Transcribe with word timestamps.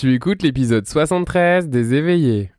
Tu 0.00 0.14
écoutes 0.14 0.42
l'épisode 0.42 0.88
73 0.88 1.68
des 1.68 1.92
éveillés. 1.92 2.52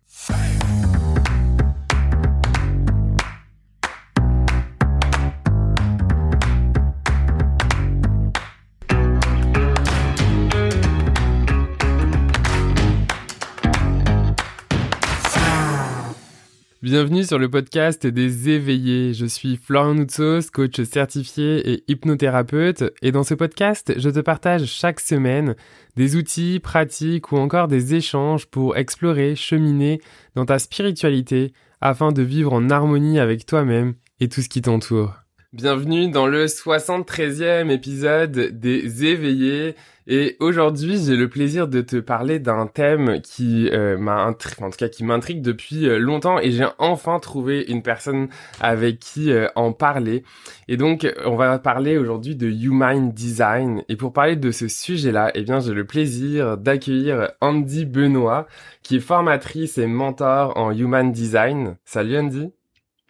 Bienvenue 16.91 17.23
sur 17.23 17.39
le 17.39 17.49
podcast 17.49 18.05
des 18.05 18.49
éveillés. 18.49 19.13
Je 19.13 19.25
suis 19.25 19.55
Florian 19.55 19.93
Noutsos, 19.93 20.51
coach 20.51 20.81
certifié 20.81 21.71
et 21.71 21.85
hypnothérapeute. 21.87 22.83
Et 23.01 23.13
dans 23.13 23.23
ce 23.23 23.33
podcast, 23.33 23.93
je 23.95 24.09
te 24.09 24.19
partage 24.19 24.65
chaque 24.65 24.99
semaine 24.99 25.55
des 25.95 26.17
outils, 26.17 26.59
pratiques 26.59 27.31
ou 27.31 27.37
encore 27.37 27.69
des 27.69 27.95
échanges 27.95 28.45
pour 28.45 28.75
explorer, 28.75 29.37
cheminer 29.37 30.01
dans 30.35 30.45
ta 30.45 30.59
spiritualité 30.59 31.53
afin 31.79 32.11
de 32.11 32.23
vivre 32.23 32.51
en 32.51 32.69
harmonie 32.69 33.19
avec 33.19 33.45
toi-même 33.45 33.93
et 34.19 34.27
tout 34.27 34.41
ce 34.41 34.49
qui 34.49 34.61
t'entoure. 34.61 35.13
Bienvenue 35.53 36.09
dans 36.09 36.27
le 36.27 36.45
73e 36.45 37.69
épisode 37.71 38.31
des 38.31 39.03
éveillés. 39.03 39.75
Et 40.07 40.37
aujourd'hui, 40.39 40.97
j'ai 40.97 41.17
le 41.17 41.27
plaisir 41.27 41.67
de 41.67 41.81
te 41.81 41.97
parler 41.97 42.39
d'un 42.39 42.67
thème 42.67 43.19
qui 43.19 43.69
euh, 43.69 43.97
en 44.07 44.33
tout 44.33 44.77
cas 44.77 44.87
qui 44.87 45.03
m'intrigue 45.03 45.41
depuis 45.41 45.89
euh, 45.89 45.99
longtemps 45.99 46.39
et 46.39 46.53
j'ai 46.53 46.67
enfin 46.77 47.19
trouvé 47.19 47.65
une 47.67 47.83
personne 47.83 48.29
avec 48.61 48.99
qui 48.99 49.33
euh, 49.33 49.49
en 49.55 49.73
parler. 49.73 50.23
Et 50.69 50.77
donc, 50.77 51.05
on 51.25 51.35
va 51.35 51.59
parler 51.59 51.97
aujourd'hui 51.97 52.37
de 52.37 52.47
Human 52.47 53.11
Design. 53.11 53.83
Et 53.89 53.97
pour 53.97 54.13
parler 54.13 54.37
de 54.37 54.51
ce 54.51 54.69
sujet-là, 54.69 55.31
eh 55.35 55.41
bien, 55.41 55.59
j'ai 55.59 55.73
le 55.73 55.83
plaisir 55.83 56.57
d'accueillir 56.57 57.29
Andy 57.41 57.83
Benoît, 57.83 58.47
qui 58.83 58.95
est 58.95 59.01
formatrice 59.01 59.77
et 59.77 59.87
mentor 59.87 60.55
en 60.55 60.71
Human 60.71 61.11
Design. 61.11 61.75
Salut 61.83 62.17
Andy. 62.17 62.53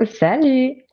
Salut. 0.04 0.91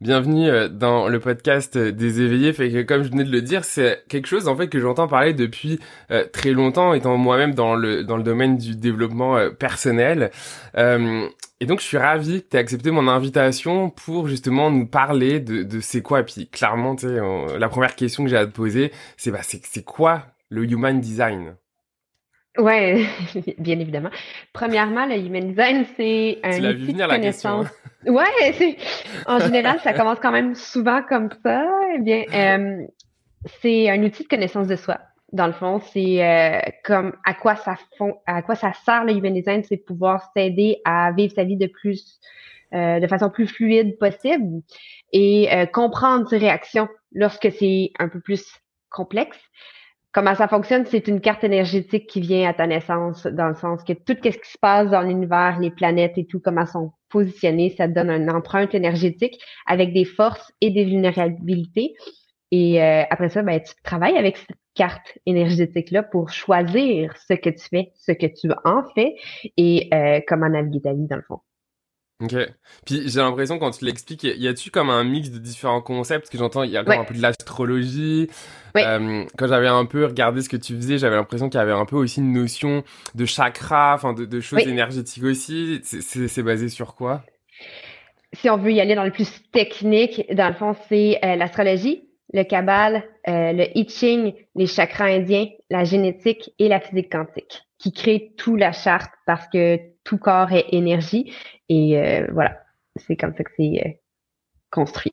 Bienvenue 0.00 0.48
euh, 0.48 0.68
dans 0.68 1.08
le 1.08 1.20
podcast 1.20 1.76
des 1.76 2.22
éveillés. 2.22 2.54
Fait 2.54 2.70
que 2.70 2.80
comme 2.80 3.02
je 3.02 3.10
venais 3.10 3.24
de 3.24 3.30
le 3.30 3.42
dire, 3.42 3.66
c'est 3.66 4.02
quelque 4.08 4.26
chose 4.28 4.48
en 4.48 4.56
fait 4.56 4.68
que 4.68 4.80
j'entends 4.80 5.08
parler 5.08 5.34
depuis 5.34 5.78
euh, 6.10 6.24
très 6.32 6.52
longtemps, 6.52 6.94
étant 6.94 7.18
moi-même 7.18 7.54
dans 7.54 7.74
le 7.74 8.02
dans 8.02 8.16
le 8.16 8.22
domaine 8.22 8.56
du 8.56 8.76
développement 8.76 9.36
euh, 9.36 9.50
personnel. 9.50 10.30
et 10.74 11.66
donc 11.66 11.80
je 11.80 11.84
suis 11.84 11.98
ravi 11.98 12.42
que 12.42 12.48
tu 12.48 12.56
aies 12.56 12.60
accepté 12.60 12.90
mon 12.90 13.08
invitation 13.08 13.90
pour 13.90 14.26
justement 14.26 14.70
nous 14.70 14.86
parler 14.86 15.38
de, 15.38 15.64
de 15.64 15.80
c'est 15.80 16.00
quoi. 16.00 16.20
Et 16.20 16.24
puis 16.24 16.48
clairement, 16.48 16.96
la 17.58 17.68
première 17.68 17.94
question 17.94 18.24
que 18.24 18.30
j'ai 18.30 18.38
à 18.38 18.46
te 18.46 18.52
poser, 18.52 18.92
c'est 19.18 19.30
bah 19.30 19.40
c'est 19.42 19.84
quoi 19.84 20.22
le 20.48 20.64
human 20.64 20.98
design? 20.98 21.56
Ouais, 22.58 23.06
bien 23.58 23.78
évidemment. 23.78 24.10
Premièrement, 24.52 25.06
le 25.06 25.16
human 25.16 25.48
design, 25.48 25.84
c'est 25.96 26.38
un 26.42 26.58
outil 26.64 26.92
de 26.92 27.06
connaissance. 27.06 27.66
Hein? 27.66 28.12
Ouais, 28.12 28.52
c'est 28.54 28.76
en 29.26 29.38
général, 29.38 29.78
ça 29.80 29.92
commence 29.92 30.18
quand 30.20 30.32
même 30.32 30.54
souvent 30.54 31.02
comme 31.02 31.28
ça. 31.44 31.68
Eh 31.94 32.00
bien, 32.00 32.24
euh, 32.34 32.86
c'est 33.62 33.88
un 33.88 34.02
outil 34.02 34.24
de 34.24 34.28
connaissance 34.28 34.66
de 34.66 34.76
soi. 34.76 34.98
Dans 35.32 35.46
le 35.46 35.52
fond, 35.52 35.80
c'est 35.92 36.24
euh, 36.24 36.60
comme 36.82 37.12
à 37.24 37.34
quoi 37.34 37.54
ça 37.54 37.76
fond, 37.96 38.14
à 38.26 38.42
quoi 38.42 38.56
ça 38.56 38.72
sert 38.84 39.04
le 39.04 39.12
human 39.12 39.32
design, 39.32 39.62
c'est 39.62 39.76
pouvoir 39.76 40.30
s'aider 40.34 40.78
à 40.84 41.12
vivre 41.12 41.32
sa 41.32 41.44
vie 41.44 41.56
de 41.56 41.68
plus, 41.68 42.18
euh, 42.74 42.98
de 42.98 43.06
façon 43.06 43.30
plus 43.30 43.46
fluide 43.46 43.96
possible 43.98 44.62
et 45.12 45.48
comprendre 45.72 46.28
ses 46.28 46.38
réactions 46.38 46.88
lorsque 47.12 47.52
c'est 47.52 47.92
un 48.00 48.08
peu 48.08 48.20
plus 48.20 48.44
complexe 48.90 49.38
Comment 50.12 50.34
ça 50.34 50.48
fonctionne? 50.48 50.86
C'est 50.86 51.06
une 51.06 51.20
carte 51.20 51.44
énergétique 51.44 52.08
qui 52.08 52.20
vient 52.20 52.48
à 52.48 52.52
ta 52.52 52.66
naissance, 52.66 53.26
dans 53.26 53.48
le 53.48 53.54
sens 53.54 53.84
que 53.84 53.92
tout 53.92 54.16
ce 54.20 54.28
qui 54.28 54.50
se 54.50 54.58
passe 54.60 54.90
dans 54.90 55.02
l'univers, 55.02 55.60
les 55.60 55.70
planètes 55.70 56.18
et 56.18 56.26
tout, 56.26 56.40
comment 56.40 56.66
sont 56.66 56.92
positionnées, 57.10 57.70
ça 57.76 57.86
donne 57.86 58.10
une 58.10 58.30
empreinte 58.30 58.74
énergétique 58.74 59.40
avec 59.66 59.92
des 59.92 60.04
forces 60.04 60.52
et 60.60 60.70
des 60.70 60.84
vulnérabilités. 60.84 61.94
Et 62.50 62.82
euh, 62.82 63.04
après 63.08 63.28
ça, 63.28 63.42
ben, 63.42 63.60
tu 63.60 63.72
travailles 63.84 64.18
avec 64.18 64.36
cette 64.38 64.56
carte 64.74 65.16
énergétique-là 65.26 66.02
pour 66.02 66.30
choisir 66.30 67.16
ce 67.28 67.34
que 67.34 67.50
tu 67.50 67.68
fais, 67.68 67.92
ce 67.94 68.10
que 68.10 68.26
tu 68.26 68.50
en 68.64 68.82
fais 68.94 69.14
et 69.56 69.88
euh, 69.94 70.20
comment 70.26 70.48
naviguer 70.48 70.80
ta 70.80 70.92
vie, 70.92 71.06
dans 71.06 71.16
le 71.16 71.22
fond. 71.22 71.38
Ok. 72.20 72.34
Puis 72.84 73.08
j'ai 73.08 73.20
l'impression 73.20 73.58
quand 73.58 73.70
tu 73.70 73.84
l'expliques, 73.84 74.24
y 74.24 74.46
a-tu 74.46 74.70
comme 74.70 74.90
un 74.90 75.04
mix 75.04 75.30
de 75.30 75.38
différents 75.38 75.80
concepts? 75.80 76.28
Que 76.28 76.36
j'entends, 76.36 76.62
il 76.62 76.70
y 76.70 76.76
a 76.76 76.84
comme 76.84 76.98
un 76.98 77.04
peu 77.04 77.14
de 77.14 77.22
l'astrologie. 77.22 78.28
Euh, 78.76 79.24
quand 79.38 79.48
j'avais 79.48 79.68
un 79.68 79.86
peu 79.86 80.04
regardé 80.04 80.42
ce 80.42 80.48
que 80.48 80.56
tu 80.56 80.76
faisais, 80.76 80.98
j'avais 80.98 81.16
l'impression 81.16 81.48
qu'il 81.48 81.58
y 81.58 81.62
avait 81.62 81.72
un 81.72 81.86
peu 81.86 81.96
aussi 81.96 82.20
une 82.20 82.32
notion 82.32 82.84
de 83.14 83.24
chakra, 83.24 83.94
enfin 83.94 84.12
de, 84.12 84.26
de, 84.26 84.40
choses 84.40 84.66
énergétiques 84.66 85.24
aussi. 85.24 85.80
C'est 85.82 86.42
basé 86.42 86.68
sur 86.68 86.94
quoi? 86.94 87.22
Si 88.32 88.48
on 88.48 88.56
veut 88.58 88.72
y 88.72 88.80
aller 88.80 88.94
dans 88.94 89.04
le 89.04 89.10
plus 89.10 89.42
technique, 89.50 90.24
dans 90.32 90.48
le 90.48 90.54
fond, 90.54 90.76
c'est 90.88 91.18
euh, 91.24 91.36
l'astrologie, 91.36 92.08
le 92.32 92.44
cabal, 92.44 93.02
euh, 93.28 93.52
le 93.52 93.76
I 93.76 93.88
Ching, 93.88 94.34
les 94.54 94.66
chakras 94.66 95.06
indiens, 95.06 95.46
la 95.68 95.84
génétique 95.84 96.52
et 96.58 96.68
la 96.68 96.80
physique 96.80 97.10
quantique, 97.10 97.62
qui 97.78 97.92
créent 97.92 98.32
tout 98.36 98.56
la 98.56 98.72
charte 98.72 99.10
parce 99.26 99.48
que 99.48 99.78
tout 100.04 100.18
corps 100.18 100.52
est 100.52 100.66
énergie 100.72 101.32
et 101.70 101.96
euh, 101.96 102.26
voilà, 102.32 102.60
c'est 102.96 103.16
comme 103.16 103.32
ça 103.34 103.44
que 103.44 103.50
c'est 103.56 103.80
euh, 103.86 103.90
construit. 104.70 105.12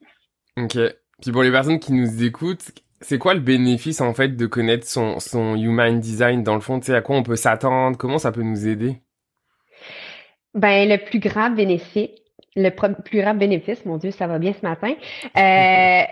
Ok. 0.57 0.78
Puis 1.22 1.31
pour 1.31 1.44
les 1.44 1.51
personnes 1.51 1.79
qui 1.79 1.94
nous 1.94 2.23
écoutent, 2.23 2.72
c'est 3.00 3.19
quoi 3.19 3.35
le 3.35 3.40
bénéfice 3.40 4.01
en 4.01 4.13
fait 4.16 4.35
de 4.35 4.45
connaître 4.47 4.88
son, 4.88 5.19
son 5.19 5.56
human 5.56 6.00
design 6.00 6.41
dans 6.41 6.56
le 6.56 6.62
fond? 6.62 6.79
Tu 6.79 6.88
sais 6.88 6.95
à 6.95 7.01
quoi 7.01 7.16
on 7.16 7.23
peut 7.23 7.35
s'attendre? 7.35 7.95
Comment 7.95 8.18
ça 8.18 8.31
peut 8.31 8.41
nous 8.41 8.68
aider? 8.68 9.01
Ben 10.56 10.90
le 10.90 10.97
plus 10.97 11.19
grand 11.19 11.51
bénéfice, 11.51 12.09
le 12.56 12.69
plus 13.03 13.22
grand 13.22 13.35
bénéfice, 13.35 13.85
mon 13.85 13.97
Dieu, 13.97 14.09
ça 14.09 14.25
va 14.25 14.39
bien 14.39 14.53
ce 14.53 14.66
matin. 14.66 14.95
Euh, 15.38 16.03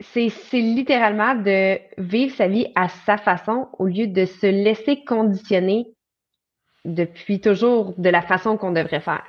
c'est 0.00 0.32
littéralement 0.54 1.36
de 1.36 1.78
vivre 1.98 2.34
sa 2.34 2.48
vie 2.48 2.66
à 2.74 2.88
sa 2.88 3.16
façon 3.16 3.68
au 3.78 3.86
lieu 3.86 4.08
de 4.08 4.24
se 4.24 4.46
laisser 4.46 5.04
conditionner 5.04 5.93
depuis 6.84 7.40
toujours 7.40 7.94
de 7.98 8.08
la 8.10 8.22
façon 8.22 8.56
qu'on 8.56 8.72
devrait 8.72 9.00
faire. 9.00 9.24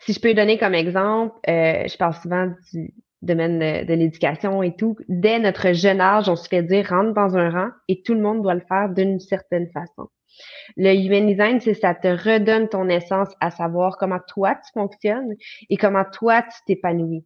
Si 0.00 0.12
je 0.12 0.20
peux 0.20 0.34
donner 0.34 0.58
comme 0.58 0.74
exemple, 0.74 1.34
euh, 1.48 1.86
je 1.86 1.96
parle 1.96 2.14
souvent 2.14 2.52
du 2.72 2.92
domaine 3.22 3.58
de, 3.58 3.94
l'éducation 3.94 4.62
et 4.62 4.76
tout. 4.76 4.96
Dès 5.08 5.38
notre 5.38 5.72
jeune 5.72 6.00
âge, 6.00 6.28
on 6.28 6.36
se 6.36 6.48
fait 6.48 6.62
dire 6.62 6.88
rentre 6.88 7.14
dans 7.14 7.36
un 7.36 7.50
rang 7.50 7.68
et 7.88 8.02
tout 8.02 8.14
le 8.14 8.20
monde 8.20 8.42
doit 8.42 8.54
le 8.54 8.64
faire 8.68 8.90
d'une 8.90 9.18
certaine 9.18 9.68
façon. 9.70 10.08
Le 10.76 10.92
human 10.94 11.26
design, 11.26 11.60
c'est 11.60 11.74
ça 11.74 11.94
te 11.94 12.08
redonne 12.08 12.68
ton 12.68 12.88
essence 12.88 13.28
à 13.40 13.50
savoir 13.50 13.96
comment 13.96 14.20
toi 14.28 14.56
tu 14.56 14.72
fonctionnes 14.72 15.34
et 15.70 15.76
comment 15.76 16.04
toi 16.04 16.42
tu 16.42 16.58
t'épanouis. 16.66 17.24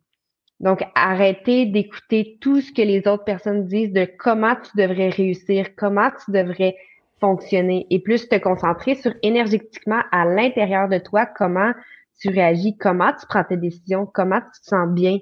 Donc, 0.60 0.84
arrêtez 0.94 1.66
d'écouter 1.66 2.36
tout 2.40 2.60
ce 2.60 2.72
que 2.72 2.82
les 2.82 3.06
autres 3.06 3.24
personnes 3.24 3.66
disent 3.66 3.92
de 3.92 4.08
comment 4.18 4.56
tu 4.56 4.76
devrais 4.76 5.08
réussir, 5.08 5.74
comment 5.76 6.10
tu 6.10 6.32
devrais 6.32 6.76
fonctionner 7.20 7.86
et 7.90 8.00
plus 8.00 8.28
te 8.28 8.36
concentrer 8.36 8.94
sur 8.94 9.12
énergétiquement 9.22 10.02
à 10.12 10.24
l'intérieur 10.24 10.88
de 10.88 10.98
toi, 10.98 11.26
comment 11.26 11.72
tu 12.20 12.28
réagis, 12.28 12.76
comment 12.76 13.12
tu 13.12 13.26
prends 13.28 13.44
tes 13.44 13.56
décisions, 13.56 14.06
comment 14.06 14.40
tu 14.40 14.60
te 14.60 14.66
sens 14.66 14.88
bien. 14.88 15.18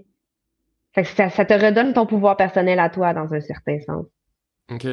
ça, 0.95 1.29
ça 1.31 1.45
te 1.45 1.55
redonne 1.55 1.93
ton 1.93 2.07
pouvoir 2.07 2.37
personnel 2.37 2.79
à 2.79 2.91
toi 2.91 3.12
dans 3.12 3.33
un 3.33 3.41
certain 3.41 3.79
sens. 3.81 4.07
Ok. 4.73 4.87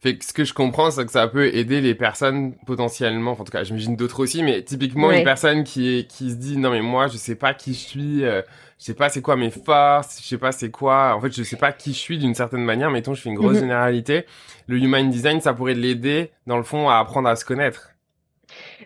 Fait 0.00 0.18
que 0.18 0.24
ce 0.24 0.32
que 0.34 0.44
je 0.44 0.52
comprends, 0.52 0.90
c'est 0.90 1.04
que 1.06 1.10
ça 1.10 1.26
peut 1.26 1.54
aider 1.54 1.80
les 1.80 1.94
personnes 1.94 2.54
potentiellement, 2.66 3.32
en 3.32 3.44
tout 3.44 3.44
cas, 3.44 3.64
j'imagine 3.64 3.96
d'autres 3.96 4.20
aussi, 4.22 4.42
mais 4.42 4.62
typiquement 4.62 5.10
une 5.10 5.24
personne 5.24 5.64
qui 5.64 5.98
est 5.98 6.06
qui 6.06 6.30
se 6.30 6.36
dit 6.36 6.58
non 6.58 6.70
mais 6.70 6.82
moi 6.82 7.06
je 7.06 7.16
sais 7.16 7.34
pas 7.34 7.54
qui 7.54 7.72
je 7.72 7.78
suis, 7.78 8.24
euh, 8.24 8.42
je 8.78 8.84
sais 8.84 8.94
pas 8.94 9.08
c'est 9.08 9.22
quoi 9.22 9.36
mes 9.36 9.50
forces, 9.50 10.20
je 10.22 10.26
sais 10.26 10.38
pas 10.38 10.52
c'est 10.52 10.70
quoi, 10.70 11.14
en 11.16 11.20
fait 11.20 11.34
je 11.34 11.42
sais 11.42 11.56
pas 11.56 11.72
qui 11.72 11.92
je 11.92 11.98
suis 11.98 12.18
d'une 12.18 12.34
certaine 12.34 12.62
manière. 12.62 12.90
Mettons 12.90 13.14
je 13.14 13.22
fais 13.22 13.30
une 13.30 13.36
grosse 13.36 13.54
mhm. 13.54 13.60
généralité. 13.60 14.26
Le 14.66 14.78
human 14.78 15.08
design, 15.08 15.40
ça 15.40 15.54
pourrait 15.54 15.74
l'aider 15.74 16.30
dans 16.46 16.56
le 16.56 16.62
fond 16.62 16.88
à 16.88 16.98
apprendre 16.98 17.28
à 17.28 17.36
se 17.36 17.44
connaître. 17.44 17.90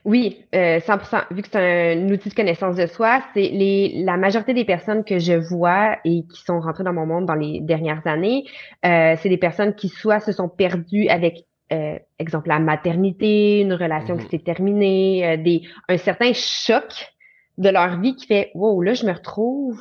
Oui, 0.04 0.44
euh, 0.54 0.78
100%. 0.78 1.24
Vu 1.32 1.42
que 1.42 1.48
c'est 1.52 1.92
un 1.92 2.08
outil 2.10 2.30
de 2.30 2.34
connaissance 2.34 2.76
de 2.76 2.86
soi, 2.86 3.22
c'est 3.34 3.48
les 3.48 4.02
la 4.04 4.16
majorité 4.16 4.54
des 4.54 4.64
personnes 4.64 5.04
que 5.04 5.18
je 5.18 5.34
vois 5.34 5.98
et 6.04 6.24
qui 6.32 6.42
sont 6.42 6.60
rentrées 6.60 6.84
dans 6.84 6.92
mon 6.92 7.06
monde 7.06 7.26
dans 7.26 7.34
les 7.34 7.60
dernières 7.60 8.06
années, 8.06 8.44
euh, 8.86 9.16
c'est 9.20 9.28
des 9.28 9.38
personnes 9.38 9.74
qui 9.74 9.88
soit 9.88 10.20
se 10.20 10.32
sont 10.32 10.48
perdues 10.48 11.08
avec 11.08 11.44
euh, 11.72 11.98
exemple 12.18 12.48
la 12.48 12.58
maternité, 12.58 13.60
une 13.60 13.74
relation 13.74 14.16
qui 14.16 14.24
mhm. 14.24 14.30
s'est 14.30 14.38
terminée, 14.38 15.24
euh, 15.24 15.36
des 15.36 15.62
un 15.88 15.98
certain 15.98 16.32
choc 16.32 17.12
de 17.60 17.68
leur 17.68 18.00
vie 18.00 18.16
qui 18.16 18.26
fait 18.26 18.50
wow 18.54 18.82
là 18.82 18.94
je 18.94 19.06
me 19.06 19.12
retrouve 19.12 19.80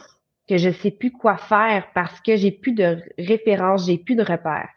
que 0.50 0.58
je 0.58 0.72
sais 0.72 0.92
plus 0.92 1.12
quoi 1.12 1.38
faire 1.38 1.88
parce 1.94 2.20
que 2.22 2.36
j'ai 2.36 2.52
plus 2.52 2.74
de 2.74 2.98
références, 3.20 3.86
j'ai 3.86 4.00
plus 4.00 4.16
de 4.16 4.24
repères. 4.24 4.70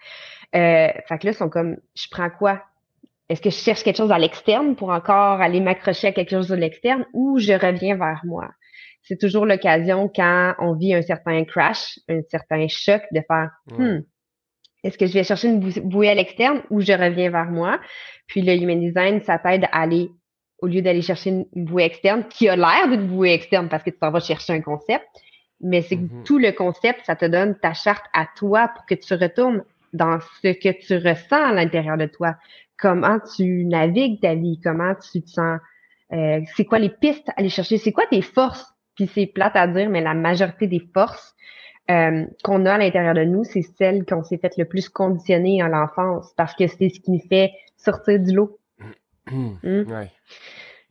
Euh, 0.54 0.88
fait 1.08 1.19
que 1.19 1.26
là, 1.26 1.32
ils 1.32 1.34
sont 1.34 1.49
comme, 1.49 1.78
je 1.94 2.08
prends 2.10 2.28
quoi? 2.28 2.62
Est-ce 3.31 3.40
que 3.40 3.49
je 3.49 3.56
cherche 3.56 3.82
quelque 3.82 3.96
chose 3.96 4.12
à 4.12 4.19
l'externe 4.19 4.76
pour 4.76 4.90
encore 4.90 5.40
aller 5.40 5.60
m'accrocher 5.60 6.08
à 6.08 6.12
quelque 6.12 6.31
chose 6.31 6.49
de 6.49 6.56
l'externe 6.56 7.06
ou 7.14 7.38
je 7.38 7.54
reviens 7.54 7.96
vers 7.96 8.20
moi? 8.25 8.50
C'est 9.02 9.19
toujours 9.19 9.46
l'occasion 9.46 10.10
quand 10.14 10.55
on 10.58 10.75
vit 10.75 10.94
un 10.94 11.00
certain 11.00 11.43
crash, 11.44 11.98
un 12.08 12.20
certain 12.28 12.66
choc 12.69 13.02
de 13.10 13.22
faire 13.26 13.50
hmm, 13.69 14.00
est-ce 14.84 14.98
que 14.98 15.06
je 15.06 15.14
vais 15.14 15.25
chercher 15.25 15.48
une 15.48 15.60
bouée 15.60 16.10
à 16.10 16.14
l'externe 16.14 16.62
ou 16.69 16.81
je 16.81 16.93
reviens 16.93 17.31
vers 17.31 17.50
moi? 17.50 17.81
Puis 18.26 18.43
le 18.43 18.55
Human 18.55 18.78
Design, 18.78 19.20
ça 19.22 19.38
t'aide 19.38 19.64
à 19.72 19.82
aller, 19.82 20.10
au 20.62 20.68
lieu 20.68 20.80
d'aller 20.80 21.02
chercher 21.02 21.30
une 21.30 21.46
bouée 21.54 21.84
externe 21.84 22.24
qui 22.30 22.48
a 22.48 22.56
l'air 22.56 22.88
d'une 22.88 23.08
bouée 23.08 23.34
externe 23.34 23.68
parce 23.68 23.82
que 23.82 23.90
tu 23.90 23.98
t'en 23.98 24.10
vas 24.10 24.20
chercher 24.20 24.54
un 24.54 24.60
concept, 24.60 25.04
mais 25.60 25.82
c'est 25.82 25.96
que 25.96 26.02
mm-hmm. 26.02 26.22
tout 26.24 26.38
le 26.38 26.52
concept, 26.52 27.00
ça 27.04 27.16
te 27.16 27.24
donne 27.24 27.56
ta 27.58 27.74
charte 27.74 28.04
à 28.14 28.26
toi 28.36 28.68
pour 28.68 28.86
que 28.86 28.94
tu 28.94 29.14
retournes 29.14 29.64
dans 29.92 30.18
ce 30.40 30.52
que 30.52 30.70
tu 30.70 30.96
ressens 30.96 31.50
à 31.50 31.52
l'intérieur 31.52 31.98
de 31.98 32.06
toi. 32.06 32.36
Comment 32.78 33.18
tu 33.36 33.64
navigues 33.64 34.20
ta 34.20 34.34
vie, 34.34 34.58
comment 34.62 34.94
tu 34.94 35.22
te 35.22 35.28
sens, 35.28 35.60
euh, 36.12 36.40
c'est 36.56 36.64
quoi 36.64 36.78
les 36.78 36.88
pistes 36.88 37.28
à 37.30 37.34
aller 37.36 37.48
chercher, 37.48 37.76
c'est 37.78 37.92
quoi 37.92 38.06
tes 38.06 38.22
forces? 38.22 38.72
Puis 38.94 39.10
c'est 39.12 39.26
plate 39.26 39.56
à 39.56 39.66
dire, 39.66 39.90
mais 39.90 40.00
la 40.00 40.14
majorité 40.14 40.66
des 40.66 40.82
forces 40.94 41.34
euh, 41.90 42.24
qu'on 42.44 42.66
a 42.66 42.74
à 42.74 42.78
l'intérieur 42.78 43.14
de 43.14 43.24
nous, 43.24 43.42
c'est 43.44 43.62
celles 43.62 44.04
qu'on 44.04 44.22
s'est 44.22 44.38
fait 44.38 44.56
le 44.56 44.64
plus 44.64 44.88
conditionner 44.88 45.60
à 45.60 45.68
l'enfance 45.68 46.32
parce 46.36 46.54
que 46.54 46.66
c'est 46.68 46.88
ce 46.88 47.00
qui 47.00 47.10
nous 47.10 47.22
fait 47.28 47.50
sortir 47.76 48.20
du 48.20 48.32
lot. 48.32 48.58
Hmm? 49.30 49.54
Ouais. 49.62 50.10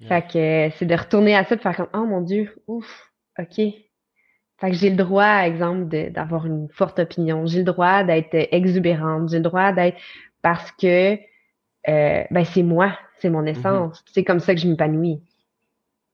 Fait 0.08 0.28
que 0.28 0.38
euh, 0.38 0.70
c'est 0.78 0.86
de 0.86 0.96
retourner 0.96 1.36
à 1.36 1.46
ça, 1.46 1.56
de 1.56 1.62
faire 1.62 1.76
comme 1.76 1.90
Oh 1.94 2.06
mon 2.06 2.22
Dieu, 2.22 2.56
ouf, 2.68 3.12
OK. 3.38 3.56
Fait 3.56 4.70
que 4.70 4.74
j'ai 4.74 4.90
le 4.90 4.96
droit, 4.96 5.44
exemple, 5.44 5.86
d'avoir 6.12 6.46
une 6.46 6.70
forte 6.70 7.00
opinion. 7.00 7.46
J'ai 7.46 7.60
le 7.60 7.64
droit 7.66 8.04
d'être 8.04 8.36
exubérante. 8.52 9.30
J'ai 9.30 9.38
le 9.38 9.44
droit 9.44 9.72
d'être 9.72 9.98
parce 10.42 10.72
que 10.74 11.14
euh, 11.14 12.24
ben 12.30 12.46
c'est 12.46 12.62
moi, 12.64 12.98
c'est 13.20 13.30
mon 13.30 13.44
mm-hmm. 13.44 13.58
essence. 13.58 14.04
C'est 14.14 14.24
comme 14.24 14.40
ça 14.40 14.54
que 14.54 14.62
je 14.62 14.68
m'épanouis. 14.68 15.20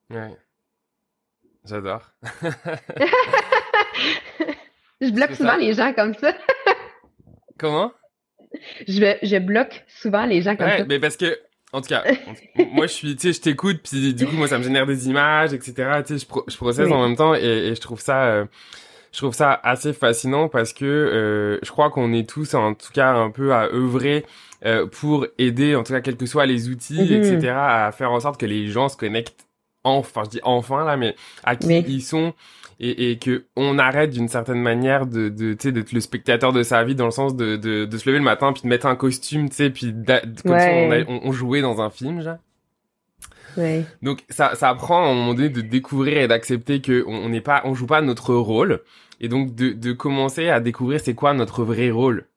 Ouais. 0.10 0.32
J'adore. 1.66 2.10
je 5.02 5.12
bloque 5.12 5.34
souvent 5.34 5.58
les 5.58 5.74
gens 5.74 5.92
comme 5.94 6.14
ça. 6.14 6.34
Comment? 7.58 7.92
Je, 8.88 9.18
je 9.22 9.38
bloque 9.40 9.84
souvent 9.88 10.26
les 10.26 10.42
gens 10.42 10.56
comme 10.56 10.68
ouais, 10.68 10.78
ça. 10.78 10.86
Mais 10.86 11.00
parce 11.00 11.18
que, 11.18 11.38
en 11.74 11.82
tout 11.82 11.90
cas, 11.90 12.04
moi 12.72 12.88
je 12.88 12.94
suis, 12.94 13.16
tu 13.16 13.28
sais, 13.28 13.34
je 13.34 13.42
t'écoute, 13.42 13.82
puis 13.84 14.14
du 14.14 14.26
coup, 14.26 14.36
moi 14.36 14.48
ça 14.48 14.58
me 14.58 14.64
génère 14.64 14.86
des 14.86 15.10
images, 15.10 15.54
etc. 15.54 15.74
Tu 16.06 16.18
sais, 16.18 16.26
je, 16.26 16.52
je 16.52 16.58
processe 16.58 16.90
en 16.92 17.08
même 17.08 17.18
temps 17.18 17.36
et, 17.36 17.74
je 17.76 17.82
trouve 17.82 18.00
ça. 18.00 18.26
Euh, 18.26 18.46
je 19.14 19.20
trouve 19.20 19.34
ça 19.34 19.60
assez 19.64 19.94
fascinant 19.94 20.48
parce 20.48 20.74
que 20.74 20.86
euh, 20.86 21.60
je 21.64 21.72
crois 21.72 21.90
qu'on 21.90 22.14
est 22.14 22.30
tous 22.30 22.54
en 22.54 22.74
tout 22.76 22.92
cas 22.94 23.14
un 23.14 23.32
peu 23.32 23.54
à 23.54 23.64
œuvrer 23.74 24.26
euh, 24.66 24.86
pour 24.86 25.26
aider 25.40 25.76
en 25.76 25.84
tout 25.84 25.94
cas 25.94 26.02
quels 26.02 26.18
que 26.18 26.26
soient 26.26 26.46
les 26.46 26.70
outils 26.70 27.14
etc 27.14 27.38
mhm. 27.38 27.58
à 27.58 27.92
faire 27.92 28.12
en 28.12 28.20
sorte 28.20 28.40
que 28.40 28.46
les 28.46 28.68
gens 28.68 28.90
se 28.90 28.98
connectent 28.98 29.47
enfin 29.88 30.24
je 30.26 30.30
dis 30.30 30.40
enfin 30.44 30.86
là 30.86 30.98
mais 30.98 31.16
à 31.44 31.56
qui 31.56 31.68
ils 31.88 32.02
sont 32.02 32.34
et, 32.80 33.12
et 33.12 33.18
que 33.18 33.46
on 33.56 33.80
arrête 33.80 34.12
d'une 34.12 34.28
certaine 34.28 34.62
manière 34.62 35.08
de 35.08 35.30
de 35.30 35.54
tu 35.54 35.64
sais 35.64 35.72
d'être 35.72 35.92
le 35.92 36.00
spectateur 36.00 36.54
de 36.54 36.64
sa 36.64 36.84
vie 36.84 36.96
dans 36.96 37.06
le 37.06 37.12
sens 37.12 37.36
de, 37.36 37.56
de, 37.56 37.86
de 37.86 37.98
se 37.98 38.08
lever 38.08 38.20
le 38.20 38.24
matin 38.24 38.54
puis 38.54 38.64
de 38.64 38.68
mettre 38.68 38.86
un 38.86 38.96
costume 38.96 39.50
tu 39.50 39.56
sais 39.56 39.70
puis 39.70 39.94
comme 40.46 40.60
si 40.60 41.06
on, 41.08 41.28
on, 41.28 41.32
jouait 41.32 41.62
dans 41.62 41.82
un 41.82 41.90
film 41.90 42.22
genre. 42.22 42.38
Ouais. 43.58 43.84
donc 44.04 44.24
ça 44.30 44.54
ça 44.56 44.70
apprend 44.70 45.06
à 45.06 45.10
un 45.10 45.14
moment 45.16 45.34
donné 45.34 45.50
de 45.50 45.62
découvrir 45.62 46.18
et 46.18 46.28
d'accepter 46.28 46.82
que 46.82 47.04
on 47.08 47.30
n'est 47.30 47.42
pas 47.42 47.62
on 47.66 47.74
joue 47.74 47.88
pas 47.88 48.02
notre 48.02 48.36
rôle 48.36 48.84
et 49.20 49.30
donc 49.30 49.56
de 49.56 49.72
de 49.72 49.92
commencer 49.94 50.50
à 50.50 50.60
découvrir 50.60 51.00
c'est 51.00 51.16
quoi 51.16 51.34
notre 51.34 51.64
vrai 51.64 51.90
rôle 51.90 52.28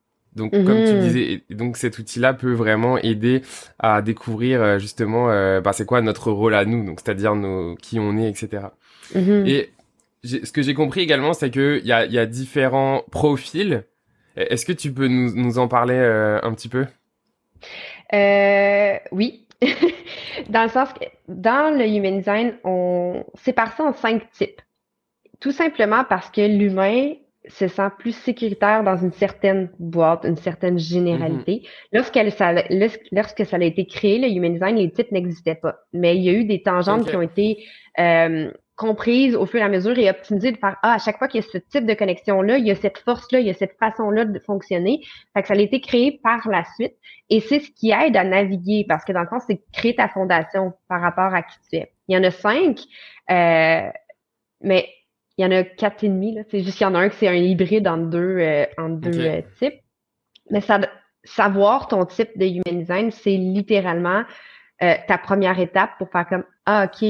donc, 0.41 0.53
comme 0.53 0.85
tu 0.85 0.95
mhm. 0.95 1.01
disais, 1.01 1.43
donc 1.51 1.77
cet 1.77 1.99
outil-là 1.99 2.33
peut 2.33 2.53
vraiment 2.53 2.97
aider 2.97 3.43
à 3.79 4.01
découvrir 4.01 4.63
euh, 4.63 4.79
justement, 4.79 5.31
euh, 5.31 5.61
bah, 5.61 5.75
c'est 5.75 5.85
quoi 5.85 6.01
notre 6.01 6.33
rôle 6.33 6.55
à 6.55 6.65
nous, 6.65 6.85
donc 6.85 7.01
c'est-à-dire 7.01 7.35
nos 7.35 7.75
qui 7.77 7.99
on 7.99 8.17
est, 8.17 8.29
etc. 8.29 8.69
Et 9.15 9.71
ce 10.25 10.51
que 10.51 10.63
j'ai 10.63 10.75
compris 10.75 11.03
également, 11.03 11.35
c'est 11.35 11.51
que 11.51 11.79
il 11.83 11.87
y 11.87 11.93
a, 11.93 12.07
y 12.07 12.19
a 12.19 12.25
différents 12.25 13.05
profils. 13.11 13.85
Est-ce 14.37 14.65
que 14.65 14.73
tu 14.73 14.93
peux 14.93 15.09
nous, 15.09 15.35
nous 15.35 15.59
en 15.59 15.69
parler 15.69 15.95
euh, 15.95 16.41
un 16.43 16.55
petit 16.55 16.69
peu? 16.69 16.87
Euh, 18.15 18.97
Oui. 19.13 19.47
dans 20.49 20.63
le 20.63 20.71
sens 20.71 20.89
que 20.95 21.05
dans 21.29 21.77
le 21.77 21.87
Human 21.87 22.17
Design, 22.19 22.55
on 22.65 23.25
sépare 23.35 23.77
ça 23.77 23.85
en 23.85 23.93
cinq 23.93 24.31
types. 24.33 24.63
Tout 25.39 25.53
simplement 25.53 26.05
parce 26.05 26.31
que 26.31 26.41
l'humain 26.41 27.13
se 27.51 27.69
sent 27.69 27.89
plus 27.99 28.13
sécuritaire 28.13 28.83
dans 28.83 28.97
une 28.97 29.13
certaine 29.13 29.71
boîte, 29.79 30.25
une 30.25 30.37
certaine 30.37 30.79
généralité. 30.79 31.63
Ça, 31.93 32.55
lorsque 33.13 33.47
ça 33.47 33.57
a 33.57 33.65
été 33.65 33.87
créé, 33.87 34.19
le 34.19 34.29
Human 34.29 34.53
Design, 34.53 34.77
les 34.77 34.91
types 34.91 35.13
n'existaient 35.13 35.55
pas. 35.55 35.77
Mais 35.93 36.17
il 36.17 36.23
y 36.23 36.31
a 36.31 36.33
eu 36.33 36.45
des 36.45 36.63
tangentes 36.63 37.09
qui 37.09 37.17
ont 37.17 37.23
été 37.23 37.65
euh, 37.99 38.51
comprises 38.81 39.37
au 39.37 39.45
fur 39.45 39.61
et 39.61 39.63
à 39.63 39.69
mesure 39.69 39.99
et 39.99 40.09
optimisées 40.09 40.53
de 40.53 40.57
faire 40.57 40.79
Ah, 40.83 40.95
à 40.95 40.99
chaque 40.99 41.19
fois 41.19 41.29
qu'il 41.29 41.43
y 41.43 41.45
a 41.45 41.47
ce 41.47 41.59
type 41.59 41.85
de 41.85 41.93
connexion-là, 41.93 42.57
il 42.57 42.67
y 42.67 42.71
a 42.71 42.75
cette 42.75 42.99
force-là, 42.99 43.41
il 43.41 43.47
y 43.47 43.51
a 43.51 43.55
cette 43.55 43.77
façon-là 43.79 44.25
de 44.25 44.39
fonctionner. 44.39 45.01
Fait 45.35 45.43
que 45.43 45.49
ça 45.49 45.55
a 45.55 45.59
été 45.59 45.81
créé 45.81 46.19
par 46.23 46.49
la 46.49 46.65
suite. 46.77 46.95
Et 47.29 47.41
c'est 47.41 47.61
ce 47.61 47.71
qui 47.71 47.91
aide 47.91 48.17
à 48.17 48.25
naviguer, 48.25 48.87
parce 48.89 49.05
que 49.05 49.13
dans 49.13 49.21
le 49.21 49.27
fond, 49.27 49.39
c'est 49.47 49.61
créer 49.73 49.95
ta 49.95 50.09
fondation 50.09 50.73
par 50.89 51.03
rapport 51.03 51.35
à 51.35 51.43
qui 51.43 51.57
tu 51.69 51.77
es. 51.77 51.93
Il 52.09 52.17
y 52.17 52.19
en 52.19 52.25
a 52.25 52.31
cinq, 52.31 52.81
euh, 53.31 53.91
mais 54.63 54.89
il 55.41 55.45
y 55.45 55.47
en 55.47 55.53
a 55.53 55.65
quatre 55.65 56.05
et 56.05 56.09
demi. 56.09 56.39
C'est 56.51 56.63
juste 56.63 56.77
qu'il 56.77 56.87
y 56.87 56.91
en 56.91 56.95
a 56.95 56.99
un 56.99 57.09
qui 57.09 57.17
c'est 57.17 57.29
un 57.29 57.35
hybride 57.35 57.89
en 57.89 57.97
deux, 57.97 58.39
euh, 58.39 58.67
en 58.77 58.91
deux 58.91 59.19
euh, 59.19 59.41
types. 59.59 59.81
Mais 60.51 60.61
ça, 60.61 60.81
savoir 61.25 61.89
ton 61.89 62.05
type 62.05 62.37
de 62.37 62.45
human 62.45 62.79
design, 62.79 63.11
c'est 63.11 63.37
littéralement 63.37 64.25
euh, 64.83 64.95
ta 65.09 65.17
première 65.17 65.59
étape 65.59 65.93
pour 65.97 66.11
faire 66.11 66.29
comme 66.29 66.45
Ah, 66.67 66.87
OK, 66.87 67.09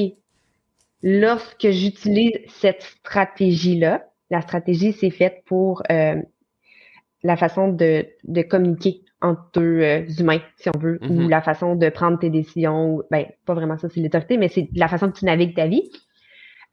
lorsque 1.03 1.71
j'utilise 1.71 2.39
cette 2.47 2.83
stratégie-là, 2.83 4.05
la 4.31 4.43
stratégie, 4.43 4.93
c'est 4.93 5.11
faite 5.11 5.43
pour 5.47 5.83
la 5.89 7.37
façon 7.37 7.69
de, 7.69 8.07
de 8.25 8.43
communiquer 8.43 9.03
entre 9.21 9.43
deux 9.55 10.21
humains, 10.21 10.41
si 10.57 10.71
on 10.75 10.79
veut, 10.79 10.99
ou 11.03 11.07
mm-hmm. 11.07 11.29
la 11.29 11.43
façon 11.43 11.75
de 11.75 11.89
prendre 11.89 12.19
tes 12.19 12.31
décisions, 12.31 12.95
ou, 12.95 13.03
ben, 13.11 13.27
pas 13.45 13.55
vraiment 13.55 13.77
ça, 13.77 13.89
c'est 13.89 14.01
l'autorité, 14.01 14.39
mais 14.39 14.49
c'est 14.49 14.69
la 14.75 14.87
façon 14.87 15.11
que 15.11 15.19
tu 15.19 15.25
navigues 15.25 15.55
ta 15.55 15.67
vie. 15.67 15.91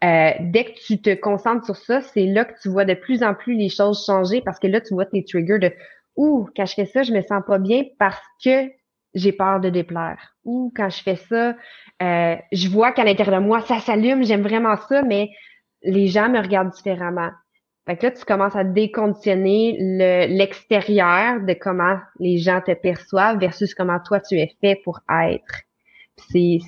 Euh, 0.03 0.31
dès 0.39 0.65
que 0.65 0.79
tu 0.85 1.01
te 1.01 1.15
concentres 1.15 1.65
sur 1.65 1.75
ça, 1.75 2.01
c'est 2.01 2.25
là 2.25 2.45
que 2.45 2.53
tu 2.61 2.69
vois 2.69 2.85
de 2.85 2.93
plus 2.93 3.23
en 3.23 3.33
plus 3.33 3.55
les 3.55 3.69
choses 3.69 4.05
changer 4.05 4.41
parce 4.41 4.59
que 4.59 4.67
là, 4.67 4.79
tu 4.79 4.93
vois 4.93 5.05
tes 5.05 5.23
triggers 5.23 5.59
de 5.59 5.71
Ouh, 6.17 6.47
quand 6.55 6.65
je 6.65 6.73
fais 6.73 6.85
ça, 6.85 7.03
je 7.03 7.13
me 7.13 7.21
sens 7.21 7.43
pas 7.45 7.59
bien 7.59 7.83
parce 7.99 8.21
que 8.43 8.69
j'ai 9.13 9.31
peur 9.31 9.59
de 9.59 9.69
déplaire. 9.69 10.35
Ou 10.45 10.71
quand 10.75 10.89
je 10.89 11.01
fais 11.01 11.15
ça, 11.15 11.55
euh, 12.01 12.35
je 12.51 12.69
vois 12.69 12.91
qu'à 12.91 13.03
l'intérieur 13.03 13.39
de 13.41 13.45
moi, 13.45 13.61
ça 13.61 13.79
s'allume, 13.79 14.23
j'aime 14.23 14.41
vraiment 14.41 14.77
ça, 14.77 15.03
mais 15.03 15.29
les 15.83 16.07
gens 16.07 16.29
me 16.29 16.39
regardent 16.39 16.71
différemment. 16.71 17.29
Fait 17.85 17.97
que 17.97 18.07
là, 18.07 18.11
tu 18.11 18.25
commences 18.25 18.55
à 18.55 18.63
déconditionner 18.63 19.77
l'extérieur 20.27 21.39
de 21.41 21.53
comment 21.53 21.97
les 22.19 22.37
gens 22.37 22.61
te 22.61 22.73
perçoivent 22.73 23.39
versus 23.39 23.73
comment 23.73 23.99
toi 23.99 24.19
tu 24.19 24.35
es 24.35 24.51
fait 24.59 24.81
pour 24.83 24.99
être. 25.09 25.61
C'est 26.29 26.59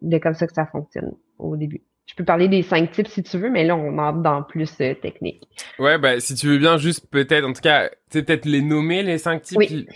de 0.00 0.18
comme 0.18 0.34
ça 0.34 0.46
que 0.46 0.52
ça 0.52 0.66
fonctionne 0.66 1.12
au 1.38 1.56
début. 1.56 1.82
Je 2.10 2.16
peux 2.16 2.24
parler 2.24 2.48
des 2.48 2.62
cinq 2.62 2.90
types 2.90 3.06
si 3.06 3.22
tu 3.22 3.38
veux, 3.38 3.50
mais 3.50 3.62
là, 3.62 3.76
on 3.76 3.96
entre 3.98 4.18
dans 4.18 4.42
plus 4.42 4.80
euh, 4.80 4.94
technique. 4.94 5.44
Ouais, 5.78 5.96
bah, 5.96 6.18
si 6.18 6.34
tu 6.34 6.48
veux 6.48 6.58
bien, 6.58 6.76
juste 6.76 7.08
peut-être, 7.08 7.44
en 7.44 7.52
tout 7.52 7.60
cas, 7.60 7.88
peut-être 8.10 8.46
les 8.46 8.62
nommer, 8.62 9.04
les 9.04 9.18
cinq 9.18 9.42
types. 9.42 9.58
Oui. 9.58 9.86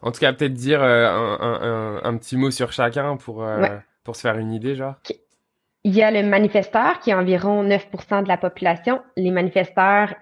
en 0.00 0.12
tout 0.12 0.20
cas, 0.20 0.32
peut-être 0.32 0.52
dire 0.52 0.80
euh, 0.80 1.04
un, 1.04 1.40
un, 1.40 2.00
un, 2.04 2.16
petit 2.16 2.36
mot 2.36 2.52
sur 2.52 2.70
chacun 2.70 3.16
pour, 3.16 3.42
euh, 3.42 3.66
pour 4.04 4.14
se 4.14 4.20
faire 4.20 4.38
une 4.38 4.52
idée, 4.52 4.76
genre. 4.76 4.94
Il 5.82 5.96
y 5.96 6.02
a 6.02 6.12
le 6.12 6.22
manifesteur 6.22 7.00
qui 7.00 7.10
est 7.10 7.14
environ 7.14 7.64
9% 7.64 8.22
de 8.22 8.28
la 8.28 8.36
population. 8.36 9.02
Les 9.16 9.32
manifesteurs 9.32 10.14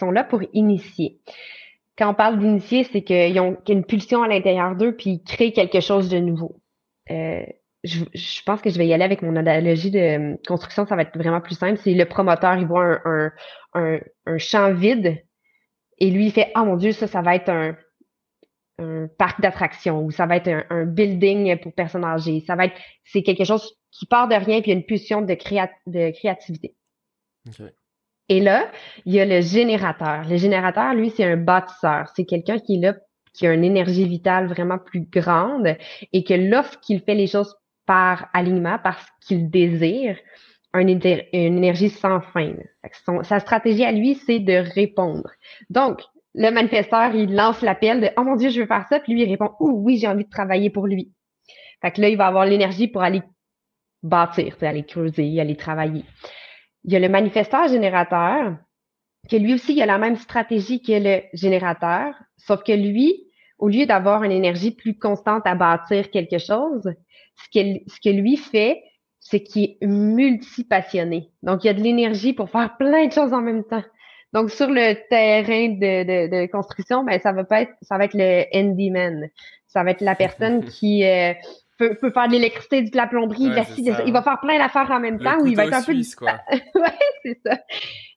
sont 0.00 0.10
là 0.10 0.24
pour 0.24 0.42
initier. 0.54 1.20
Quand 1.96 2.10
on 2.10 2.14
parle 2.14 2.40
d'initier, 2.40 2.82
c'est 2.82 3.02
qu'ils 3.02 3.38
ont 3.38 3.56
une 3.68 3.84
pulsion 3.84 4.24
à 4.24 4.28
l'intérieur 4.28 4.74
d'eux 4.74 4.92
puis 4.96 5.10
ils 5.10 5.22
créent 5.22 5.52
quelque 5.52 5.80
chose 5.80 6.10
de 6.10 6.18
nouveau. 6.18 6.56
Je, 7.86 8.42
pense 8.44 8.60
que 8.60 8.70
je 8.70 8.78
vais 8.78 8.86
y 8.86 8.92
aller 8.92 9.04
avec 9.04 9.22
mon 9.22 9.36
analogie 9.36 9.90
de 9.90 9.98
euh, 9.98 10.36
construction, 10.46 10.86
ça 10.86 10.96
va 10.96 11.02
être 11.02 11.16
vraiment 11.16 11.40
plus 11.40 11.56
simple. 11.56 11.78
C'est 11.82 11.94
le 11.94 12.04
promoteur, 12.04 12.56
il 12.56 12.66
voit 12.66 13.00
un, 13.04 13.32
un, 13.74 13.98
un, 14.26 14.38
champ 14.38 14.72
vide 14.72 15.22
et 15.98 16.10
lui, 16.10 16.26
il 16.26 16.32
fait 16.32 16.50
Ah 16.54 16.64
mon 16.64 16.76
Dieu, 16.76 16.92
ça, 16.92 17.06
ça 17.06 17.22
va 17.22 17.34
être 17.34 17.48
un, 17.48 17.76
un 18.78 19.08
parc 19.18 19.40
d'attractions 19.40 20.04
ou 20.04 20.10
ça 20.10 20.26
va 20.26 20.36
être 20.36 20.50
un, 20.70 20.84
building 20.84 21.58
pour 21.58 21.72
personnes 21.72 22.04
âgées. 22.04 22.42
Ça 22.46 22.56
va 22.56 22.66
être 22.66 22.76
c'est 23.04 23.22
quelque 23.22 23.44
chose 23.44 23.76
qui 23.90 24.06
part 24.06 24.28
de 24.28 24.34
rien 24.34 24.60
puis 24.60 24.70
il 24.70 24.74
y 24.74 24.76
a 24.76 24.78
une 24.78 24.84
pulsion 24.84 25.22
de, 25.22 25.34
créa, 25.34 25.70
de 25.86 26.10
créativité. 26.10 26.74
Et 28.28 28.40
là, 28.40 28.70
il 29.04 29.14
y 29.14 29.20
a 29.20 29.24
le 29.24 29.40
générateur. 29.40 30.28
Le 30.28 30.36
générateur, 30.36 30.94
lui, 30.94 31.10
c'est 31.10 31.24
un 31.24 31.36
bâtisseur. 31.36 32.10
C'est 32.16 32.24
quelqu'un 32.24 32.58
qui 32.58 32.76
est 32.76 32.80
là 32.80 32.94
qui 33.32 33.46
a 33.46 33.52
une 33.52 33.64
énergie 33.64 34.08
vitale 34.08 34.46
vraiment 34.48 34.78
plus 34.78 35.02
grande 35.02 35.76
et 36.12 36.24
que 36.24 36.34
lorsqu'il 36.34 37.00
fait 37.00 37.14
les 37.14 37.26
choses 37.26 37.54
par 37.86 38.28
alignement, 38.32 38.78
parce 38.82 39.06
qu'il 39.20 39.50
désire 39.50 40.16
une, 40.74 41.00
énergie 41.32 41.90
sans 41.90 42.20
fin. 42.20 42.54
sa 43.22 43.40
stratégie 43.40 43.84
à 43.84 43.92
lui, 43.92 44.14
c'est 44.14 44.40
de 44.40 44.54
répondre. 44.74 45.30
Donc, 45.70 46.02
le 46.34 46.50
manifesteur, 46.50 47.14
il 47.14 47.34
lance 47.34 47.62
l'appel 47.62 48.00
de 48.00 48.10
Oh 48.16 48.24
mon 48.24 48.36
Dieu, 48.36 48.50
je 48.50 48.60
veux 48.60 48.66
faire 48.66 48.86
ça, 48.88 49.00
puis 49.00 49.14
lui, 49.14 49.22
il 49.22 49.30
répond 49.30 49.52
Oh 49.58 49.70
oui, 49.74 49.96
j'ai 49.96 50.06
envie 50.06 50.24
de 50.24 50.30
travailler 50.30 50.70
pour 50.70 50.86
lui. 50.86 51.12
Fait 51.80 51.90
que 51.90 52.00
là, 52.00 52.08
il 52.08 52.16
va 52.16 52.26
avoir 52.26 52.44
l'énergie 52.44 52.88
pour 52.88 53.02
aller 53.02 53.22
bâtir, 54.02 54.56
aller 54.60 54.84
creuser, 54.84 55.40
aller 55.40 55.56
travailler. 55.56 56.04
Il 56.84 56.92
y 56.92 56.96
a 56.96 57.00
le 57.00 57.08
manifesteur 57.08 57.68
générateur, 57.68 58.56
que 59.30 59.36
lui 59.36 59.54
aussi, 59.54 59.74
il 59.74 59.82
a 59.82 59.86
la 59.86 59.98
même 59.98 60.16
stratégie 60.16 60.82
que 60.82 60.92
le 60.92 61.22
générateur, 61.32 62.14
sauf 62.36 62.62
que 62.62 62.72
lui, 62.72 63.25
au 63.58 63.68
lieu 63.68 63.86
d'avoir 63.86 64.22
une 64.22 64.32
énergie 64.32 64.70
plus 64.70 64.98
constante 64.98 65.46
à 65.46 65.54
bâtir 65.54 66.10
quelque 66.10 66.38
chose, 66.38 66.82
ce, 67.36 67.60
ce 67.86 68.00
que 68.00 68.10
lui 68.10 68.36
fait, 68.36 68.82
c'est 69.20 69.42
qu'il 69.42 69.64
est 69.64 69.86
multi-passionné. 69.86 71.30
Donc, 71.42 71.64
il 71.64 71.66
y 71.66 71.70
a 71.70 71.74
de 71.74 71.82
l'énergie 71.82 72.32
pour 72.32 72.50
faire 72.50 72.76
plein 72.76 73.06
de 73.06 73.12
choses 73.12 73.32
en 73.32 73.40
même 73.40 73.64
temps. 73.64 73.82
Donc, 74.32 74.50
sur 74.50 74.68
le 74.68 74.94
terrain 75.08 75.68
de, 75.68 76.28
de, 76.28 76.46
construction, 76.46 77.04
ben, 77.04 77.20
ça 77.20 77.32
va 77.32 77.44
pas 77.44 77.62
être, 77.62 77.72
ça 77.82 77.96
va 77.98 78.04
être 78.04 78.14
le 78.14 78.44
handyman. 78.54 79.28
Ça 79.66 79.82
va 79.82 79.90
être 79.90 80.00
la 80.00 80.14
personne 80.14 80.64
qui 80.70 81.04
euh, 81.04 81.32
peut, 81.78 81.96
peut, 82.00 82.10
faire 82.10 82.28
de 82.28 82.32
l'électricité, 82.32 82.82
de 82.82 82.96
la 82.96 83.06
plomberie, 83.06 83.48
de 83.48 83.54
la 83.54 84.04
Il 84.06 84.12
va 84.12 84.22
faire 84.22 84.40
plein 84.40 84.58
d'affaires 84.58 84.90
en 84.90 85.00
même 85.00 85.18
temps 85.18 85.38
ou 85.40 85.46
il 85.46 85.56
va 85.56 85.66
être 85.66 85.74
un 85.74 85.82
peu. 85.82 85.94
quoi. 86.16 86.40
ouais, 86.52 86.98
c'est 87.24 87.40
ça. 87.44 87.58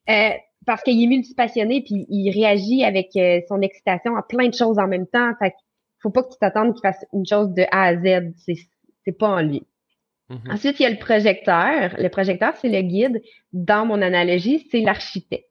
Euh, 0.10 0.32
parce 0.70 0.84
qu'il 0.84 1.02
est 1.02 1.08
multi-passionné 1.08 1.82
puis 1.82 2.06
il 2.10 2.30
réagit 2.30 2.84
avec 2.84 3.16
euh, 3.16 3.42
son 3.48 3.60
excitation 3.62 4.16
à 4.16 4.22
plein 4.22 4.50
de 4.50 4.54
choses 4.54 4.78
en 4.78 4.88
même 4.88 5.08
temps. 5.08 5.32
Fait 5.40 5.56
faut 5.98 6.12
pas 6.12 6.22
que 6.22 6.32
tu 6.32 6.38
t'attendes 6.40 6.74
qu'il 6.74 6.84
fasse 6.84 7.04
une 7.12 7.26
chose 7.26 7.56
de 7.56 7.64
A 7.72 7.86
à 7.86 7.96
Z. 7.96 8.36
C'est, 8.38 9.18
pas 9.18 9.30
en 9.30 9.42
lui. 9.42 9.66
Mm-hmm. 10.30 10.54
Ensuite, 10.54 10.80
il 10.80 10.84
y 10.84 10.86
a 10.86 10.92
le 10.92 11.00
projecteur. 11.00 11.96
Le 11.98 12.08
projecteur, 12.10 12.54
c'est 12.58 12.70
le 12.70 12.82
guide. 12.82 13.20
Dans 13.52 13.88
mon 13.88 14.00
analogie, 14.00 14.68
c'est 14.70 14.82
l'architecte. 14.82 15.49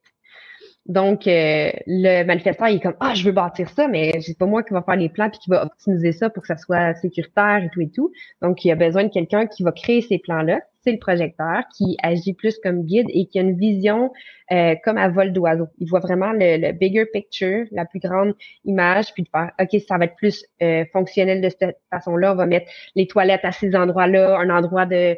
Donc, 0.85 1.27
euh, 1.27 1.71
le 1.85 2.23
manifestant, 2.23 2.65
il 2.65 2.77
est 2.77 2.79
comme 2.79 2.95
Ah, 2.99 3.13
je 3.13 3.23
veux 3.23 3.31
bâtir 3.31 3.69
ça, 3.69 3.87
mais 3.87 4.19
c'est 4.21 4.37
pas 4.37 4.47
moi 4.47 4.63
qui 4.63 4.73
va 4.73 4.81
faire 4.81 4.95
les 4.95 5.09
plans 5.09 5.29
puis 5.29 5.39
qui 5.39 5.49
va 5.49 5.63
optimiser 5.63 6.11
ça 6.11 6.29
pour 6.29 6.41
que 6.41 6.47
ça 6.47 6.57
soit 6.57 6.95
sécuritaire 6.95 7.63
et 7.63 7.69
tout 7.71 7.81
et 7.81 7.89
tout. 7.89 8.11
Donc, 8.41 8.65
il 8.65 8.69
y 8.69 8.71
a 8.71 8.75
besoin 8.75 9.03
de 9.03 9.09
quelqu'un 9.09 9.45
qui 9.45 9.61
va 9.61 9.71
créer 9.71 10.01
ces 10.01 10.17
plans-là. 10.17 10.61
C'est 10.81 10.91
le 10.91 10.97
projecteur 10.97 11.63
qui 11.77 11.97
agit 12.01 12.33
plus 12.33 12.57
comme 12.57 12.85
guide 12.85 13.07
et 13.09 13.27
qui 13.27 13.37
a 13.37 13.43
une 13.43 13.57
vision 13.57 14.11
euh, 14.51 14.75
comme 14.83 14.97
à 14.97 15.09
vol 15.09 15.31
d'oiseau. 15.31 15.67
Il 15.77 15.87
voit 15.89 15.99
vraiment 15.99 16.31
le, 16.31 16.71
bigger 16.71 17.05
picture, 17.05 17.65
la 17.71 17.85
plus 17.85 17.99
grande 17.99 18.33
image, 18.65 19.13
puis 19.13 19.23
de 19.23 19.29
faire 19.29 19.51
OK, 19.59 19.79
ça 19.87 19.97
va 19.97 20.05
être 20.05 20.15
plus 20.15 20.43
euh, 20.63 20.85
fonctionnel 20.91 21.41
de 21.41 21.49
cette 21.49 21.77
façon-là. 21.91 22.33
On 22.33 22.35
va 22.35 22.45
mettre 22.45 22.71
les 22.95 23.05
toilettes 23.05 23.43
à 23.43 23.51
ces 23.51 23.75
endroits-là, 23.75 24.39
un 24.39 24.49
endroit 24.49 24.85
de, 24.85 25.17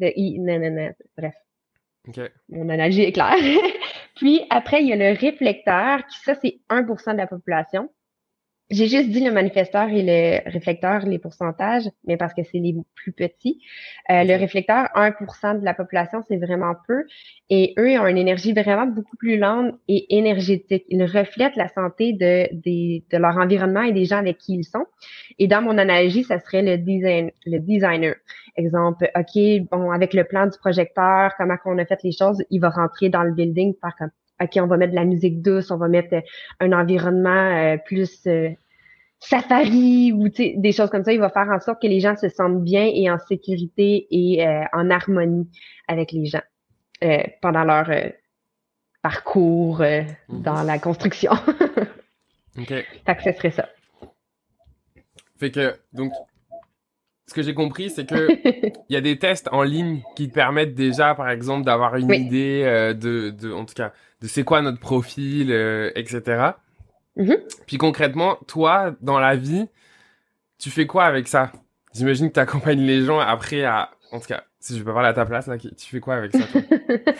de 0.00 0.12
non, 0.40 0.58
non, 0.58 0.70
non, 0.70 0.90
bref. 1.16 1.34
Mon 2.48 2.68
analogie 2.68 3.02
est 3.02 3.12
claire. 3.12 3.36
Puis 4.16 4.42
après, 4.50 4.82
il 4.82 4.88
y 4.88 4.92
a 4.92 4.96
le 4.96 5.18
réflecteur, 5.18 6.06
qui 6.06 6.18
ça, 6.20 6.34
c'est 6.34 6.60
1% 6.68 7.12
de 7.12 7.16
la 7.16 7.26
population. 7.26 7.90
J'ai 8.70 8.86
juste 8.86 9.10
dit 9.10 9.22
le 9.22 9.30
manifesteur 9.30 9.88
et 9.90 10.02
le 10.02 10.50
réflecteur, 10.50 11.00
les 11.04 11.18
pourcentages, 11.18 11.84
mais 12.06 12.16
parce 12.16 12.32
que 12.32 12.42
c'est 12.42 12.58
les 12.58 12.74
plus 12.94 13.12
petits. 13.12 13.60
Euh, 14.08 14.24
le 14.24 14.34
réflecteur, 14.36 14.88
1% 14.94 15.60
de 15.60 15.64
la 15.64 15.74
population, 15.74 16.22
c'est 16.26 16.38
vraiment 16.38 16.72
peu. 16.86 17.04
Et 17.50 17.74
eux, 17.78 17.90
ils 17.90 17.98
ont 17.98 18.06
une 18.06 18.16
énergie 18.16 18.54
vraiment 18.54 18.86
beaucoup 18.86 19.16
plus 19.18 19.36
lente 19.36 19.74
et 19.88 20.16
énergétique. 20.16 20.84
Ils 20.88 21.04
reflètent 21.04 21.56
la 21.56 21.68
santé 21.68 22.14
de, 22.14 22.48
de 22.54 23.18
leur 23.18 23.36
environnement 23.36 23.82
et 23.82 23.92
des 23.92 24.06
gens 24.06 24.18
avec 24.18 24.38
qui 24.38 24.54
ils 24.54 24.64
sont. 24.64 24.86
Et 25.38 25.48
dans 25.48 25.60
mon 25.60 25.76
analogie, 25.76 26.24
ça 26.24 26.38
serait 26.40 26.62
le, 26.62 26.78
design, 26.78 27.30
le 27.44 27.58
designer. 27.58 28.14
Exemple, 28.56 29.10
OK, 29.14 29.68
bon, 29.70 29.90
avec 29.90 30.14
le 30.14 30.24
plan 30.24 30.46
du 30.46 30.56
projecteur, 30.58 31.32
comment 31.36 31.58
qu'on 31.58 31.76
a 31.76 31.84
fait 31.84 32.02
les 32.04 32.12
choses, 32.12 32.42
il 32.48 32.60
va 32.60 32.70
rentrer 32.70 33.10
dans 33.10 33.22
le 33.22 33.32
building 33.32 33.74
par 33.74 33.94
comme 33.96 34.10
OK, 34.42 34.50
on 34.56 34.66
va 34.66 34.76
mettre 34.76 34.92
de 34.92 34.96
la 34.96 35.04
musique 35.04 35.42
douce, 35.42 35.70
on 35.70 35.76
va 35.76 35.88
mettre 35.88 36.22
un 36.60 36.72
environnement 36.72 37.30
euh, 37.30 37.76
plus 37.84 38.26
euh, 38.26 38.50
safari 39.20 40.12
ou 40.12 40.28
des 40.28 40.72
choses 40.72 40.90
comme 40.90 41.04
ça. 41.04 41.12
Il 41.12 41.20
va 41.20 41.30
faire 41.30 41.48
en 41.48 41.60
sorte 41.60 41.80
que 41.80 41.86
les 41.86 42.00
gens 42.00 42.16
se 42.16 42.28
sentent 42.28 42.62
bien 42.62 42.90
et 42.92 43.10
en 43.10 43.18
sécurité 43.18 44.06
et 44.10 44.46
euh, 44.46 44.64
en 44.72 44.90
harmonie 44.90 45.48
avec 45.88 46.12
les 46.12 46.26
gens 46.26 46.42
pendant 47.40 47.64
leur 47.64 47.90
parcours 49.02 49.80
mhm. 49.80 50.42
dans 50.42 50.62
la 50.62 50.78
construction. 50.78 51.32
OK. 52.58 52.68
Fait 52.68 53.16
que 53.16 53.22
ce 53.24 53.32
serait 53.32 53.50
ça. 53.50 53.68
Fait 55.40 55.50
que, 55.50 55.74
donc, 55.92 56.12
ce 57.32 57.34
que 57.34 57.42
j'ai 57.42 57.54
compris, 57.54 57.88
c'est 57.88 58.06
que 58.06 58.28
il 58.90 58.92
y 58.92 58.96
a 58.96 59.00
des 59.00 59.18
tests 59.18 59.48
en 59.52 59.62
ligne 59.62 60.02
qui 60.14 60.28
te 60.28 60.34
permettent 60.34 60.74
déjà, 60.74 61.14
par 61.14 61.30
exemple, 61.30 61.64
d'avoir 61.64 61.96
une 61.96 62.12
idée 62.12 62.62
euh, 62.64 62.92
de, 62.92 63.30
de, 63.30 63.50
en 63.50 63.64
tout 63.64 63.72
cas, 63.72 63.92
de 64.20 64.26
c'est 64.28 64.44
quoi 64.44 64.60
notre 64.60 64.78
profil, 64.78 65.50
euh, 65.50 65.90
etc. 65.94 66.50
Mm-hmm. 67.16 67.38
Puis 67.66 67.78
concrètement, 67.78 68.36
toi, 68.46 68.94
dans 69.00 69.18
la 69.18 69.34
vie, 69.34 69.66
tu 70.58 70.68
fais 70.68 70.86
quoi 70.86 71.04
avec 71.04 71.26
ça? 71.26 71.52
J'imagine 71.94 72.28
que 72.28 72.34
tu 72.34 72.40
accompagnes 72.40 72.82
les 72.82 73.02
gens 73.02 73.18
après 73.18 73.64
à, 73.64 73.90
en 74.10 74.20
tout 74.20 74.28
cas, 74.28 74.44
si 74.60 74.78
je 74.78 74.84
peux 74.84 74.92
parler 74.92 75.08
à 75.08 75.14
ta 75.14 75.24
place, 75.24 75.46
là, 75.46 75.56
tu 75.56 75.70
fais 75.78 76.00
quoi 76.00 76.16
avec 76.16 76.32
ça 76.32 76.44
toi? 76.52 76.60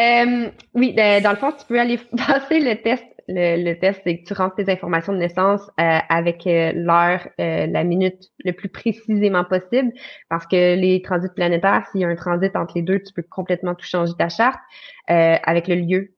Euh, 0.00 0.48
Oui, 0.74 0.94
ben, 0.94 1.22
dans 1.22 1.30
le 1.30 1.36
fond, 1.36 1.52
tu 1.52 1.66
peux 1.66 1.78
aller 1.78 1.98
passer 2.16 2.60
le 2.60 2.80
test 2.82 3.04
le, 3.32 3.74
test, 3.74 4.00
c'est 4.04 4.18
que 4.18 4.24
tu 4.24 4.34
rentres 4.34 4.56
tes 4.56 4.70
informations 4.70 5.12
de 5.12 5.18
naissance 5.18 5.62
euh, 5.80 5.98
avec 6.08 6.46
euh, 6.46 6.72
l'heure, 6.74 7.28
euh, 7.40 7.66
la 7.66 7.84
minute 7.84 8.30
le 8.44 8.52
plus 8.52 8.68
précisément 8.68 9.44
possible, 9.44 9.92
parce 10.28 10.46
que 10.46 10.76
les 10.76 11.02
transits 11.02 11.32
planétaires, 11.34 11.86
s'il 11.90 12.00
y 12.00 12.04
a 12.04 12.08
un 12.08 12.16
transit 12.16 12.54
entre 12.56 12.74
les 12.76 12.82
deux, 12.82 13.00
tu 13.00 13.12
peux 13.12 13.22
complètement 13.22 13.74
tout 13.74 13.86
changer 13.86 14.12
ta 14.18 14.28
charte 14.28 14.58
avec 15.06 15.68
le 15.68 15.74
lieu 15.74 16.14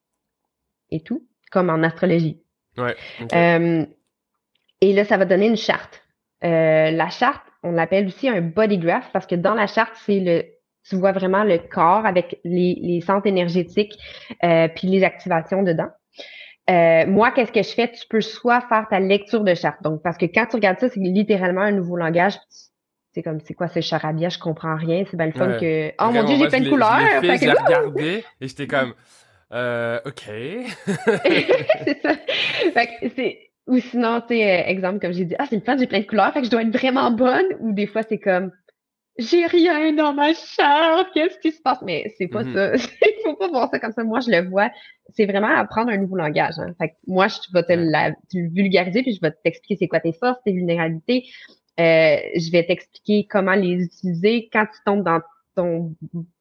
et 0.90 1.00
tout, 1.00 1.26
comme 1.50 1.70
en 1.70 1.82
astrologie. 1.82 2.40
Ouais, 2.76 2.94
et 4.80 4.92
là, 4.92 5.04
ça 5.04 5.16
va 5.16 5.24
donner 5.24 5.46
une 5.46 5.56
charte. 5.56 6.02
la 6.42 7.08
charte, 7.08 7.42
on 7.62 7.72
l'appelle 7.72 8.06
aussi 8.06 8.28
un 8.28 8.40
body 8.40 8.78
graph 8.78 9.10
parce 9.12 9.26
que 9.26 9.34
dans 9.34 9.54
la 9.54 9.66
charte, 9.66 9.94
c'est 10.06 10.20
le 10.20 10.44
tu 10.86 10.96
vois 10.96 11.12
vraiment 11.12 11.44
le 11.44 11.56
corps 11.56 12.04
avec 12.04 12.40
les, 12.44 12.78
les 12.82 13.00
centres 13.00 13.26
énergétiques 13.26 13.94
puis 14.40 14.86
les 14.86 15.02
activations 15.02 15.62
dedans. 15.62 15.88
Euh, 16.70 17.06
moi, 17.06 17.30
qu'est-ce 17.30 17.52
que 17.52 17.62
je 17.62 17.74
fais? 17.74 17.90
Tu 17.90 18.06
peux 18.08 18.20
soit 18.20 18.60
faire 18.62 18.86
ta 18.88 19.00
lecture 19.00 19.44
de 19.44 19.54
charte. 19.54 19.82
Donc, 19.82 20.02
parce 20.02 20.16
que 20.16 20.26
quand 20.26 20.46
tu 20.46 20.56
regardes 20.56 20.78
ça, 20.78 20.88
c'est 20.88 21.00
littéralement 21.00 21.60
un 21.60 21.72
nouveau 21.72 21.96
langage. 21.96 22.34
C'est 23.12 23.22
comme, 23.22 23.40
c'est 23.40 23.54
quoi 23.54 23.68
ce 23.68 23.80
charabia? 23.80 24.28
Je 24.28 24.38
comprends 24.38 24.76
rien. 24.76 25.04
C'est 25.10 25.16
bien 25.16 25.26
le 25.26 25.32
fun 25.32 25.58
que. 25.58 25.92
Oh 26.00 26.10
mon 26.10 26.24
dieu, 26.24 26.36
j'ai 26.36 26.48
plein 26.48 26.60
de 26.60 26.70
couleurs! 26.70 27.22
J'ai 27.22 27.50
regardé 27.50 28.24
et 28.40 28.48
j'étais 28.48 28.66
comme, 28.66 28.94
euh, 29.52 30.00
OK. 30.04 30.24
c'est 30.26 32.02
ça. 32.02 32.14
Fait 32.72 32.86
que 32.86 33.08
c'est. 33.14 33.38
Ou 33.66 33.78
sinon, 33.78 34.20
tu 34.20 34.34
sais, 34.34 34.42
euh, 34.44 34.66
exemple, 34.66 34.98
comme 34.98 35.12
j'ai 35.12 35.24
dit, 35.24 35.34
ah, 35.38 35.46
c'est 35.48 35.56
le 35.56 35.62
fun, 35.62 35.78
j'ai 35.78 35.86
plein 35.86 36.00
de 36.00 36.06
couleurs, 36.06 36.32
fait 36.34 36.40
que 36.40 36.46
je 36.46 36.50
dois 36.50 36.62
être 36.62 36.76
vraiment 36.76 37.10
bonne. 37.10 37.46
Ou 37.60 37.72
des 37.72 37.86
fois, 37.86 38.02
c'est 38.02 38.18
comme, 38.18 38.50
j'ai 39.16 39.46
rien 39.46 39.92
dans 39.92 40.12
ma 40.12 40.34
charte, 40.34 41.08
qu'est-ce 41.14 41.38
qui 41.38 41.52
se 41.52 41.62
passe? 41.62 41.80
Mais 41.82 42.12
c'est 42.18 42.28
pas 42.28 42.42
mm-hmm. 42.42 42.78
ça. 42.78 42.88
Faut 43.24 43.36
pas 43.36 43.48
voir 43.48 43.70
ça 43.70 43.78
comme 43.78 43.92
ça. 43.92 44.04
Moi, 44.04 44.20
je 44.20 44.30
le 44.30 44.48
vois. 44.48 44.70
C'est 45.10 45.26
vraiment 45.26 45.48
apprendre 45.48 45.90
un 45.90 45.96
nouveau 45.96 46.16
langage. 46.16 46.54
Hein. 46.58 46.74
Fait 46.78 46.90
que 46.90 46.94
moi, 47.06 47.28
je 47.28 47.38
vais 47.52 47.62
te, 47.62 47.72
la, 47.72 48.12
vulgariser, 48.32 49.02
puis 49.02 49.14
je 49.14 49.20
vais 49.20 49.32
t'expliquer 49.42 49.76
c'est 49.76 49.88
quoi 49.88 50.00
tes 50.00 50.12
forces, 50.12 50.38
tes 50.44 50.52
vulnérabilités. 50.52 51.24
Euh, 51.80 52.16
je 52.36 52.52
vais 52.52 52.64
t'expliquer 52.64 53.26
comment 53.28 53.54
les 53.54 53.82
utiliser 53.82 54.48
quand 54.52 54.66
tu 54.66 54.78
tombes 54.84 55.02
dans 55.02 55.20
ton 55.56 55.94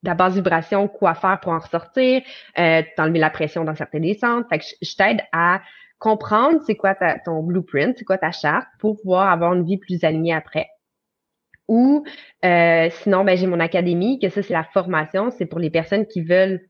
la 0.04 0.16
base 0.16 0.36
vibration, 0.36 0.88
quoi 0.88 1.13
faire 1.16 1.40
pour 1.40 1.52
en 1.52 1.60
ressortir, 1.60 2.22
euh, 2.58 2.82
t'enlever 2.96 3.20
la 3.20 3.30
pression 3.30 3.63
dans 3.63 3.75
certaines 3.75 4.04
descentes. 4.04 4.48
Fait 4.50 4.60
que 4.60 4.66
je, 4.82 4.96
t'aide 4.96 5.22
à 5.32 5.62
comprendre 6.00 6.60
c'est 6.66 6.75
quoi 6.75 6.96
ta, 6.96 7.20
ton 7.20 7.42
blueprint, 7.44 7.98
c'est 7.98 8.06
quoi 8.06 8.18
ta 8.18 8.32
charte 8.32 8.68
pour 8.80 9.00
pouvoir 9.00 9.30
avoir 9.30 9.54
une 9.54 9.66
vie 9.66 9.78
plus 9.78 10.04
alignée 10.04 10.34
après. 10.34 10.68
Ou 11.68 12.04
euh, 12.44 12.90
sinon, 13.02 13.24
ben, 13.24 13.38
j'ai 13.38 13.48
mon 13.48 13.60
académie, 13.60 14.20
que 14.20 14.30
ça, 14.30 14.44
c'est 14.44 14.54
la 14.54 14.66
formation. 14.66 15.32
C'est 15.32 15.46
pour 15.46 15.60
les 15.60 15.70
personnes 15.70 16.06
qui 16.06 16.22
veulent 16.22 16.62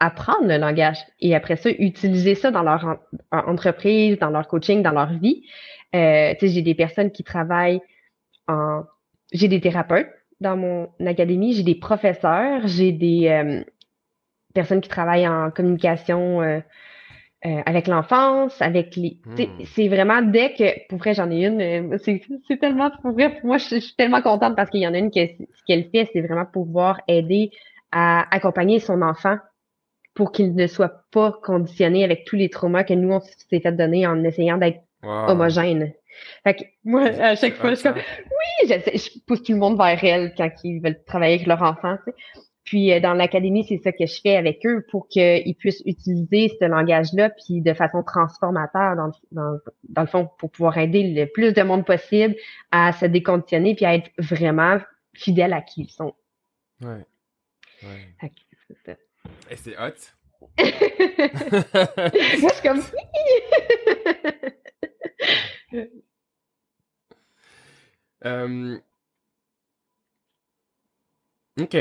apprendre 0.00 0.46
le 0.46 0.58
langage 0.58 0.98
et 1.20 1.34
après 1.34 1.56
ça, 1.56 1.70
utiliser 1.70 2.34
ça 2.34 2.50
dans 2.50 2.62
leur 2.62 2.98
entreprise, 3.30 4.18
dans 4.18 4.30
leur 4.30 4.48
coaching, 4.48 4.82
dans 4.82 4.92
leur 4.92 5.12
vie. 5.12 5.44
Euh, 5.94 6.34
j'ai 6.40 6.62
des 6.62 6.74
personnes 6.74 7.10
qui 7.10 7.24
travaillent 7.24 7.80
en... 8.48 8.82
J'ai 9.32 9.48
des 9.48 9.60
thérapeutes 9.60 10.10
dans 10.40 10.56
mon 10.56 10.88
académie, 11.04 11.54
j'ai 11.54 11.62
des 11.62 11.74
professeurs, 11.74 12.66
j'ai 12.66 12.92
des 12.92 13.28
euh, 13.28 13.62
personnes 14.54 14.80
qui 14.80 14.88
travaillent 14.88 15.28
en 15.28 15.50
communication 15.50 16.42
euh, 16.42 16.60
euh, 17.46 17.60
avec 17.66 17.88
l'enfance, 17.88 18.60
avec 18.62 18.96
les. 18.96 19.18
Hmm. 19.26 19.64
C'est 19.64 19.88
vraiment 19.88 20.22
dès 20.22 20.54
que, 20.54 20.86
pour 20.88 20.98
vrai, 20.98 21.14
j'en 21.14 21.30
ai 21.30 21.44
une, 21.44 21.98
c'est 21.98 22.58
tellement, 22.58 22.90
pour 23.02 23.12
vrai, 23.12 23.38
moi, 23.44 23.58
je, 23.58 23.80
suis 23.80 23.94
tellement 23.96 24.22
contente 24.22 24.56
parce 24.56 24.70
qu'il 24.70 24.80
y 24.80 24.88
en 24.88 24.94
a 24.94 24.98
une 24.98 25.10
que 25.10 25.26
ce 25.26 25.64
qu'elle 25.66 25.90
fait, 25.90 26.08
c'est 26.12 26.22
vraiment 26.22 26.46
pouvoir 26.46 27.00
aider 27.06 27.50
à 27.92 28.24
accompagner 28.34 28.78
son 28.78 29.02
enfant 29.02 29.36
pour 30.14 30.32
qu'il 30.32 30.54
ne 30.54 30.66
soit 30.66 31.04
pas 31.10 31.32
conditionné 31.42 32.04
avec 32.04 32.24
tous 32.24 32.36
les 32.36 32.48
traumas 32.48 32.84
que 32.84 32.94
nous, 32.94 33.12
on 33.12 33.20
s'est 33.20 33.60
fait 33.60 33.72
donner 33.72 34.06
en 34.06 34.22
essayant 34.24 34.58
d'être 34.58 34.80
homogène. 35.02 35.92
Fait 36.44 36.54
que 36.54 36.64
moi, 36.84 37.02
à 37.02 37.34
chaque 37.34 37.54
fois, 37.54 37.70
je 37.70 37.74
suis 37.74 37.88
comme, 37.88 37.96
oui, 37.98 38.68
je, 38.68 38.98
je 38.98 39.18
pousse 39.26 39.42
tout 39.42 39.52
le 39.52 39.58
monde 39.58 39.76
vers 39.76 40.02
elle 40.04 40.32
quand 40.36 40.50
ils 40.62 40.80
veulent 40.80 41.02
travailler 41.04 41.34
avec 41.34 41.46
leur 41.46 41.62
enfant. 41.62 41.96
Tu 42.04 42.12
sais. 42.12 42.16
Puis 42.64 42.92
euh, 42.92 43.00
dans 43.00 43.12
l'académie, 43.12 43.64
c'est 43.68 43.78
ça 43.78 43.92
que 43.92 44.06
je 44.06 44.20
fais 44.20 44.36
avec 44.36 44.64
eux 44.64 44.86
pour 44.90 45.08
qu'ils 45.08 45.54
puissent 45.56 45.82
utiliser 45.84 46.56
ce 46.60 46.64
langage-là, 46.64 47.30
puis 47.30 47.60
de 47.60 47.74
façon 47.74 48.02
transformateur, 48.02 48.96
dans, 48.96 49.10
dans, 49.32 49.58
dans, 49.88 50.02
le 50.02 50.08
fond, 50.08 50.30
pour 50.38 50.50
pouvoir 50.50 50.78
aider 50.78 51.12
le 51.14 51.26
plus 51.26 51.52
de 51.52 51.62
monde 51.62 51.84
possible 51.84 52.34
à 52.70 52.92
se 52.92 53.06
déconditionner, 53.06 53.74
puis 53.74 53.84
à 53.84 53.94
être 53.94 54.10
vraiment 54.18 54.78
fidèles 55.12 55.52
à 55.52 55.60
qui 55.60 55.82
ils 55.82 55.90
sont. 55.90 56.14
Ouais. 56.80 57.04
ouais. 57.82 58.32
c'est 58.84 58.98
Et 59.50 59.56
c'est 59.56 59.76
hot. 59.76 59.94
Moi, 60.58 60.66
je 62.32 62.54
suis 62.54 62.62
comme... 62.62 62.82
Euh, 68.24 68.78
ok. 71.60 71.76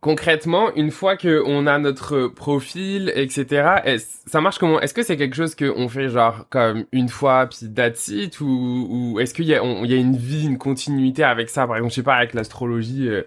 Concrètement, 0.00 0.74
une 0.74 0.90
fois 0.90 1.16
qu'on 1.16 1.66
a 1.66 1.78
notre 1.78 2.28
profil, 2.28 3.12
etc., 3.14 4.06
ça 4.26 4.40
marche 4.40 4.58
comment? 4.58 4.80
Est-ce 4.80 4.94
que 4.94 5.02
c'est 5.02 5.16
quelque 5.16 5.34
chose 5.36 5.54
qu'on 5.54 5.88
fait 5.88 6.08
genre 6.08 6.48
comme 6.48 6.86
une 6.92 7.08
fois 7.08 7.46
puis 7.46 7.72
that's 7.72 8.08
it? 8.08 8.40
Ou, 8.40 8.86
ou 8.90 9.20
est-ce 9.20 9.32
qu'il 9.34 9.46
y, 9.46 9.48
y, 9.48 9.54
a 9.54 9.96
une 9.96 10.16
vie, 10.16 10.46
une 10.46 10.58
continuité 10.58 11.24
avec 11.24 11.48
ça? 11.48 11.66
Par 11.66 11.76
exemple, 11.76 11.92
je 11.92 11.96
sais 11.96 12.02
pas 12.02 12.16
avec 12.16 12.34
l'astrologie. 12.34 13.08
Euh, 13.08 13.22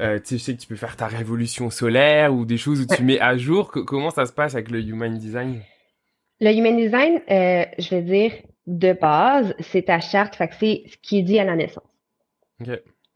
euh, 0.00 0.18
tu 0.18 0.38
sais 0.38 0.54
que 0.54 0.60
tu 0.60 0.66
peux 0.66 0.76
faire 0.76 0.96
ta 0.96 1.06
révolution 1.06 1.70
solaire 1.70 2.34
ou 2.34 2.44
des 2.44 2.56
choses 2.56 2.80
où 2.80 2.86
tu 2.86 3.02
mets 3.02 3.20
à 3.20 3.36
jour. 3.36 3.70
comment 3.70 4.10
ça 4.10 4.26
se 4.26 4.32
passe 4.32 4.54
avec 4.54 4.70
le 4.70 4.80
human 4.80 5.16
design? 5.16 5.60
Le 6.40 6.52
human 6.52 6.76
design, 6.76 7.20
euh, 7.30 7.64
je 7.78 7.90
vais 7.90 8.02
dire 8.02 8.32
de 8.66 8.92
base, 8.92 9.54
c'est 9.60 9.82
ta 9.82 10.00
charte, 10.00 10.36
fait 10.36 10.50
c'est 10.58 10.84
ce 10.86 10.96
qui 11.02 11.18
est 11.18 11.22
dit 11.22 11.38
à 11.38 11.44
la 11.44 11.56
naissance. 11.56 11.84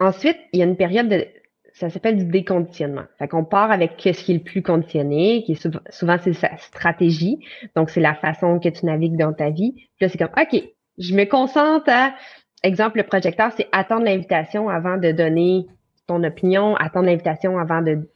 Ensuite, 0.01 0.39
il 0.53 0.59
y 0.59 0.63
a 0.63 0.67
une 0.67 0.77
période 0.77 1.09
de 1.09 1.27
ça 1.75 1.91
s'appelle 1.91 2.17
du 2.17 2.25
déconditionnement. 2.25 3.03
Fait 3.19 3.27
qu'on 3.27 3.45
part 3.45 3.73
avec 3.73 3.95
ce 3.99 4.11
qui 4.11 4.31
est 4.31 4.35
le 4.35 4.45
plus 4.45 4.63
conditionné, 4.63 5.43
qui 5.45 5.53
est 5.53 5.69
souvent, 5.91 6.17
c'est 6.23 6.33
sa 6.33 6.57
stratégie. 6.57 7.41
Donc, 7.75 7.91
c'est 7.91 8.01
la 8.01 8.15
façon 8.15 8.61
que 8.61 8.69
tu 8.69 8.87
navigues 8.87 9.17
dans 9.17 9.33
ta 9.33 9.51
vie. 9.51 9.73
Puis 9.73 10.03
là, 10.03 10.09
c'est 10.09 10.19
comme, 10.19 10.29
OK, 10.41 10.63
je 10.99 11.15
me 11.15 11.25
concentre 11.25 11.91
à, 11.91 12.15
exemple, 12.63 12.99
le 12.99 13.03
projecteur, 13.03 13.51
c'est 13.57 13.67
attendre 13.73 14.05
l'invitation 14.05 14.69
avant 14.69 14.99
de 14.99 15.11
donner 15.11 15.67
ton 16.07 16.23
opinion, 16.25 16.77
attendre 16.77 17.07
l'invitation 17.07 17.59
avant 17.59 17.83
de, 17.83 18.09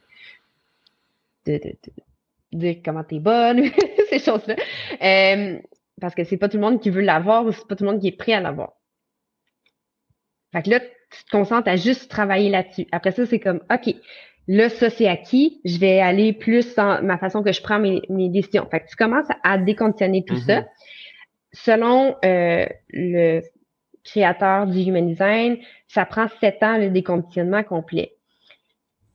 de, 1.45 1.59
dire 2.51 2.77
comment 2.83 3.03
t'es 3.03 3.19
bonne, 3.19 3.63
ces 4.09 4.19
choses-là. 4.19 4.55
Euh, 5.01 5.59
parce 5.99 6.15
que 6.15 6.23
c'est 6.23 6.37
pas 6.37 6.49
tout 6.49 6.57
le 6.57 6.63
monde 6.63 6.79
qui 6.79 6.89
veut 6.89 7.01
l'avoir 7.01 7.45
ou 7.45 7.51
c'est 7.51 7.67
pas 7.67 7.75
tout 7.75 7.83
le 7.83 7.91
monde 7.91 8.01
qui 8.01 8.07
est 8.07 8.17
prêt 8.17 8.33
à 8.33 8.41
l'avoir. 8.41 8.73
Fait 10.51 10.63
que 10.63 10.69
là, 10.69 10.79
tu 10.79 11.23
te 11.25 11.29
concentres 11.31 11.67
à 11.67 11.75
juste 11.75 12.09
travailler 12.09 12.49
là-dessus. 12.49 12.87
Après 12.91 13.11
ça, 13.11 13.25
c'est 13.25 13.39
comme, 13.39 13.61
OK, 13.71 13.95
là, 14.47 14.69
ça, 14.69 14.89
c'est 14.89 15.07
acquis. 15.07 15.61
Je 15.65 15.77
vais 15.79 15.99
aller 15.99 16.33
plus 16.33 16.75
dans 16.75 17.03
ma 17.03 17.17
façon 17.17 17.43
que 17.43 17.51
je 17.51 17.61
prends 17.61 17.79
mes, 17.79 18.01
décisions. 18.29 18.67
Fait 18.69 18.81
que 18.81 18.87
tu 18.87 18.95
commences 18.95 19.27
à 19.43 19.57
déconditionner 19.57 20.23
tout 20.23 20.37
ça. 20.37 20.61
Mm-hmm. 20.61 20.67
Selon 21.51 22.15
euh, 22.25 22.65
le 22.89 23.41
créateur 24.11 24.67
du 24.67 24.79
Human 24.81 25.07
Design, 25.07 25.57
ça 25.87 26.05
prend 26.05 26.27
sept 26.39 26.61
ans 26.63 26.77
le 26.77 26.89
déconditionnement 26.89 27.63
complet. 27.63 28.15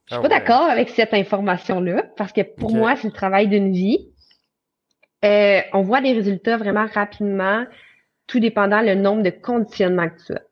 Je 0.06 0.14
suis 0.14 0.18
ah 0.18 0.22
pas 0.22 0.28
d'accord 0.28 0.68
avec 0.68 0.90
cette 0.90 1.14
information-là, 1.14 2.04
parce 2.16 2.32
que 2.32 2.42
pour 2.42 2.74
moi, 2.74 2.94
c'est 2.96 3.08
le 3.08 3.12
travail 3.12 3.48
d'une 3.48 3.72
vie. 3.72 4.10
Euh, 5.24 5.60
on 5.72 5.80
voit 5.80 6.02
des 6.02 6.12
résultats 6.12 6.58
vraiment 6.58 6.86
rapidement, 6.86 7.64
tout 8.26 8.38
dépendant 8.38 8.82
le 8.82 8.94
nombre 8.94 9.22
de 9.22 9.30
conditionnements 9.30 10.10
que 10.10 10.26
tu 10.26 10.32
as. 10.34 10.42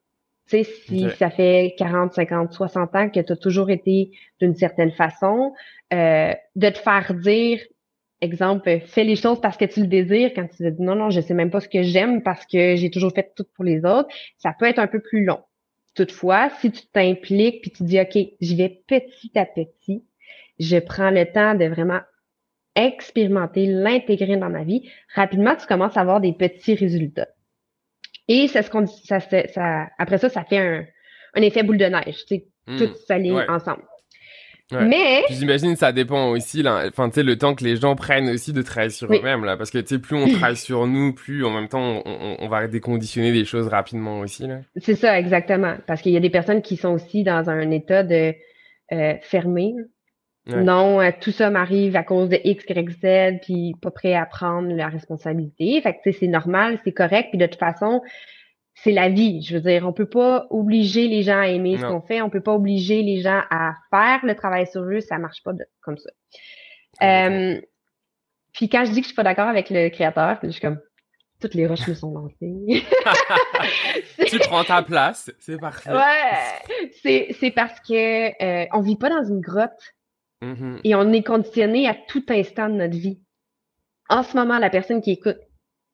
Tu 0.48 0.64
sais, 0.64 0.64
si 0.64 1.10
ça 1.10 1.30
fait 1.30 1.74
40, 1.78 2.14
50, 2.14 2.52
60 2.52 2.96
ans 2.96 3.08
que 3.10 3.20
tu 3.20 3.32
as 3.32 3.36
toujours 3.36 3.70
été 3.70 4.10
d'une 4.40 4.54
certaine 4.54 4.92
façon, 4.92 5.52
euh, 5.92 6.32
de 6.56 6.68
te 6.70 6.78
faire 6.78 7.14
dire, 7.14 7.60
exemple, 8.22 8.80
fais 8.86 9.04
les 9.04 9.16
choses 9.16 9.40
parce 9.40 9.56
que 9.56 9.64
tu 9.64 9.80
le 9.80 9.86
désires, 9.88 10.30
quand 10.34 10.46
tu 10.48 10.70
dis 10.70 10.82
non, 10.82 10.94
non, 10.94 11.10
je 11.10 11.20
sais 11.20 11.34
même 11.34 11.50
pas 11.50 11.60
ce 11.60 11.68
que 11.68 11.82
j'aime 11.82 12.22
parce 12.22 12.46
que 12.46 12.76
j'ai 12.76 12.90
toujours 12.90 13.12
fait 13.12 13.32
tout 13.36 13.44
pour 13.54 13.64
les 13.64 13.84
autres, 13.84 14.08
ça 14.38 14.54
peut 14.58 14.66
être 14.66 14.78
un 14.78 14.86
peu 14.86 15.00
plus 15.00 15.24
long. 15.24 15.40
Toutefois, 15.94 16.48
si 16.60 16.70
tu 16.70 16.86
t'impliques 16.86 17.60
puis 17.60 17.70
tu 17.70 17.82
dis, 17.82 18.00
OK, 18.00 18.16
j'y 18.40 18.56
vais 18.56 18.82
petit 18.86 19.36
à 19.36 19.44
petit, 19.44 20.04
je 20.58 20.78
prends 20.78 21.10
le 21.10 21.30
temps 21.30 21.54
de 21.54 21.66
vraiment 21.66 22.00
expérimenter, 22.74 23.66
l'intégrer 23.66 24.38
dans 24.38 24.48
ma 24.48 24.64
vie, 24.64 24.88
rapidement, 25.14 25.54
tu 25.56 25.66
commences 25.66 25.96
à 25.96 26.00
avoir 26.00 26.20
des 26.20 26.32
petits 26.32 26.74
résultats. 26.74 27.28
Et 28.28 28.48
ça, 28.48 28.62
ça, 28.62 29.20
ça, 29.20 29.88
après 29.98 30.18
ça, 30.18 30.30
ça 30.30 30.44
fait 30.44 30.58
un, 30.58 30.86
un 31.34 31.42
effet 31.42 31.62
boule 31.62 31.76
de 31.76 31.84
neige, 31.84 32.24
tu 32.26 32.36
sais, 32.36 32.46
hmm. 32.66 32.78
tout 32.78 32.94
s'aligne 33.06 33.44
ensemble. 33.48 33.82
Mais. 34.80 35.22
j'imagine 35.30 35.76
ça 35.76 35.92
dépend 35.92 36.30
aussi, 36.30 36.62
là. 36.62 36.84
Enfin, 36.88 37.08
tu 37.08 37.16
sais, 37.16 37.22
le 37.22 37.36
temps 37.36 37.54
que 37.54 37.64
les 37.64 37.76
gens 37.76 37.94
prennent 37.94 38.28
aussi 38.30 38.52
de 38.52 38.62
travailler 38.62 38.90
sur 38.90 39.12
eux-mêmes, 39.12 39.44
là. 39.44 39.56
Parce 39.56 39.70
que, 39.70 39.78
tu 39.78 39.94
sais, 39.94 39.98
plus 39.98 40.16
on 40.16 40.26
travaille 40.32 40.56
sur 40.56 40.86
nous, 40.86 41.12
plus 41.12 41.44
en 41.44 41.50
même 41.50 41.68
temps, 41.68 42.02
on, 42.04 42.36
on 42.38 42.48
va 42.48 42.66
déconditionner 42.66 43.32
des 43.32 43.44
choses 43.44 43.68
rapidement 43.68 44.20
aussi, 44.20 44.46
là. 44.46 44.60
C'est 44.76 44.96
ça, 44.96 45.18
exactement. 45.18 45.74
Parce 45.86 46.02
qu'il 46.02 46.12
y 46.12 46.16
a 46.16 46.20
des 46.20 46.30
personnes 46.30 46.62
qui 46.62 46.76
sont 46.76 46.90
aussi 46.90 47.22
dans 47.22 47.50
un 47.50 47.70
état 47.70 48.02
de 48.02 48.34
euh, 48.92 49.14
fermé. 49.22 49.74
Non, 50.46 51.00
euh, 51.00 51.10
tout 51.20 51.30
ça 51.30 51.50
m'arrive 51.50 51.94
à 51.94 52.02
cause 52.02 52.28
de 52.28 52.38
X, 52.42 52.64
Y, 52.68 52.90
Z, 52.90 53.40
puis 53.42 53.74
pas 53.80 53.92
prêt 53.92 54.14
à 54.14 54.26
prendre 54.26 54.74
la 54.74 54.88
responsabilité. 54.88 55.80
Fait 55.80 55.92
que, 55.94 55.98
tu 56.02 56.12
sais, 56.12 56.18
c'est 56.20 56.26
normal, 56.26 56.80
c'est 56.84 56.92
correct. 56.92 57.28
Puis 57.30 57.38
de 57.38 57.46
toute 57.46 57.60
façon, 57.60 58.02
c'est 58.82 58.92
la 58.92 59.08
vie. 59.08 59.42
Je 59.42 59.54
veux 59.54 59.60
dire, 59.60 59.86
on 59.86 59.92
peut 59.92 60.08
pas 60.08 60.46
obliger 60.50 61.06
les 61.06 61.22
gens 61.22 61.38
à 61.38 61.48
aimer 61.48 61.78
ce 61.78 61.82
qu'on 61.82 62.00
fait. 62.00 62.20
On 62.20 62.30
peut 62.30 62.40
pas 62.40 62.52
obliger 62.52 63.02
les 63.02 63.20
gens 63.20 63.40
à 63.50 63.74
faire 63.90 64.20
le 64.24 64.34
travail 64.34 64.66
sur 64.66 64.82
eux. 64.82 65.00
Ça 65.00 65.18
marche 65.18 65.42
pas 65.44 65.52
comme 65.80 65.98
ça. 65.98 66.10
Euh, 67.02 67.60
puis 68.52 68.68
quand 68.68 68.84
je 68.84 68.90
dis 68.90 68.96
que 68.96 69.04
je 69.04 69.08
suis 69.08 69.14
pas 69.14 69.22
d'accord 69.22 69.48
avec 69.48 69.70
le 69.70 69.88
créateur, 69.88 70.38
je 70.42 70.50
suis 70.50 70.60
comme 70.60 70.80
toutes 71.40 71.54
les 71.54 71.66
roches 71.66 71.86
me 71.88 71.94
sont 71.94 72.12
lancées. 72.12 72.84
tu 74.26 74.38
prends 74.40 74.64
ta 74.64 74.82
place, 74.82 75.30
c'est 75.40 75.58
parfait. 75.58 75.90
Ouais, 75.90 76.88
c'est, 77.02 77.34
c'est 77.40 77.50
parce 77.50 77.80
que 77.80 78.42
euh, 78.42 78.66
on 78.72 78.80
vit 78.80 78.96
pas 78.96 79.10
dans 79.10 79.24
une 79.24 79.40
grotte 79.40 79.94
mm-hmm. 80.42 80.80
et 80.84 80.94
on 80.94 81.12
est 81.12 81.24
conditionné 81.24 81.88
à 81.88 81.94
tout 81.94 82.24
instant 82.28 82.68
de 82.68 82.74
notre 82.74 82.96
vie. 82.96 83.20
En 84.08 84.22
ce 84.22 84.36
moment, 84.36 84.58
la 84.58 84.70
personne 84.70 85.00
qui 85.02 85.12
écoute, 85.12 85.38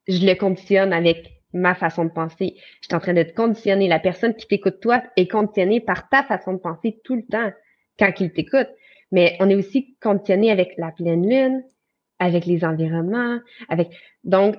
je 0.07 0.25
le 0.25 0.35
conditionne 0.35 0.91
avec 0.91 1.38
ma 1.53 1.75
façon 1.75 2.05
de 2.05 2.11
penser. 2.11 2.55
Je 2.81 2.87
suis 2.87 2.95
en 2.95 2.99
train 2.99 3.13
de 3.13 3.23
te 3.23 3.33
conditionner. 3.33 3.87
La 3.87 3.99
personne 3.99 4.35
qui 4.35 4.47
t'écoute, 4.47 4.79
toi, 4.81 5.01
est 5.15 5.27
conditionnée 5.27 5.79
par 5.79 6.09
ta 6.09 6.23
façon 6.23 6.53
de 6.53 6.59
penser 6.59 6.99
tout 7.03 7.15
le 7.15 7.23
temps 7.23 7.51
quand 7.97 8.11
il 8.19 8.31
t'écoute. 8.31 8.69
Mais 9.11 9.35
on 9.39 9.49
est 9.49 9.55
aussi 9.55 9.97
conditionné 10.01 10.51
avec 10.51 10.73
la 10.77 10.91
pleine 10.91 11.27
lune, 11.27 11.63
avec 12.19 12.45
les 12.45 12.63
environnements, 12.63 13.39
avec. 13.67 13.89
Donc, 14.23 14.57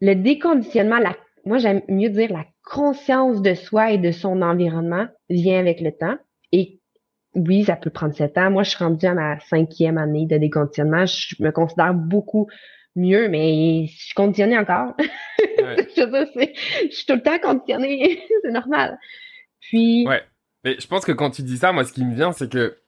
le 0.00 0.14
déconditionnement, 0.14 0.98
la... 0.98 1.16
moi, 1.44 1.58
j'aime 1.58 1.82
mieux 1.88 2.10
dire 2.10 2.32
la 2.32 2.46
conscience 2.64 3.42
de 3.42 3.54
soi 3.54 3.90
et 3.90 3.98
de 3.98 4.12
son 4.12 4.42
environnement 4.42 5.06
vient 5.28 5.58
avec 5.58 5.80
le 5.80 5.92
temps. 5.92 6.16
Et 6.52 6.80
oui, 7.34 7.64
ça 7.64 7.76
peut 7.76 7.90
prendre 7.90 8.14
sept 8.14 8.36
ans. 8.38 8.50
Moi, 8.50 8.62
je 8.62 8.70
suis 8.70 8.84
rendue 8.84 9.06
à 9.06 9.14
ma 9.14 9.40
cinquième 9.40 9.98
année 9.98 10.26
de 10.26 10.36
déconditionnement. 10.36 11.06
Je 11.06 11.42
me 11.42 11.50
considère 11.50 11.94
beaucoup 11.94 12.48
mieux, 12.96 13.28
mais 13.28 13.86
je 13.86 14.04
suis 14.04 14.14
conditionnée 14.14 14.58
encore. 14.58 14.94
je, 14.98 16.88
suis 16.90 17.06
tout 17.06 17.14
le 17.14 17.22
temps 17.22 17.38
conditionnée, 17.38 18.22
c'est 18.42 18.50
normal. 18.50 18.98
Puis. 19.60 20.06
Ouais. 20.06 20.22
Mais 20.64 20.76
je 20.78 20.86
pense 20.86 21.04
que 21.04 21.12
quand 21.12 21.30
tu 21.30 21.42
dis 21.42 21.58
ça, 21.58 21.72
moi, 21.72 21.84
ce 21.84 21.92
qui 21.92 22.04
me 22.04 22.14
vient, 22.14 22.32
c'est 22.32 22.50
que 22.50 22.78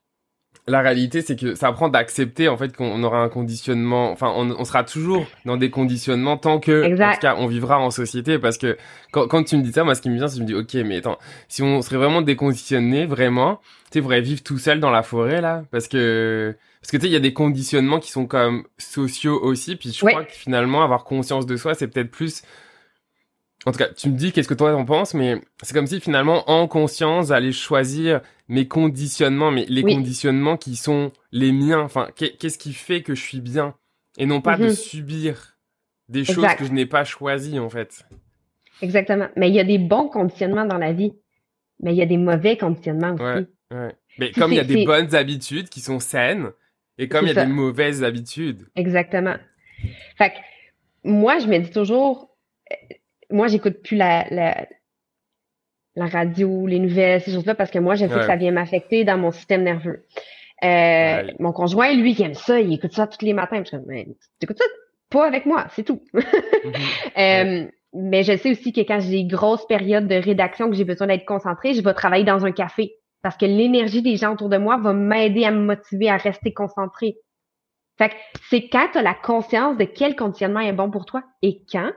la 0.67 0.81
réalité, 0.81 1.21
c'est 1.21 1.39
que 1.39 1.55
ça 1.55 1.69
apprend 1.69 1.89
d'accepter 1.89 2.49
en 2.49 2.57
fait 2.57 2.75
qu'on 2.75 3.03
aura 3.03 3.21
un 3.21 3.29
conditionnement. 3.29 4.11
Enfin, 4.11 4.33
on, 4.35 4.65
sera 4.65 4.83
toujours 4.83 5.27
dans 5.45 5.57
des 5.57 5.71
conditionnements 5.71 6.39
tant 6.39 6.59
que, 6.59 6.85
en 6.85 7.13
tout 7.15 7.21
cas, 7.21 7.37
on 7.39 7.47
vivra 7.47 7.79
en 7.79 7.91
société. 7.91 8.39
Parce 8.39 8.57
que 8.57 8.79
quand, 9.13 9.29
quand 9.29 9.45
tu 9.45 9.57
me 9.59 9.63
dis 9.63 9.73
ça, 9.73 9.85
moi, 9.85 9.95
ce 9.95 10.01
qui 10.01 10.09
me 10.09 10.17
vient, 10.17 10.27
c'est 10.27 10.39
que 10.41 10.47
je 10.47 10.55
me 10.55 10.65
dis, 10.65 10.79
ok, 10.79 10.87
mais 10.87 10.99
attends, 10.99 11.19
si 11.49 11.63
on 11.63 11.83
serait 11.83 11.99
vraiment 11.99 12.23
déconditionné, 12.23 13.05
vraiment, 13.05 13.61
tu 13.91 14.03
sais, 14.03 14.21
vivre 14.21 14.43
tout 14.43 14.59
seul 14.59 14.81
dans 14.81 14.91
la 14.91 15.03
forêt 15.03 15.41
là, 15.41 15.65
parce 15.71 15.87
que 15.87 16.57
parce 16.81 16.91
que 16.91 16.97
tu 16.99 17.03
sais, 17.03 17.09
il 17.09 17.13
y 17.15 17.17
a 17.17 17.21
des 17.21 17.33
conditionnements 17.33 17.99
qui 17.99 18.11
sont 18.11 18.27
comme 18.27 18.65
sociaux 18.77 19.41
aussi. 19.43 19.77
Puis 19.77 19.91
je 19.93 20.05
crois 20.05 20.25
que 20.25 20.33
finalement, 20.33 20.83
avoir 20.83 21.05
conscience 21.05 21.47
de 21.47 21.57
soi, 21.57 21.75
c'est 21.75 21.89
peut-être 21.89 22.11
plus 22.11 22.43
en 23.67 23.73
tout 23.73 23.79
cas, 23.79 23.89
tu 23.89 24.11
me 24.11 24.17
dis 24.17 24.33
qu'est-ce 24.33 24.49
que 24.49 24.55
toi 24.55 24.75
en 24.75 24.85
penses, 24.85 25.15
mais 25.15 25.41
c'est 25.63 25.75
comme 25.75 25.87
si 25.87 26.01
finalement, 26.01 26.49
en 26.51 26.69
conscience, 26.69 27.29
j'allais 27.29 27.53
choisir 27.53 28.21
mes 28.49 28.69
conditionnements, 28.69 29.51
mais 29.51 29.65
les 29.69 29.83
conditionnements 29.83 30.57
qui 30.57 30.77
sont 30.77 31.13
les 31.33 31.53
miens. 31.53 31.81
Enfin, 31.81 32.09
qu'est-ce 32.15 32.59
qui 32.59 32.73
fait 32.73 33.03
que 33.03 33.15
je 33.15 33.23
suis 33.23 33.41
bien? 33.41 33.75
Et 34.19 34.27
non 34.27 34.41
pas 34.41 34.57
de 34.57 34.65
mhm. 34.65 34.75
subir 34.75 35.57
des 36.09 36.25
choses 36.25 36.55
que 36.59 36.65
je 36.65 36.73
n'ai 36.73 36.87
pas 36.87 37.05
choisies 37.05 37.59
en 37.59 37.71
fait. 37.71 38.05
Exactement. 38.83 39.29
Mais 39.37 39.49
il 39.49 39.55
y 39.55 39.61
a 39.61 39.65
des 39.65 39.79
bons 39.79 40.09
conditionnements 40.09 40.67
dans 40.67 40.79
la 40.79 40.93
vie, 40.93 41.15
mais 41.81 41.95
il 41.95 41.97
y 41.97 42.03
a 42.03 42.07
des 42.07 42.19
mauvais 42.19 42.57
conditionnements 42.57 43.15
aussi. 43.15 43.23
Ouais, 43.23 43.47
ouais. 43.71 43.97
Mais 44.19 44.31
comme 44.31 44.53
il 44.53 44.57
y 44.57 44.61
a 44.61 44.65
des 44.65 44.85
bonnes 44.85 45.15
habitudes 45.15 45.69
qui 45.69 45.81
sont 45.81 45.99
saines 45.99 46.51
et 46.99 47.09
comme 47.09 47.27
il 47.27 47.35
y 47.35 47.39
a 47.39 47.47
des 47.47 47.53
mauvaises 47.53 48.05
habitudes. 48.05 48.67
Exactement. 48.77 49.37
Fait 50.17 50.31
que 50.31 50.37
moi, 51.05 51.39
je 51.39 51.47
me 51.47 51.59
dis 51.59 51.71
toujours, 51.71 52.37
moi, 53.35 53.49
j'écoute 53.49 53.83
plus 53.83 53.97
la, 53.97 54.27
la, 54.31 54.67
la, 55.97 56.07
radio, 56.07 56.67
les 56.67 56.79
nouvelles, 56.79 57.21
ces 57.21 57.33
choses-là, 57.33 57.55
parce 57.55 57.71
que 57.71 57.79
moi, 57.79 57.95
je 57.95 58.07
sais 58.07 58.15
que 58.15 58.27
ça 58.27 58.37
vient 58.37 58.53
m'affecter 58.53 59.05
dans 59.05 59.19
mon 59.19 59.33
système 59.33 59.63
nerveux. 59.63 60.05
Euh, 60.63 61.31
Mon 61.41 61.53
conjoint, 61.53 61.93
lui, 61.95 62.13
il 62.13 62.23
aime 62.23 62.35
ça, 62.35 62.61
il 62.61 62.73
écoute 62.73 62.93
ça 62.93 63.07
tous 63.07 63.25
les 63.25 63.35
matins. 63.35 63.63
Je 63.65 63.77
dis, 63.77 63.85
mais 63.87 64.07
écoutes 64.41 64.59
ça 64.59 64.65
pas 65.11 65.27
avec 65.27 65.47
moi, 65.47 65.67
c'est 65.71 65.85
tout. 65.85 66.03
Mhm. 66.65 66.73
euh, 67.19 67.67
mais 67.93 68.23
je 68.23 68.37
sais 68.39 68.51
aussi 68.53 68.73
que 68.73 68.81
quand 68.81 69.01
j'ai 69.01 69.23
des 69.23 69.25
grosses 69.25 69.67
périodes 69.67 70.09
de 70.09 70.15
rédaction 70.15 70.71
que 70.71 70.75
j'ai 70.75 70.85
besoin 70.85 71.07
d'être 71.09 71.27
concentrée, 71.27 71.75
je 71.75 71.83
vais 71.83 71.93
travailler 71.93 72.25
dans 72.25 72.47
un 72.47 72.53
café 72.53 72.95
parce 73.23 73.37
que 73.37 73.45
l'énergie 73.45 74.01
des 74.01 74.17
gens 74.17 74.33
autour 74.33 74.49
de 74.49 74.57
moi 74.57 74.79
va 74.79 74.95
m'aider 74.95 75.45
à 75.45 75.51
me 75.51 75.61
motiver 75.61 76.09
à 76.09 76.17
rester 76.17 76.55
concentrée. 76.55 77.17
Fait 77.99 78.09
que 78.09 78.15
c'est 78.49 78.69
quand 78.69 78.89
tu 78.93 78.99
as 78.99 79.03
la 79.03 79.13
conscience 79.15 79.77
de 79.77 79.85
quel 79.85 80.17
conditionnement 80.17 80.61
est 80.61 80.73
bon 80.73 80.91
pour 80.91 81.05
toi 81.05 81.23
et 81.43 81.63
quand 81.71 81.93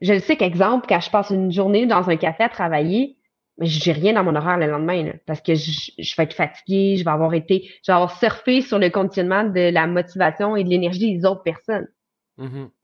je 0.00 0.12
le 0.12 0.20
sais 0.20 0.36
qu'exemple, 0.36 0.86
quand 0.88 1.00
je 1.00 1.10
passe 1.10 1.30
une 1.30 1.50
journée 1.50 1.86
dans 1.86 2.08
un 2.08 2.16
café 2.16 2.44
à 2.44 2.48
travailler, 2.48 3.16
mais 3.58 3.66
j'ai 3.66 3.92
rien 3.92 4.12
dans 4.12 4.22
mon 4.22 4.36
horaire 4.36 4.56
le 4.56 4.66
lendemain, 4.66 5.12
parce 5.26 5.40
que 5.40 5.54
je, 5.54 6.16
vais 6.16 6.22
être 6.22 6.34
fatiguée, 6.34 6.96
je 6.96 7.04
vais 7.04 7.10
avoir 7.10 7.34
été, 7.34 7.64
je 7.84 7.90
vais 7.90 7.94
avoir 7.94 8.16
surfé 8.16 8.60
sur 8.60 8.78
le 8.78 8.88
conditionnement 8.88 9.44
de 9.44 9.70
la 9.70 9.86
motivation 9.86 10.54
et 10.54 10.62
de 10.62 10.68
l'énergie 10.68 11.16
des 11.16 11.26
autres 11.26 11.42
personnes. 11.42 11.88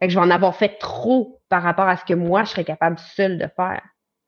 Fait 0.01 0.09
que 0.09 0.13
je 0.13 0.19
vais 0.19 0.25
en 0.27 0.31
avoir 0.31 0.57
fait 0.57 0.79
trop 0.81 1.41
par 1.49 1.63
rapport 1.63 1.87
à 1.87 1.97
ce 1.97 2.05
que 2.05 2.15
moi, 2.15 2.43
je 2.43 2.51
serais 2.51 2.65
capable 2.65 2.99
seule 2.99 3.39
de 3.39 3.47
faire. 3.55 3.83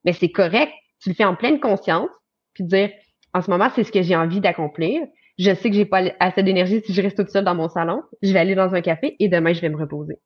Mais 0.05 0.13
c'est 0.13 0.31
correct, 0.31 0.73
tu 1.03 1.09
le 1.09 1.17
fais 1.17 1.25
en 1.25 1.35
pleine 1.35 1.59
conscience, 1.59 2.11
puis 2.55 2.63
dire, 2.63 2.91
en 3.35 3.43
ce 3.43 3.51
moment, 3.51 3.69
c'est 3.75 3.83
ce 3.83 3.91
que 3.91 4.03
j'ai 4.03 4.15
envie 4.15 4.41
d'accomplir. 4.41 5.03
Je 5.39 5.53
sais 5.53 5.69
que 5.69 5.77
j'ai 5.77 5.85
pas 5.85 6.03
assez 6.21 6.45
d'énergie 6.45 6.81
si 6.87 6.95
je 6.95 7.03
reste 7.03 7.17
toute 7.17 7.31
seule 7.31 7.45
dans 7.45 7.57
mon 7.57 7.69
salon. 7.69 8.03
Je 8.23 8.33
vais 8.33 8.39
aller 8.39 8.55
dans 8.55 8.75
un 8.75 8.81
café 8.81 9.17
et 9.19 9.29
demain, 9.29 9.53
je 9.53 9.61
vais 9.61 9.69
me 9.69 9.77
reposer. 9.77 10.21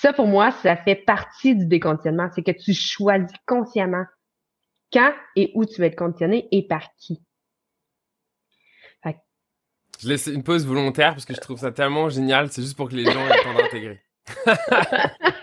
Ça, 0.00 0.12
pour 0.12 0.26
moi, 0.26 0.50
ça 0.50 0.76
fait 0.76 0.96
partie 0.96 1.56
du 1.56 1.66
déconditionnement. 1.66 2.28
C'est 2.34 2.42
que 2.42 2.50
tu 2.50 2.74
choisis 2.74 3.36
consciemment 3.46 4.04
quand 4.92 5.12
et 5.36 5.50
où 5.54 5.64
tu 5.64 5.80
vas 5.80 5.86
être 5.86 5.96
conditionné 5.96 6.48
et 6.52 6.66
par 6.66 6.94
qui. 6.98 7.22
Je 10.00 10.08
laisse 10.08 10.26
une 10.26 10.42
pause 10.42 10.66
volontaire 10.66 11.12
parce 11.12 11.24
que 11.24 11.34
je 11.34 11.40
trouve 11.40 11.58
ça 11.58 11.72
tellement 11.72 12.08
génial. 12.08 12.50
C'est 12.50 12.62
juste 12.62 12.76
pour 12.76 12.88
que 12.88 12.94
les 12.94 13.04
gens 13.04 13.26
aient 13.26 13.36
le 13.36 13.42
temps 13.42 13.54
d'intégrer. 13.54 14.02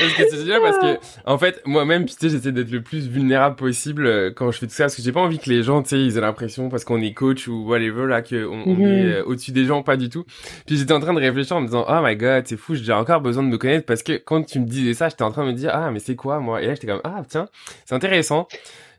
parce 0.00 0.14
que 0.14 0.22
c'est 0.30 0.60
parce 0.60 0.78
que 0.78 0.98
en 1.24 1.38
fait 1.38 1.60
moi-même 1.64 2.06
tu 2.06 2.14
sais 2.18 2.28
j'essaie 2.28 2.52
d'être 2.52 2.70
le 2.70 2.82
plus 2.82 3.08
vulnérable 3.08 3.56
possible 3.56 4.06
euh, 4.06 4.30
quand 4.34 4.50
je 4.50 4.58
fais 4.58 4.66
tout 4.66 4.72
ça 4.72 4.84
parce 4.84 4.96
que 4.96 5.02
j'ai 5.02 5.12
pas 5.12 5.20
envie 5.20 5.38
que 5.38 5.48
les 5.48 5.62
gens 5.62 5.82
tu 5.82 5.90
sais 5.90 6.00
ils 6.00 6.16
aient 6.16 6.20
l'impression 6.20 6.68
parce 6.68 6.84
qu'on 6.84 7.00
est 7.00 7.12
coach 7.12 7.48
ou 7.48 7.64
whatever 7.66 8.06
là 8.06 8.22
que 8.22 8.46
on, 8.46 8.62
est 8.62 8.74
mhm. 8.74 8.82
euh, 8.82 9.24
au-dessus 9.24 9.52
des 9.52 9.64
gens 9.64 9.82
pas 9.82 9.96
du 9.96 10.08
tout. 10.08 10.24
Puis 10.66 10.76
j'étais 10.76 10.92
en 10.92 11.00
train 11.00 11.14
de 11.14 11.20
réfléchir 11.20 11.56
en 11.56 11.60
me 11.60 11.66
disant 11.66 11.84
oh 11.88 12.00
my 12.02 12.16
god 12.16 12.46
c'est 12.46 12.56
fou 12.56 12.74
j'ai 12.74 12.92
encore 12.92 13.20
besoin 13.20 13.42
de 13.42 13.48
me 13.48 13.58
connaître 13.58 13.86
parce 13.86 14.02
que 14.02 14.12
quand 14.12 14.42
tu 14.42 14.60
me 14.60 14.66
disais 14.66 14.94
ça 14.94 15.08
j'étais 15.08 15.22
en 15.22 15.30
train 15.30 15.46
de 15.46 15.52
me 15.52 15.56
dire 15.56 15.70
ah 15.72 15.90
mais 15.90 15.98
c'est 15.98 16.16
quoi 16.16 16.40
moi? 16.40 16.62
Et 16.62 16.66
là 16.66 16.74
j'étais 16.74 16.86
comme 16.86 17.00
ah 17.04 17.22
tiens 17.28 17.48
c'est 17.84 17.94
intéressant. 17.94 18.48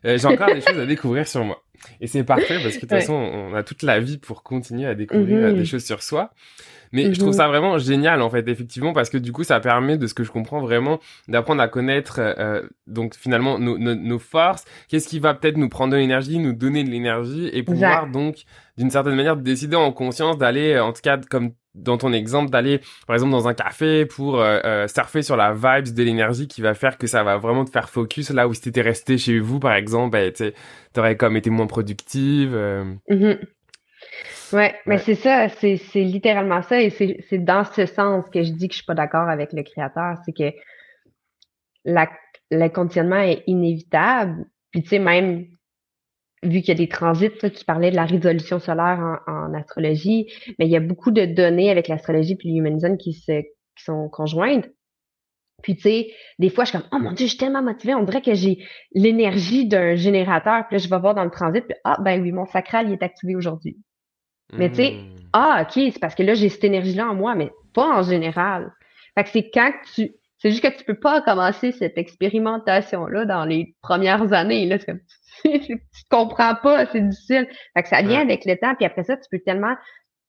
Euh, 0.04 0.18
j'ai 0.18 0.26
encore 0.26 0.54
des 0.54 0.60
choses 0.60 0.78
à 0.78 0.86
découvrir 0.86 1.26
sur 1.26 1.44
moi. 1.44 1.62
Et 2.00 2.06
c'est 2.06 2.24
parfait 2.24 2.58
parce 2.62 2.76
que 2.76 2.76
de 2.76 2.80
toute 2.80 2.90
façon 2.90 3.14
on 3.14 3.54
a 3.54 3.62
toute 3.62 3.82
la 3.82 4.00
vie 4.00 4.18
pour 4.18 4.42
continuer 4.42 4.86
à 4.86 4.94
découvrir 4.94 5.48
mhm. 5.48 5.56
des 5.56 5.64
choses 5.64 5.84
sur 5.84 6.02
soi 6.02 6.30
mais 6.92 7.12
je 7.12 7.18
trouve 7.18 7.32
mhm. 7.32 7.36
ça 7.36 7.48
vraiment 7.48 7.78
génial 7.78 8.22
en 8.22 8.30
fait, 8.30 8.46
effectivement, 8.48 8.92
parce 8.92 9.10
que 9.10 9.18
du 9.18 9.32
coup, 9.32 9.44
ça 9.44 9.60
permet, 9.60 9.96
de 9.96 10.06
ce 10.06 10.14
que 10.14 10.24
je 10.24 10.30
comprends 10.30 10.60
vraiment, 10.60 11.00
d'apprendre 11.28 11.62
à 11.62 11.68
connaître 11.68 12.16
euh, 12.18 12.62
donc 12.86 13.14
finalement 13.14 13.58
nos, 13.58 13.78
nos, 13.78 13.94
nos 13.94 14.18
forces, 14.18 14.64
qu'est-ce 14.88 15.08
qui 15.08 15.18
va 15.18 15.34
peut-être 15.34 15.56
nous 15.56 15.68
prendre 15.68 15.92
de 15.92 15.98
l'énergie, 15.98 16.38
nous 16.38 16.52
donner 16.52 16.84
de 16.84 16.90
l'énergie, 16.90 17.50
et 17.52 17.62
pouvoir 17.62 18.08
donc 18.08 18.44
d'une 18.76 18.90
certaine 18.90 19.14
manière 19.14 19.36
décider 19.36 19.76
en 19.76 19.92
conscience 19.92 20.36
d'aller, 20.38 20.78
en 20.78 20.92
tout 20.92 21.00
cas 21.02 21.18
comme 21.30 21.52
dans 21.76 21.98
ton 21.98 22.12
exemple, 22.12 22.50
d'aller 22.50 22.80
par 23.06 23.14
exemple 23.14 23.32
dans 23.32 23.48
un 23.48 23.54
café 23.54 24.06
pour 24.06 24.40
euh, 24.40 24.58
euh, 24.64 24.88
surfer 24.88 25.22
sur 25.22 25.36
la 25.36 25.52
vibes 25.52 25.94
de 25.94 26.02
l'énergie 26.02 26.48
qui 26.48 26.62
va 26.62 26.74
faire 26.74 26.98
que 26.98 27.06
ça 27.06 27.22
va 27.22 27.36
vraiment 27.36 27.64
te 27.64 27.70
faire 27.70 27.88
focus 27.88 28.30
là 28.30 28.48
où 28.48 28.54
si 28.54 28.62
t'étais 28.62 28.80
resté 28.80 29.18
chez 29.18 29.38
vous 29.38 29.60
par 29.60 29.74
exemple, 29.74 30.12
ben, 30.12 30.32
t'aurais 30.92 31.16
comme 31.16 31.36
été 31.36 31.50
moins 31.50 31.66
productive. 31.66 32.52
Euh... 32.54 32.94
Mhm. 34.52 34.58
Ouais, 34.58 34.74
mais 34.86 34.98
c'est 34.98 35.14
ça, 35.14 35.48
c'est 35.48 35.78
littéralement 35.94 36.62
ça, 36.62 36.80
et 36.80 36.90
c'est 36.90 37.38
dans 37.38 37.64
ce 37.64 37.86
sens 37.86 38.24
que 38.30 38.42
je 38.42 38.52
dis 38.52 38.68
que 38.68 38.74
je 38.74 38.78
suis 38.78 38.86
pas 38.86 38.94
d'accord 38.94 39.28
avec 39.28 39.52
le 39.52 39.62
créateur, 39.62 40.16
c'est 40.24 40.32
que 40.32 40.56
la, 41.84 42.08
le 42.50 42.68
conditionnement 42.68 43.20
est 43.20 43.42
inévitable, 43.46 44.46
puis 44.70 44.82
tu 44.82 44.90
sais, 44.90 44.98
même 44.98 45.46
vu 46.42 46.60
qu'il 46.60 46.68
y 46.68 46.72
a 46.72 46.74
des 46.74 46.88
transits, 46.88 47.30
tu 47.38 47.64
parlais 47.64 47.90
de 47.90 47.96
la 47.96 48.04
résolution 48.04 48.58
solaire 48.58 49.20
en, 49.26 49.54
astrologie, 49.54 50.26
mais 50.58 50.66
il 50.66 50.70
y 50.70 50.76
a 50.76 50.80
beaucoup 50.80 51.10
de 51.10 51.24
données 51.24 51.70
avec 51.70 51.88
l'astrologie 51.88 52.36
puis 52.36 52.52
l'humanisme 52.52 52.96
qui, 52.96 53.14
se, 53.14 53.40
qui 53.40 53.84
sont 53.84 54.08
conjointes. 54.08 54.68
Puis 55.62 55.76
tu 55.76 55.82
sais, 55.82 56.10
des 56.38 56.50
fois, 56.50 56.64
je 56.64 56.70
suis 56.70 56.78
comme, 56.78 56.88
oh 56.92 56.98
mon 56.98 57.12
Dieu, 57.12 57.26
je 57.26 57.30
suis 57.30 57.38
tellement 57.38 57.62
motivée, 57.62 57.94
on 57.94 58.02
dirait 58.02 58.20
que 58.20 58.34
j'ai 58.34 58.58
l'énergie 58.92 59.66
d'un 59.66 59.94
générateur. 59.94 60.66
Puis 60.68 60.76
là, 60.76 60.78
je 60.78 60.88
vais 60.88 60.98
voir 60.98 61.14
dans 61.14 61.24
le 61.24 61.30
transit, 61.30 61.64
puis 61.64 61.76
ah, 61.84 61.96
ben 62.00 62.20
oui, 62.20 62.30
mon 62.30 62.44
sacral, 62.46 62.88
il 62.88 62.92
est 62.92 63.02
activé 63.02 63.34
aujourd'hui. 63.34 63.78
Mais 64.52 64.68
tu 64.70 64.76
sais, 64.76 64.90
hmm. 64.92 65.28
ah, 65.32 65.62
OK, 65.62 65.72
c'est 65.74 65.98
parce 66.00 66.14
que 66.14 66.22
là, 66.22 66.34
j'ai 66.34 66.48
cette 66.48 66.64
énergie-là 66.64 67.08
en 67.08 67.14
moi, 67.14 67.34
mais 67.34 67.50
pas 67.74 67.98
en 67.98 68.02
général. 68.02 68.72
Fait 69.16 69.24
que 69.24 69.30
c'est 69.30 69.50
quand 69.50 69.72
tu. 69.94 70.10
C'est 70.38 70.50
juste 70.50 70.62
que 70.62 70.76
tu 70.76 70.84
peux 70.84 70.98
pas 70.98 71.22
commencer 71.22 71.72
cette 71.72 71.96
expérimentation-là 71.96 73.24
dans 73.24 73.46
les 73.46 73.74
premières 73.80 74.34
années. 74.34 74.66
Là, 74.66 74.78
comme, 74.78 75.00
tu 75.44 75.80
comprends 76.10 76.54
pas, 76.54 76.84
c'est 76.86 77.00
difficile. 77.00 77.48
Fait 77.74 77.82
que 77.82 77.88
ça 77.88 78.02
vient 78.02 78.20
avec 78.20 78.44
le 78.44 78.56
temps, 78.56 78.74
puis 78.74 78.84
après 78.84 79.02
ça, 79.02 79.16
tu 79.16 79.24
peux 79.30 79.38
tellement 79.38 79.74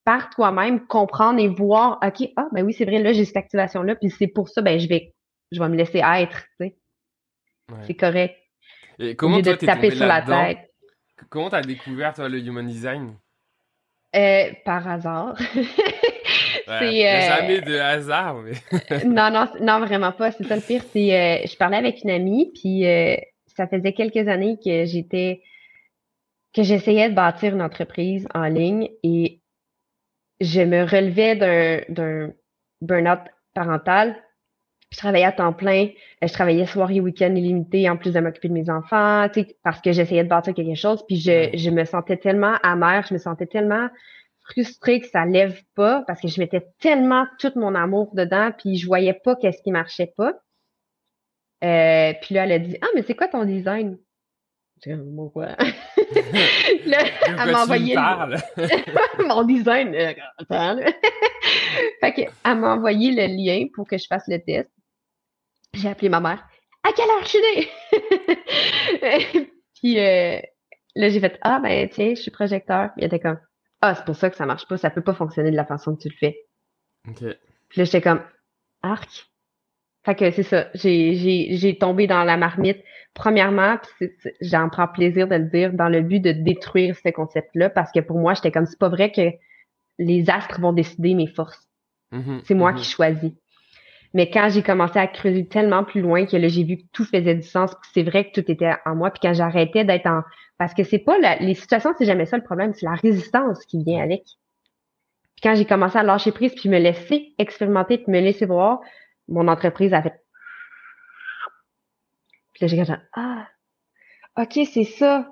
par 0.06 0.30
toi-même 0.30 0.88
comprendre 0.88 1.42
et 1.42 1.50
voir, 1.50 2.00
OK, 2.02 2.30
ah, 2.38 2.48
ben 2.54 2.64
oui, 2.64 2.72
c'est 2.72 2.86
vrai, 2.86 3.00
là, 3.00 3.12
j'ai 3.12 3.26
cette 3.26 3.36
activation-là, 3.36 3.96
puis 3.96 4.10
c'est 4.10 4.28
pour 4.28 4.48
ça, 4.48 4.62
ben 4.62 4.80
je 4.80 4.88
vais, 4.88 5.14
je 5.52 5.60
vais 5.62 5.68
me 5.68 5.76
laisser 5.76 5.98
être, 5.98 6.46
tu 6.62 6.68
sais. 6.68 6.78
C'est 7.82 7.96
correct. 7.96 8.38
Et 9.00 9.18
comment 9.18 9.42
toi, 9.42 9.58
de 9.58 9.66
taper 9.66 9.92
sur 9.92 10.06
la 10.06 10.22
tête. 10.22 10.60
Comment 11.30 11.50
t'as 11.50 11.62
découvert, 11.62 12.14
toi, 12.14 12.30
le 12.30 12.40
human 12.40 12.66
design? 12.66 13.18
Euh, 14.18 14.52
par 14.66 14.88
hasard. 14.88 15.38
c'est 16.66 17.08
euh, 17.08 17.22
jamais 17.22 17.62
de 17.62 17.78
hasard, 17.78 18.38
mais. 18.42 18.54
non, 19.06 19.30
non, 19.30 19.48
non, 19.62 19.80
vraiment 19.80 20.12
pas. 20.12 20.32
C'est 20.32 20.46
ça 20.46 20.56
le 20.56 20.62
pire. 20.62 20.82
C'est, 20.92 21.14
euh, 21.14 21.46
je 21.46 21.56
parlais 21.56 21.78
avec 21.78 22.04
une 22.04 22.10
amie, 22.10 22.52
puis 22.54 22.84
ça 23.56 23.68
faisait 23.68 23.94
quelques 23.94 24.28
années 24.28 24.58
que 24.64 24.86
j'étais, 24.86 25.44
que 26.56 26.64
j'essayais 26.64 27.10
de 27.10 27.16
bâtir 27.16 27.54
une 27.54 27.62
entreprise 27.62 28.28
en 28.34 28.46
ligne 28.46 28.90
et 29.04 29.42
je 30.40 30.62
me 30.62 30.84
relevais 30.84 31.36
d'un, 31.36 31.82
d'un 31.90 32.34
burn-out 32.82 33.20
parental. 33.54 34.16
Je 34.90 34.98
travaillais 34.98 35.26
à 35.26 35.32
temps 35.32 35.54
plein. 35.54 35.90
Je 36.22 36.32
travaillais 36.32 36.66
soir 36.66 36.90
et 36.92 37.02
week-end 37.02 37.36
illimité 37.36 37.90
en 37.90 37.98
plus 37.98 38.14
de 38.14 38.20
m'occuper 38.20 38.48
de 38.48 38.54
mes 38.54 38.70
enfants, 38.70 39.28
parce 39.64 39.82
que 39.82 39.92
j'essayais 39.92 40.24
de 40.24 40.30
bâtir 40.30 40.54
quelque 40.54 40.76
chose. 40.76 41.04
Puis 41.08 41.18
je, 41.18 41.50
je 41.54 41.70
me 41.70 41.84
sentais 41.84 42.18
tellement 42.18 42.56
amère, 42.64 43.06
je 43.08 43.14
me 43.14 43.20
sentais 43.20 43.48
tellement 43.48 43.90
frustrée 44.50 45.02
que 45.02 45.08
ça 45.08 45.26
lève 45.26 45.62
pas 45.76 46.04
parce 46.08 46.22
que 46.22 46.28
je 46.28 46.40
mettais 46.40 46.66
tellement 46.80 47.26
tout 47.40 47.52
mon 47.56 47.76
amour 47.76 48.12
dedans, 48.14 48.52
puis 48.58 48.78
je 48.78 48.88
voyais 48.88 49.14
pas 49.14 49.36
qu'est-ce 49.36 49.62
qui 49.62 49.72
marchait 49.72 50.14
pas. 50.16 50.34
Euh, 51.64 52.14
puis 52.22 52.36
là, 52.36 52.46
elle 52.46 52.52
a 52.52 52.60
dit 52.60 52.78
Ah, 52.82 52.88
mais 52.96 53.02
c'est 53.02 53.16
quoi 53.16 53.28
ton 53.28 53.44
design? 53.44 53.98
Dit 54.86 54.94
quoi? 55.34 55.48
là, 56.86 57.00
elle 57.28 57.52
m'a 57.52 57.64
envoyé 57.64 57.96
mon 59.28 59.44
design. 59.44 59.96
Euh, 59.96 60.14
fait 62.00 62.14
que, 62.14 62.22
elle 62.46 62.58
m'a 62.58 62.76
envoyé 62.76 63.12
le 63.12 63.36
lien 63.36 63.68
pour 63.74 63.88
que 63.88 63.98
je 63.98 64.06
fasse 64.08 64.28
le 64.28 64.40
test. 64.40 64.72
J'ai 65.78 65.90
appelé 65.90 66.10
ma 66.10 66.20
mère. 66.20 66.44
À 66.84 66.92
quelle 66.94 67.10
heure 67.10 67.24
je 67.24 67.28
suis 67.28 67.40
née? 67.40 67.68
puis 69.76 70.00
euh, 70.00 70.40
là, 70.96 71.10
j'ai 71.10 71.20
fait 71.20 71.38
Ah, 71.42 71.60
ben 71.62 71.88
tiens, 71.90 72.14
je 72.16 72.22
suis 72.22 72.32
projecteur. 72.32 72.92
Puis 72.94 73.04
elle 73.04 73.08
était 73.08 73.20
comme 73.20 73.40
Ah, 73.82 73.96
c'est 73.96 74.06
pour 74.06 74.16
ça 74.16 74.30
que 74.30 74.36
ça 74.36 74.46
marche 74.46 74.68
pas. 74.68 74.78
Ça 74.78 74.90
peut 74.90 75.04
pas 75.04 75.14
fonctionner 75.14 75.52
de 75.52 75.56
la 75.56 75.66
façon 75.66 75.96
que 75.96 76.02
tu 76.02 76.10
le 76.10 76.16
fais. 76.16 76.38
OK. 77.08 77.24
Puis 77.70 77.80
là, 77.80 77.84
j'étais 77.84 78.02
comme 78.02 78.22
Arc. 78.82 79.28
Fait 80.06 80.16
que 80.16 80.32
c'est 80.32 80.44
ça. 80.44 80.70
J'ai 80.74 81.78
tombé 81.80 82.08
dans 82.08 82.24
la 82.24 82.38
marmite. 82.38 82.82
Premièrement, 83.14 83.78
j'en 84.42 84.70
prends 84.70 84.88
plaisir 84.88 85.28
de 85.28 85.36
le 85.36 85.46
dire, 85.46 85.74
dans 85.74 85.90
le 85.90 86.02
but 86.02 86.20
de 86.20 86.32
détruire 86.32 86.96
ce 86.96 87.10
concept-là, 87.10 87.70
parce 87.70 87.92
que 87.92 88.00
pour 88.00 88.18
moi, 88.18 88.34
j'étais 88.34 88.52
comme 88.52 88.66
c'est 88.66 88.80
pas 88.80 88.90
vrai 88.90 89.12
que 89.12 89.32
les 89.98 90.30
astres 90.30 90.62
vont 90.62 90.72
décider 90.72 91.14
mes 91.14 91.28
forces. 91.28 91.68
Mm-hmm. 92.14 92.42
c'est 92.46 92.54
moi 92.54 92.72
mm-hmm. 92.72 92.78
qui 92.78 92.84
choisis. 92.86 93.32
Mais 94.18 94.32
quand 94.32 94.50
j'ai 94.50 94.64
commencé 94.64 94.98
à 94.98 95.06
creuser 95.06 95.48
tellement 95.48 95.84
plus 95.84 96.02
loin 96.02 96.26
que 96.26 96.36
là, 96.36 96.48
j'ai 96.48 96.64
vu 96.64 96.78
que 96.78 96.84
tout 96.92 97.06
faisait 97.06 97.36
du 97.36 97.44
sens, 97.44 97.70
c'est 97.94 98.02
vrai 98.02 98.28
que 98.28 98.42
tout 98.42 98.52
était 98.52 98.74
en 98.84 98.96
moi, 98.96 99.12
puis 99.12 99.20
quand 99.22 99.36
j'arrêtais 99.36 99.86
d'être 99.86 100.08
en... 100.08 100.24
Parce 100.58 100.74
que 100.74 100.84
c'est 100.84 100.98
pas... 100.98 101.20
Les 101.40 101.54
situations, 101.54 101.92
c'est 102.00 102.06
jamais 102.06 102.26
ça 102.26 102.36
le 102.36 102.44
problème, 102.44 102.74
c'est 102.74 102.88
la 102.88 102.96
résistance 102.96 103.64
qui 103.68 103.84
vient 103.84 104.02
avec. 104.02 104.24
Puis 104.24 105.42
quand 105.44 105.54
j'ai 105.54 105.66
commencé 105.66 106.00
à 106.00 106.02
lâcher 106.02 106.32
prise, 106.32 106.56
puis 106.56 106.68
me 106.68 106.80
laisser 106.80 107.36
expérimenter, 107.38 108.00
puis 108.00 108.12
me 108.12 108.20
laisser 108.20 108.48
voir, 108.48 108.80
mon 109.28 109.48
entreprise 109.48 109.94
a 109.94 110.02
fait. 110.02 110.20
Puis 112.54 112.62
là, 112.62 112.68
j'ai 112.70 112.82
dit, 112.82 112.92
ah, 113.14 113.48
OK, 114.36 114.60
c'est 114.74 114.84
ça. 114.84 115.30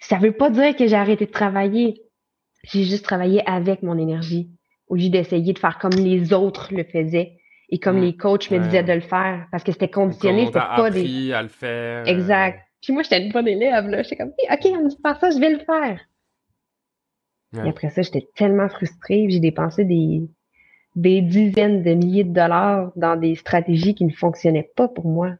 Ça 0.00 0.18
veut 0.18 0.36
pas 0.36 0.50
dire 0.50 0.76
que 0.76 0.86
j'ai 0.86 0.96
arrêté 0.96 1.24
de 1.24 1.32
travailler. 1.32 2.02
J'ai 2.62 2.84
juste 2.84 3.06
travaillé 3.06 3.42
avec 3.48 3.82
mon 3.82 3.96
énergie 3.96 4.50
au 4.86 4.96
lieu 4.96 5.08
d'essayer 5.08 5.54
de 5.54 5.58
faire 5.58 5.78
comme 5.78 5.92
les 5.92 6.34
autres 6.34 6.74
le 6.74 6.84
faisaient 6.84 7.38
et 7.68 7.78
comme 7.78 8.00
les 8.00 8.16
coachs 8.16 8.50
me 8.50 8.58
disaient 8.58 8.82
de 8.82 8.92
le 8.92 9.00
faire 9.00 9.46
parce 9.50 9.64
que 9.64 9.72
c'était 9.72 9.90
conditionné, 9.90 10.46
c'était 10.46 10.60
pas 10.60 10.90
des. 10.90 11.32
à 11.32 11.42
le 11.42 11.48
faire. 11.48 12.06
Exact. 12.06 12.60
Puis 12.82 12.92
moi, 12.92 13.02
j'étais 13.02 13.24
une 13.24 13.32
bonne 13.32 13.48
élève, 13.48 13.88
là. 13.88 14.02
J'étais 14.02 14.16
comme, 14.16 14.28
OK, 14.28 14.66
on 14.66 14.84
me 14.84 14.88
dit 14.88 14.98
faire 15.02 15.18
ça, 15.18 15.30
je 15.30 15.38
vais 15.38 15.50
le 15.50 15.58
faire. 15.58 16.00
Et 17.54 17.68
après 17.68 17.88
ça, 17.90 18.02
j'étais 18.02 18.28
tellement 18.34 18.68
frustrée. 18.68 19.26
J'ai 19.30 19.40
dépensé 19.40 19.84
des, 19.84 20.22
des 20.94 21.22
dizaines 21.22 21.82
de 21.82 21.94
milliers 21.94 22.24
de 22.24 22.32
dollars 22.32 22.92
dans 22.96 23.16
des 23.16 23.34
stratégies 23.34 23.94
qui 23.94 24.04
ne 24.04 24.12
fonctionnaient 24.12 24.70
pas 24.76 24.88
pour 24.88 25.06
moi. 25.06 25.36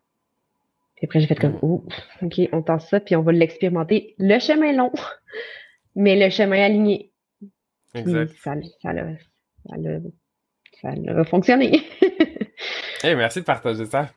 Puis 0.96 1.04
après, 1.04 1.20
j'ai 1.20 1.26
fait 1.26 1.34
comme, 1.34 1.58
oh, 1.60 1.84
OK, 2.22 2.40
on 2.52 2.62
tente 2.62 2.80
ça, 2.80 3.00
puis 3.00 3.16
on 3.16 3.22
va 3.22 3.32
l'expérimenter. 3.32 4.14
Le 4.18 4.38
chemin 4.38 4.72
long, 4.72 4.92
mais 5.94 6.16
le 6.16 6.30
chemin 6.30 6.64
aligné. 6.64 7.12
Exact. 7.94 8.32
Ça, 8.42 8.54
ça, 8.54 8.60
ça, 8.82 9.76
ça, 9.76 9.98
a 10.86 11.24
fonctionné. 11.24 11.82
Eh, 13.04 13.14
merci 13.14 13.40
de 13.40 13.44
partager 13.44 13.84
ça. 13.84 14.08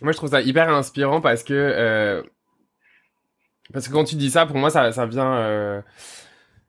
Moi, 0.00 0.12
je 0.12 0.16
trouve 0.16 0.30
ça 0.30 0.40
hyper 0.40 0.68
inspirant 0.68 1.20
parce 1.20 1.42
que 1.42 1.52
euh, 1.52 2.22
parce 3.72 3.88
que 3.88 3.92
quand 3.92 4.04
tu 4.04 4.14
dis 4.16 4.30
ça, 4.30 4.46
pour 4.46 4.56
moi, 4.56 4.70
ça, 4.70 4.92
ça 4.92 5.06
vient 5.06 5.34
euh, 5.34 5.82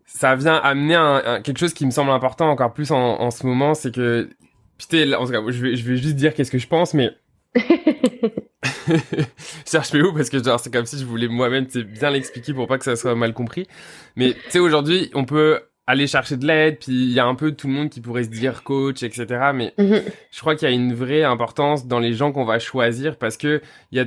ça 0.05 0.35
vient 0.35 0.55
amener 0.55 0.95
un, 0.95 1.41
quelque 1.41 1.57
chose 1.57 1.73
qui 1.73 1.85
me 1.85 1.91
semble 1.91 2.11
important 2.11 2.49
encore 2.49 2.73
plus 2.73 2.91
en, 2.91 2.97
en 2.97 3.31
ce 3.31 3.45
moment, 3.45 3.73
c'est 3.73 3.93
que 3.93 4.29
putain, 4.77 5.13
en 5.13 5.25
tout 5.25 5.31
cas, 5.31 5.41
je 5.47 5.61
vais 5.61 5.75
je 5.75 5.85
vais 5.87 5.97
juste 5.97 6.15
dire 6.15 6.33
qu'est-ce 6.33 6.51
que 6.51 6.57
je 6.57 6.67
pense, 6.67 6.93
mais 6.93 7.11
je 7.55 7.61
cherche 9.65 9.93
où 9.93 10.13
parce 10.13 10.29
que 10.29 10.43
genre 10.43 10.59
c'est 10.59 10.71
comme 10.71 10.85
si 10.85 10.99
je 10.99 11.05
voulais 11.05 11.27
moi-même 11.27 11.65
bien 11.65 12.09
l'expliquer 12.11 12.53
pour 12.53 12.67
pas 12.67 12.77
que 12.77 12.83
ça 12.83 12.95
soit 12.95 13.15
mal 13.15 13.33
compris. 13.33 13.67
Mais 14.15 14.33
tu 14.33 14.39
sais 14.49 14.59
aujourd'hui 14.59 15.11
on 15.13 15.25
peut 15.25 15.61
aller 15.87 16.07
chercher 16.07 16.37
de 16.37 16.45
l'aide 16.45 16.79
puis 16.79 16.93
il 16.93 17.11
y 17.11 17.19
a 17.19 17.25
un 17.25 17.35
peu 17.35 17.51
tout 17.51 17.67
le 17.67 17.73
monde 17.73 17.89
qui 17.89 18.01
pourrait 18.01 18.23
se 18.23 18.29
dire 18.29 18.63
coach 18.63 19.03
etc. 19.03 19.51
Mais 19.53 19.73
mhm. 19.77 20.01
je 20.31 20.39
crois 20.39 20.55
qu'il 20.55 20.67
y 20.67 20.71
a 20.71 20.73
une 20.73 20.93
vraie 20.93 21.23
importance 21.23 21.87
dans 21.87 21.99
les 21.99 22.13
gens 22.13 22.31
qu'on 22.31 22.45
va 22.45 22.59
choisir 22.59 23.17
parce 23.17 23.37
que 23.37 23.61
il 23.91 23.97
y 23.97 24.01
a 24.01 24.05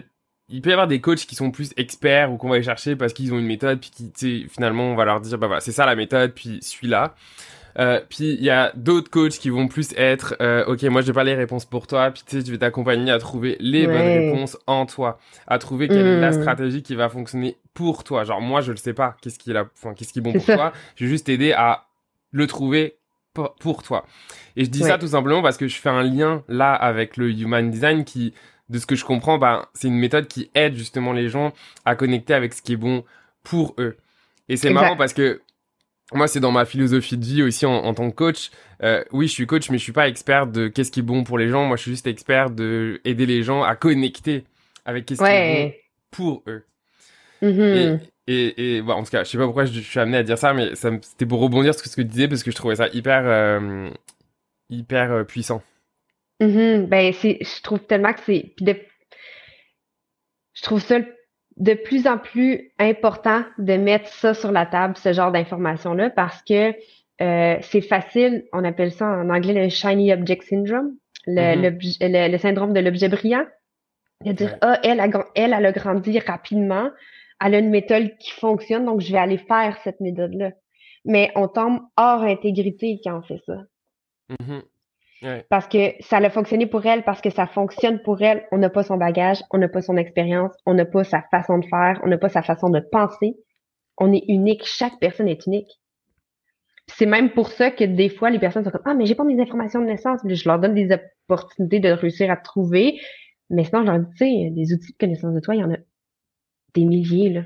il 0.50 0.62
peut 0.62 0.70
y 0.70 0.72
avoir 0.72 0.88
des 0.88 1.00
coachs 1.00 1.18
qui 1.18 1.34
sont 1.34 1.50
plus 1.50 1.74
experts 1.76 2.32
ou 2.32 2.38
qu'on 2.38 2.48
va 2.48 2.54
aller 2.54 2.64
chercher 2.64 2.96
parce 2.96 3.12
qu'ils 3.12 3.34
ont 3.34 3.38
une 3.38 3.46
méthode 3.46 3.80
puis 3.80 3.90
qui 4.14 4.46
finalement 4.48 4.84
on 4.84 4.94
va 4.94 5.04
leur 5.04 5.20
dire 5.20 5.38
bah 5.38 5.46
voilà 5.46 5.60
c'est 5.60 5.72
ça 5.72 5.86
la 5.86 5.94
méthode 5.94 6.32
puis 6.34 6.58
suis-la. 6.62 7.14
Euh, 7.78 8.00
puis 8.08 8.32
il 8.32 8.42
y 8.42 8.50
a 8.50 8.72
d'autres 8.74 9.10
coachs 9.10 9.38
qui 9.38 9.50
vont 9.50 9.68
plus 9.68 9.92
être, 9.96 10.36
euh, 10.40 10.64
ok, 10.66 10.82
moi 10.84 11.00
je 11.00 11.08
vais 11.08 11.12
pas 11.12 11.24
les 11.24 11.34
réponses 11.34 11.64
pour 11.64 11.86
toi, 11.86 12.10
puis 12.10 12.22
tu 12.26 12.36
sais, 12.36 12.46
je 12.46 12.50
vais 12.50 12.58
t'accompagner 12.58 13.10
à 13.10 13.18
trouver 13.18 13.56
les 13.60 13.86
bonnes 13.86 13.96
réponses 13.96 14.56
en 14.66 14.86
toi, 14.86 15.18
à 15.46 15.58
trouver 15.58 15.88
quelle 15.88 16.06
est 16.06 16.20
la 16.20 16.30
mmh. 16.30 16.40
stratégie 16.40 16.82
qui 16.82 16.94
va 16.94 17.08
fonctionner 17.08 17.56
pour 17.74 18.04
toi. 18.04 18.24
Genre 18.24 18.40
moi 18.40 18.60
je 18.60 18.72
le 18.72 18.78
sais 18.78 18.94
pas, 18.94 19.16
qu'est-ce 19.20 19.38
qui 19.38 19.50
est 19.50 19.54
là, 19.54 19.66
enfin, 19.76 19.94
qu'est-ce 19.94 20.12
qui 20.12 20.18
est 20.18 20.22
bon 20.22 20.32
pour 20.32 20.44
toi. 20.44 20.72
Je 20.96 21.04
vais 21.04 21.10
juste 21.10 21.26
t'aider 21.26 21.52
à 21.52 21.84
le 22.32 22.46
trouver 22.46 22.96
pour 23.60 23.82
toi. 23.82 24.04
Et 24.56 24.64
je 24.64 24.70
dis 24.70 24.80
ça 24.80 24.98
tout 24.98 25.08
simplement 25.08 25.42
parce 25.42 25.56
que 25.56 25.68
je 25.68 25.76
fais 25.76 25.88
un 25.88 26.02
lien 26.02 26.42
là 26.48 26.74
avec 26.74 27.16
le 27.16 27.30
human 27.30 27.70
design 27.70 28.04
qui, 28.04 28.34
de 28.68 28.78
ce 28.78 28.86
que 28.86 28.96
je 28.96 29.04
comprends, 29.04 29.38
bah, 29.38 29.68
c'est 29.74 29.88
une 29.88 29.98
méthode 29.98 30.26
qui 30.26 30.50
aide 30.54 30.74
justement 30.74 31.12
les 31.12 31.28
gens 31.28 31.52
à 31.84 31.94
connecter 31.94 32.34
avec 32.34 32.52
ce 32.52 32.62
qui 32.62 32.72
est 32.72 32.76
bon 32.76 33.04
pour 33.42 33.74
eux. 33.78 33.96
Et 34.48 34.56
c'est 34.56 34.70
marrant 34.70 34.96
parce 34.96 35.12
que 35.12 35.42
moi, 36.14 36.26
c'est 36.26 36.40
dans 36.40 36.52
ma 36.52 36.64
philosophie 36.64 37.18
de 37.18 37.24
vie 37.24 37.42
aussi 37.42 37.66
en, 37.66 37.92
tant 37.92 38.10
que 38.10 38.14
coach. 38.14 38.50
Euh, 38.82 39.04
oui, 39.12 39.28
je 39.28 39.32
suis 39.32 39.46
coach, 39.46 39.70
mais 39.70 39.78
je 39.78 39.82
suis 39.82 39.92
pas 39.92 40.08
expert 40.08 40.46
de 40.46 40.68
qu'est-ce 40.68 40.90
qui 40.90 41.00
est 41.00 41.02
bon 41.02 41.24
pour 41.24 41.38
les 41.38 41.48
gens. 41.48 41.66
Moi, 41.66 41.76
je 41.76 41.82
suis 41.82 41.90
juste 41.90 42.06
expert 42.06 42.50
de 42.50 43.00
aider 43.04 43.26
les 43.26 43.42
gens 43.42 43.62
à 43.62 43.76
connecter 43.76 44.44
avec 44.84 45.04
qu'est-ce 45.04 45.22
qui 45.22 45.28
est 45.28 45.64
bon 45.64 45.72
pour 46.10 46.42
eux. 46.46 46.64
Mm-hmm. 47.42 48.00
Et, 48.26 48.76
et, 48.76 48.82
bon, 48.82 48.92
en 48.92 49.02
tout 49.02 49.10
cas, 49.10 49.24
je 49.24 49.30
sais 49.30 49.38
pas 49.38 49.44
pourquoi 49.44 49.66
je, 49.66 49.80
suis 49.80 50.00
amené 50.00 50.18
à 50.18 50.22
dire 50.22 50.38
ça, 50.38 50.54
mais 50.54 50.74
ça, 50.74 50.90
c'était 51.02 51.26
pour 51.26 51.40
rebondir 51.40 51.74
sur 51.74 51.86
ce 51.86 51.96
que 51.96 52.02
tu 52.02 52.08
disais 52.08 52.28
parce 52.28 52.42
que 52.42 52.50
je 52.50 52.56
trouvais 52.56 52.76
ça 52.76 52.88
hyper, 52.88 53.22
euh, 53.24 53.90
hyper 54.70 55.12
euh, 55.12 55.24
puissant. 55.24 55.62
Mm-hmm. 56.40 56.86
Ben, 56.86 57.12
c'est, 57.12 57.38
je 57.40 57.62
trouve 57.62 57.80
tellement 57.80 58.12
que 58.12 58.20
c'est, 58.24 58.54
je 58.60 60.62
trouve 60.62 60.80
ça 60.80 61.00
de 61.58 61.74
plus 61.74 62.06
en 62.06 62.18
plus 62.18 62.72
important 62.78 63.42
de 63.58 63.74
mettre 63.74 64.08
ça 64.08 64.32
sur 64.32 64.52
la 64.52 64.64
table, 64.64 64.96
ce 64.96 65.12
genre 65.12 65.32
d'informations-là, 65.32 66.10
parce 66.10 66.42
que 66.42 66.72
euh, 67.20 67.56
c'est 67.62 67.80
facile, 67.80 68.44
on 68.52 68.64
appelle 68.64 68.92
ça 68.92 69.06
en 69.06 69.28
anglais 69.28 69.64
le 69.64 69.68
shiny 69.68 70.12
object 70.12 70.44
syndrome, 70.44 70.92
le, 71.26 71.70
mm-hmm. 71.70 72.30
le, 72.30 72.38
syndrome 72.38 72.72
de 72.72 72.80
l'objet 72.80 73.08
brillant. 73.08 73.44
De 74.24 74.32
dire, 74.32 74.56
ah, 74.62 74.80
elle, 74.82 75.00
a, 75.00 75.08
elle, 75.34 75.52
elle 75.52 75.66
a 75.66 75.72
grandi 75.72 76.18
rapidement, 76.20 76.90
elle 77.44 77.54
a 77.54 77.58
une 77.58 77.70
méthode 77.70 78.16
qui 78.18 78.30
fonctionne, 78.32 78.84
donc 78.84 79.00
je 79.00 79.12
vais 79.12 79.18
aller 79.18 79.38
faire 79.38 79.78
cette 79.84 80.00
méthode-là. 80.00 80.52
Mais 81.04 81.30
on 81.36 81.48
tombe 81.48 81.80
hors 81.96 82.22
intégrité 82.22 83.00
quand 83.02 83.18
on 83.18 83.22
fait 83.22 83.40
ça. 83.46 83.62
Parce 85.48 85.66
que 85.66 85.94
ça 86.00 86.18
a 86.18 86.30
fonctionné 86.30 86.66
pour 86.66 86.86
elle, 86.86 87.02
parce 87.02 87.20
que 87.20 87.30
ça 87.30 87.46
fonctionne 87.46 88.00
pour 88.02 88.22
elle. 88.22 88.46
On 88.52 88.58
n'a 88.58 88.70
pas 88.70 88.82
son 88.82 88.96
bagage, 88.96 89.42
on 89.50 89.58
n'a 89.58 89.68
pas 89.68 89.82
son 89.82 89.96
expérience, 89.96 90.52
on 90.64 90.74
n'a 90.74 90.84
pas 90.84 91.04
sa 91.04 91.22
façon 91.22 91.58
de 91.58 91.66
faire, 91.66 92.00
on 92.04 92.08
n'a 92.08 92.18
pas 92.18 92.28
sa 92.28 92.42
façon 92.42 92.70
de 92.70 92.80
penser. 92.80 93.36
On 93.96 94.12
est 94.12 94.24
unique. 94.28 94.62
Chaque 94.64 94.98
personne 95.00 95.28
est 95.28 95.44
unique. 95.46 95.80
C'est 96.86 97.06
même 97.06 97.30
pour 97.30 97.50
ça 97.50 97.70
que 97.70 97.84
des 97.84 98.08
fois, 98.08 98.30
les 98.30 98.38
personnes 98.38 98.64
sont 98.64 98.70
comme, 98.70 98.82
ah, 98.84 98.94
mais 98.94 99.06
j'ai 99.06 99.14
pas 99.14 99.24
mes 99.24 99.40
informations 99.40 99.80
de 99.80 99.86
naissance. 99.86 100.20
Je 100.24 100.48
leur 100.48 100.58
donne 100.58 100.74
des 100.74 100.88
opportunités 100.92 101.80
de 101.80 101.90
réussir 101.90 102.30
à 102.30 102.36
trouver. 102.36 102.98
Mais 103.50 103.64
sinon, 103.64 103.82
je 103.82 103.86
leur 103.86 103.98
dis, 103.98 104.10
tu 104.12 104.16
sais, 104.18 104.50
des 104.50 104.72
outils 104.72 104.92
de 104.92 104.98
connaissance 104.98 105.34
de 105.34 105.40
toi, 105.40 105.54
il 105.54 105.60
y 105.60 105.64
en 105.64 105.72
a 105.72 105.78
des 106.74 106.84
milliers, 106.84 107.30
là. 107.30 107.42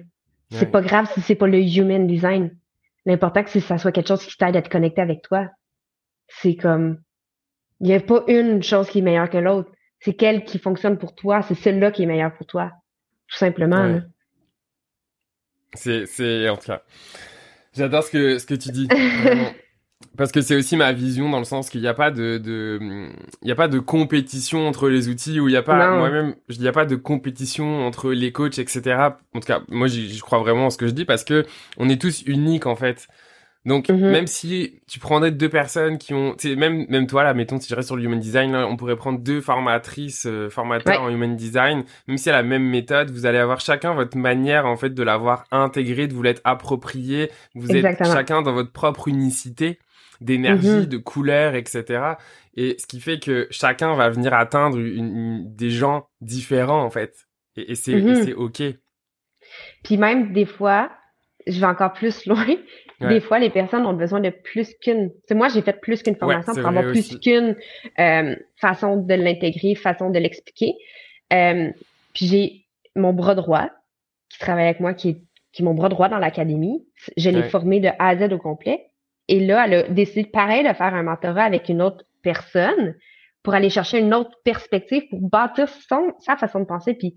C'est 0.51 0.71
pas 0.71 0.83
grave 0.83 1.11
si 1.15 1.23
c'est 1.23 1.35
pas 1.35 1.47
le 1.47 1.59
human 1.59 2.07
design. 2.07 2.55
L'important, 3.07 3.43
c'est 3.47 3.61
que 3.61 3.67
ça 3.67 3.79
soit 3.79 3.91
quelque 3.91 4.09
chose 4.09 4.25
qui 4.25 4.37
t'aide 4.37 4.55
à 4.55 4.61
te 4.61 4.69
connecter 4.69 5.01
avec 5.01 5.23
toi. 5.23 5.49
C'est 6.29 6.57
comme, 6.57 6.99
il 7.83 7.88
n'y 7.88 7.95
a 7.95 8.01
pas 8.01 8.23
une 8.29 8.62
chose 8.62 8.88
qui 8.88 9.01
est 9.01 9.03
meilleure 9.03 9.29
que 9.29 9.38
l'autre. 9.38 9.71
C'est 9.99 10.14
quelle 10.14 10.45
qui 10.45 10.59
fonctionne 10.59 10.99
pour 10.99 11.14
toi. 11.14 11.42
C'est 11.42 11.57
celle-là 11.57 11.90
qui 11.90 12.05
est 12.05 12.07
meilleure 12.07 12.33
pour 12.33 12.47
toi. 12.47 12.71
Tout 13.29 13.37
simplement. 13.37 14.01
C'est, 15.75 16.07
c'est, 16.07 16.49
en 16.49 16.57
tout 16.57 16.66
cas, 16.66 16.83
j'adore 17.75 18.05
ce 18.05 18.11
que, 18.11 18.38
ce 18.38 18.47
que 18.47 18.55
tu 18.55 18.71
dis. 18.71 18.88
Parce 20.16 20.31
que 20.31 20.42
c'est 20.42 20.57
aussi 20.57 20.77
ma 20.77 20.92
vision 20.92 21.31
dans 21.31 21.38
le 21.38 21.45
sens 21.45 21.71
qu'il 21.71 21.81
n'y 21.81 21.88
a 21.88 21.95
pas 21.95 22.11
de, 22.11 22.38
de, 22.38 22.79
il 23.42 23.49
y 23.49 23.53
a 23.53 23.55
pas 23.55 23.68
de 23.68 23.79
compétition 23.79 24.66
entre 24.68 24.88
les 24.88 25.09
outils 25.09 25.40
ou 25.40 25.49
il 25.49 25.53
n'y 25.53 25.57
a 25.57 25.62
pas, 25.62 25.97
moi-même, 25.97 26.35
il 26.51 26.61
n'y 26.61 26.68
a 26.68 26.73
pas 26.73 26.85
de 26.85 26.97
compétition 26.97 27.87
entre 27.87 28.12
les 28.12 28.31
coachs, 28.31 28.59
etc. 28.59 28.97
En 29.35 29.40
tout 29.40 29.47
cas, 29.47 29.62
moi, 29.68 29.87
je 29.87 30.21
crois 30.21 30.38
vraiment 30.38 30.66
en 30.66 30.71
ce 30.71 30.77
que 30.77 30.87
je 30.87 30.92
dis 30.92 31.05
parce 31.05 31.25
que 31.25 31.47
on 31.79 31.88
est 31.88 32.01
tous 32.01 32.23
uniques, 32.27 32.66
en 32.66 32.77
fait. 32.77 33.09
Donc 33.64 33.88
mhm. 33.88 34.11
même 34.11 34.27
si 34.27 34.81
tu 34.88 34.98
prendrais 34.98 35.31
deux 35.31 35.48
personnes 35.48 35.98
qui 35.98 36.14
ont, 36.14 36.35
même 36.57 36.85
même 36.88 37.07
toi 37.07 37.22
là, 37.22 37.33
mettons 37.33 37.61
si 37.61 37.68
je 37.68 37.77
reste 37.77 37.87
sur 37.87 37.96
le 37.96 38.03
human 38.03 38.18
design, 38.18 38.55
on 38.57 38.77
pourrait 38.77 38.96
prendre 38.96 39.20
deux 39.20 39.40
formatrices, 39.40 40.27
euh, 40.27 40.51
formateurs 40.51 41.01
en 41.01 41.09
human 41.09 41.37
design, 41.37 41.85
même 42.09 42.18
si 42.18 42.29
a 42.29 42.33
la 42.33 42.42
même 42.42 42.64
méthode, 42.64 43.11
vous 43.11 43.25
allez 43.25 43.38
avoir 43.38 43.61
chacun 43.61 43.94
votre 43.94 44.16
manière 44.16 44.66
en 44.66 44.77
fait 44.77 44.90
de 44.90 45.03
l'avoir 45.03 45.44
intégré, 45.53 46.09
de 46.09 46.14
vous 46.14 46.22
l'être 46.22 46.40
approprié. 46.42 47.31
Vous 47.55 47.70
êtes 47.70 48.05
chacun 48.05 48.42
dans 48.42 48.53
votre 48.53 48.72
propre 48.72 49.07
unicité 49.07 49.79
d'énergie, 50.20 50.68
mhm. 50.68 50.87
de 50.87 50.96
couleur, 50.98 51.55
etc. 51.55 52.14
Et 52.57 52.77
ce 52.79 52.87
qui 52.87 53.01
fait 53.01 53.20
que 53.20 53.46
chacun 53.51 53.94
va 53.94 54.09
venir 54.11 54.35
atteindre 54.35 54.79
une, 54.79 55.55
des 55.55 55.70
gens 55.70 56.09
différents 56.20 56.83
en 56.83 56.90
fait. 56.90 57.29
Et, 57.57 57.72
et 57.72 57.75
c'est 57.77 58.25
c'est 58.25 58.35
ok. 58.35 58.62
Puis 59.85 59.96
même 59.98 60.33
des 60.33 60.46
fois, 60.46 60.90
je 61.46 61.61
vais 61.61 61.66
encore 61.66 61.92
plus 61.92 62.27
loin. 62.27 62.46
Des 63.09 63.21
fois, 63.21 63.38
les 63.38 63.51
personnes 63.51 63.87
ont 63.87 63.93
besoin 63.95 64.21
de 64.21 64.31
plus 64.31 64.75
qu'une. 64.81 65.11
Moi, 65.31 65.49
j'ai 65.49 65.62
fait 65.62 65.81
plus 65.81 66.03
qu'une 66.03 66.17
formation 66.17 66.55
pour 66.55 66.67
avoir 66.67 66.85
plus 66.85 67.19
qu'une 67.19 67.57
euh, 67.99 68.37
façon 68.57 68.97
de 68.97 69.15
l'intégrer, 69.15 69.75
façon 69.75 70.11
de 70.11 70.19
l'expliquer. 70.19 70.75
Euh, 71.33 71.71
puis 72.15 72.27
j'ai 72.27 72.67
mon 72.95 73.12
bras 73.12 73.35
droit 73.35 73.71
qui 74.29 74.38
travaille 74.38 74.65
avec 74.65 74.81
moi, 74.81 74.95
qui 74.95 75.11
est, 75.11 75.23
qui 75.53 75.62
est 75.62 75.65
mon 75.65 75.75
bras 75.75 75.88
droit 75.88 76.09
dans 76.09 76.19
l'académie. 76.19 76.85
Je 77.17 77.31
l'ai 77.31 77.43
formé 77.45 77.81
de 77.81 77.88
A 77.99 78.09
à 78.09 78.17
Z 78.17 78.33
au 78.33 78.38
complet. 78.38 78.88
Et 79.29 79.41
là, 79.41 79.65
elle 79.67 79.75
a 79.75 79.83
décidé, 79.85 80.25
pareil, 80.25 80.62
de 80.67 80.73
faire 80.75 80.95
un 80.95 81.03
mentorat 81.03 81.45
avec 81.45 81.69
une 81.69 81.81
autre 81.81 82.05
personne 82.23 82.95
pour 83.43 83.55
aller 83.55 83.71
chercher 83.71 83.99
une 83.99 84.15
autre 84.15 84.37
perspective 84.45 85.09
pour 85.09 85.21
bâtir 85.21 85.69
son, 85.69 86.12
sa 86.21 86.37
façon 86.37 86.61
de 86.61 86.65
penser. 86.65 86.95
Puis 86.95 87.17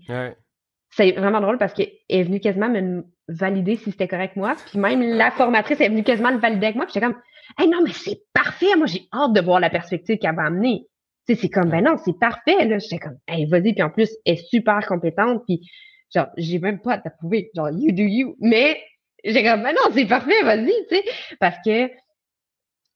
c'est 0.96 1.12
vraiment 1.12 1.40
drôle 1.42 1.58
parce 1.58 1.74
qu'elle 1.74 1.92
est 2.08 2.22
venue 2.22 2.40
quasiment 2.40 2.70
me 2.70 3.04
valider 3.28 3.76
si 3.76 3.90
c'était 3.90 4.08
correct 4.08 4.34
moi. 4.36 4.56
Puis 4.70 4.78
même 4.78 5.02
la 5.02 5.30
formatrice 5.30 5.80
est 5.80 5.90
venue 5.90 6.02
quasiment 6.02 6.30
le 6.30 6.38
valider 6.38 6.66
avec 6.66 6.76
moi. 6.76 6.86
Puis 6.86 6.94
j'étais 6.94 7.06
comme, 7.06 7.20
hey 7.58 7.68
non, 7.68 7.82
mais 7.84 7.92
c'est 7.92 8.22
parfait. 8.32 8.74
Moi, 8.76 8.86
j'ai 8.86 9.06
hâte 9.12 9.34
de 9.34 9.40
voir 9.42 9.60
la 9.60 9.68
perspective 9.68 10.16
qu'elle 10.18 10.34
va 10.34 10.44
amener. 10.44 10.86
Tu 11.28 11.34
sais, 11.34 11.40
c'est 11.42 11.50
comme, 11.50 11.68
ben 11.68 11.84
non, 11.84 11.96
c'est 12.02 12.18
parfait. 12.18 12.64
Là, 12.64 12.78
j'étais 12.78 12.98
comme, 12.98 13.18
hey, 13.28 13.44
vas-y. 13.44 13.74
Puis 13.74 13.82
en 13.82 13.90
plus, 13.90 14.10
elle 14.24 14.34
est 14.34 14.48
super 14.48 14.86
compétente. 14.86 15.42
Puis 15.46 15.68
genre, 16.14 16.28
j'ai 16.38 16.58
même 16.58 16.80
pas 16.80 16.94
à 16.94 16.98
t'approuver. 16.98 17.50
Genre, 17.54 17.68
you 17.70 17.92
do 17.92 18.02
you. 18.02 18.36
Mais 18.40 18.80
j'ai 19.22 19.44
comme, 19.44 19.62
ben 19.62 19.74
non, 19.74 19.92
c'est 19.92 20.06
parfait, 20.06 20.42
vas-y, 20.44 20.72
tu 20.88 20.96
sais. 20.96 21.04
Parce 21.40 21.58
que 21.62 21.90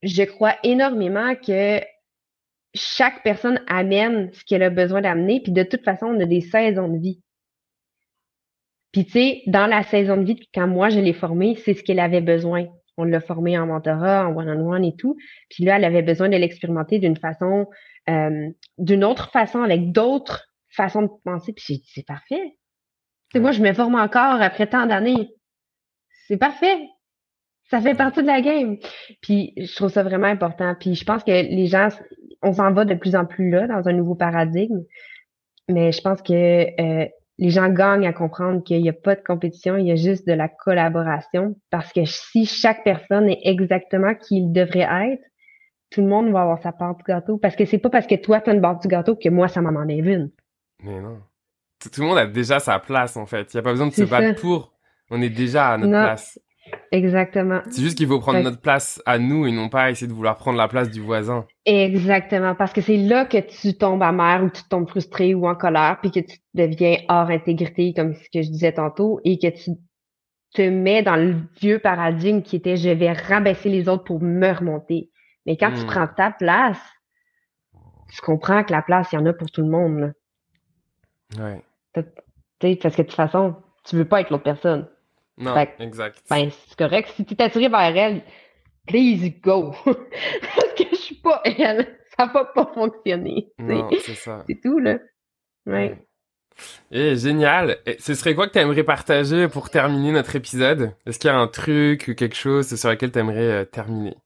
je 0.02 0.22
crois 0.22 0.54
énormément 0.62 1.34
que 1.34 1.80
chaque 2.72 3.22
personne 3.22 3.60
amène 3.66 4.32
ce 4.32 4.42
qu'elle 4.44 4.62
a 4.62 4.70
besoin 4.70 5.02
d'amener. 5.02 5.40
Puis 5.42 5.52
de 5.52 5.64
toute 5.64 5.84
façon, 5.84 6.06
on 6.06 6.20
a 6.20 6.24
des 6.24 6.40
saisons 6.40 6.88
de 6.88 6.98
vie. 6.98 7.20
Puis 8.92 9.04
tu 9.04 9.12
sais, 9.12 9.42
dans 9.46 9.66
la 9.66 9.82
saison 9.82 10.16
de 10.16 10.24
vie, 10.24 10.48
quand 10.52 10.66
moi 10.66 10.88
je 10.88 10.98
l'ai 10.98 11.12
formée, 11.12 11.56
c'est 11.56 11.74
ce 11.74 11.82
qu'elle 11.82 12.00
avait 12.00 12.20
besoin. 12.20 12.66
On 12.96 13.04
l'a 13.04 13.20
formée 13.20 13.58
en 13.58 13.66
mentorat, 13.66 14.26
en 14.26 14.36
one-on-one 14.36 14.84
et 14.84 14.94
tout. 14.96 15.16
Puis 15.48 15.64
là, 15.64 15.76
elle 15.76 15.84
avait 15.84 16.02
besoin 16.02 16.28
de 16.28 16.36
l'expérimenter 16.36 16.98
d'une 16.98 17.16
façon, 17.16 17.66
euh, 18.08 18.48
d'une 18.78 19.04
autre 19.04 19.30
façon, 19.30 19.62
avec 19.62 19.92
d'autres 19.92 20.48
façons 20.68 21.02
de 21.02 21.10
penser. 21.24 21.52
Puis 21.52 21.64
j'ai 21.66 21.74
dit, 21.76 21.90
c'est 21.94 22.06
parfait. 22.06 22.56
Tu 23.30 23.36
sais, 23.36 23.40
moi, 23.40 23.52
je 23.52 23.62
me 23.62 23.72
forme 23.72 23.94
encore 23.94 24.42
après 24.42 24.66
tant 24.66 24.86
d'années. 24.86 25.30
C'est 26.26 26.36
parfait. 26.36 26.88
Ça 27.70 27.80
fait 27.80 27.94
partie 27.94 28.22
de 28.22 28.26
la 28.26 28.40
game. 28.40 28.76
Puis 29.22 29.52
je 29.56 29.74
trouve 29.76 29.90
ça 29.90 30.02
vraiment 30.02 30.26
important. 30.26 30.74
Puis 30.78 30.96
je 30.96 31.04
pense 31.04 31.22
que 31.22 31.30
les 31.30 31.66
gens, 31.66 31.88
on 32.42 32.52
s'en 32.52 32.72
va 32.72 32.84
de 32.84 32.94
plus 32.94 33.14
en 33.14 33.24
plus 33.24 33.50
là, 33.50 33.68
dans 33.68 33.88
un 33.88 33.92
nouveau 33.92 34.16
paradigme. 34.16 34.82
Mais 35.68 35.92
je 35.92 36.00
pense 36.00 36.20
que 36.20 36.32
euh, 36.32 37.08
les 37.40 37.48
gens 37.48 37.70
gagnent 37.70 38.06
à 38.06 38.12
comprendre 38.12 38.62
qu'il 38.62 38.82
n'y 38.82 38.90
a 38.90 38.92
pas 38.92 39.16
de 39.16 39.22
compétition, 39.22 39.78
il 39.78 39.86
y 39.86 39.90
a 39.90 39.96
juste 39.96 40.26
de 40.26 40.34
la 40.34 40.46
collaboration. 40.46 41.56
Parce 41.70 41.90
que 41.90 42.04
si 42.04 42.44
chaque 42.44 42.84
personne 42.84 43.30
est 43.30 43.40
exactement 43.44 44.14
qui 44.14 44.36
il 44.36 44.52
devrait 44.52 44.86
être, 45.12 45.22
tout 45.90 46.02
le 46.02 46.06
monde 46.06 46.30
va 46.30 46.42
avoir 46.42 46.62
sa 46.62 46.72
part 46.72 46.94
du 46.96 47.02
gâteau. 47.02 47.38
Parce 47.38 47.56
que 47.56 47.64
c'est 47.64 47.78
pas 47.78 47.88
parce 47.88 48.06
que 48.06 48.14
toi, 48.14 48.42
tu 48.42 48.50
as 48.50 48.52
une 48.52 48.60
part 48.60 48.78
du 48.78 48.86
gâteau 48.88 49.16
que 49.16 49.30
moi, 49.30 49.48
ça 49.48 49.62
m'en 49.62 49.70
enlève 49.70 50.06
une. 50.06 50.30
Mais 50.84 51.00
non. 51.00 51.18
Tout, 51.80 52.02
le 52.02 52.08
monde 52.08 52.18
a 52.18 52.26
déjà 52.26 52.60
sa 52.60 52.78
place, 52.78 53.16
en 53.16 53.24
fait. 53.24 53.52
Il 53.54 53.56
n'y 53.56 53.60
a 53.60 53.62
pas 53.62 53.70
besoin 53.70 53.86
de 53.86 53.94
se 53.94 54.02
battre 54.02 54.38
pour. 54.38 54.74
On 55.08 55.22
est 55.22 55.30
déjà 55.30 55.70
à 55.70 55.78
notre 55.78 55.92
place. 55.92 56.38
Exactement. 56.92 57.60
C'est 57.70 57.82
juste 57.82 57.96
qu'il 57.96 58.06
faut 58.06 58.18
prendre 58.18 58.40
notre 58.40 58.60
place 58.60 59.02
à 59.06 59.18
nous 59.18 59.46
et 59.46 59.52
non 59.52 59.68
pas 59.68 59.90
essayer 59.90 60.06
de 60.06 60.12
vouloir 60.12 60.36
prendre 60.36 60.58
la 60.58 60.68
place 60.68 60.90
du 60.90 61.00
voisin. 61.00 61.46
Exactement, 61.64 62.54
parce 62.54 62.72
que 62.72 62.80
c'est 62.80 62.96
là 62.96 63.24
que 63.24 63.38
tu 63.38 63.76
tombes 63.76 64.02
amère 64.02 64.44
ou 64.44 64.50
tu 64.50 64.62
tombes 64.68 64.88
frustré 64.88 65.34
ou 65.34 65.48
en 65.48 65.54
colère, 65.54 65.98
puis 66.00 66.10
que 66.10 66.20
tu 66.20 66.38
deviens 66.54 66.96
hors 67.08 67.30
intégrité, 67.30 67.92
comme 67.94 68.14
ce 68.14 68.28
que 68.32 68.42
je 68.42 68.50
disais 68.50 68.72
tantôt, 68.72 69.20
et 69.24 69.38
que 69.38 69.48
tu 69.48 69.72
te 70.54 70.62
mets 70.62 71.02
dans 71.02 71.16
le 71.16 71.36
vieux 71.60 71.78
paradigme 71.78 72.42
qui 72.42 72.56
était 72.56 72.76
je 72.76 72.90
vais 72.90 73.12
rabaisser 73.12 73.68
les 73.68 73.88
autres 73.88 74.04
pour 74.04 74.20
me 74.20 74.52
remonter. 74.52 75.10
Mais 75.46 75.56
quand 75.56 75.72
tu 75.72 75.84
hmm. 75.84 75.86
prends 75.86 76.06
ta 76.08 76.30
place, 76.32 76.80
tu 78.12 78.20
comprends 78.20 78.64
que 78.64 78.72
la 78.72 78.82
place, 78.82 79.08
il 79.12 79.16
y 79.16 79.18
en 79.18 79.26
a 79.26 79.32
pour 79.32 79.50
tout 79.50 79.62
le 79.62 79.70
monde. 79.70 80.12
Ouais. 81.38 81.62
Parce 81.92 82.06
que 82.60 83.02
de 83.02 83.06
toute 83.06 83.12
façon, 83.12 83.56
tu 83.84 83.96
veux 83.96 84.04
pas 84.04 84.20
être 84.20 84.30
l'autre 84.30 84.44
personne. 84.44 84.88
Non, 85.40 85.56
exact. 85.78 86.22
Ben, 86.28 86.50
c'est 86.50 86.78
correct. 86.78 87.12
Si 87.16 87.24
tu 87.24 87.34
es 87.34 87.42
attiré 87.42 87.68
vers 87.68 87.96
elle, 87.96 88.22
please 88.86 89.32
go. 89.42 89.74
Parce 89.84 90.74
que 90.76 90.84
je 90.90 90.96
suis 90.96 91.14
pas 91.16 91.40
elle. 91.44 91.98
Ça 92.18 92.26
va 92.26 92.44
pas 92.44 92.70
fonctionner. 92.74 93.48
Non, 93.58 93.88
c'est 93.90 94.14
ça. 94.14 94.44
C'est 94.46 94.60
tout, 94.60 94.78
là. 94.78 94.98
Ouais. 95.64 95.96
Et 96.90 97.12
eh, 97.12 97.16
génial. 97.16 97.78
Et 97.86 97.96
ce 97.98 98.14
serait 98.14 98.34
quoi 98.34 98.46
que 98.46 98.52
tu 98.52 98.58
aimerais 98.58 98.84
partager 98.84 99.48
pour 99.48 99.70
terminer 99.70 100.12
notre 100.12 100.36
épisode? 100.36 100.94
Est-ce 101.06 101.18
qu'il 101.18 101.30
y 101.30 101.32
a 101.32 101.36
un 101.38 101.48
truc 101.48 102.08
ou 102.08 102.14
quelque 102.14 102.36
chose 102.36 102.74
sur 102.74 102.90
lequel 102.90 103.10
tu 103.10 103.18
aimerais 103.18 103.62
euh, 103.62 103.64
terminer? 103.64 104.16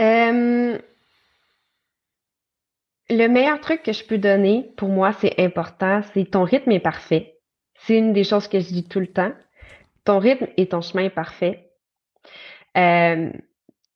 Euh, 0.00 0.78
Le 3.10 3.26
meilleur 3.26 3.60
truc 3.60 3.82
que 3.82 3.92
je 3.92 4.04
peux 4.04 4.18
donner, 4.18 4.70
pour 4.76 4.90
moi, 4.90 5.12
c'est 5.20 5.40
important, 5.40 6.02
c'est 6.14 6.30
ton 6.30 6.44
rythme 6.44 6.70
est 6.70 6.80
parfait. 6.80 7.40
C'est 7.80 7.98
une 7.98 8.12
des 8.12 8.24
choses 8.24 8.46
que 8.46 8.60
je 8.60 8.68
dis 8.68 8.86
tout 8.86 9.00
le 9.00 9.08
temps 9.08 9.32
ton 10.08 10.18
rythme 10.18 10.46
et 10.56 10.66
ton 10.66 10.80
chemin 10.80 11.04
est 11.04 11.10
parfait. 11.10 11.68
Euh, 12.78 13.30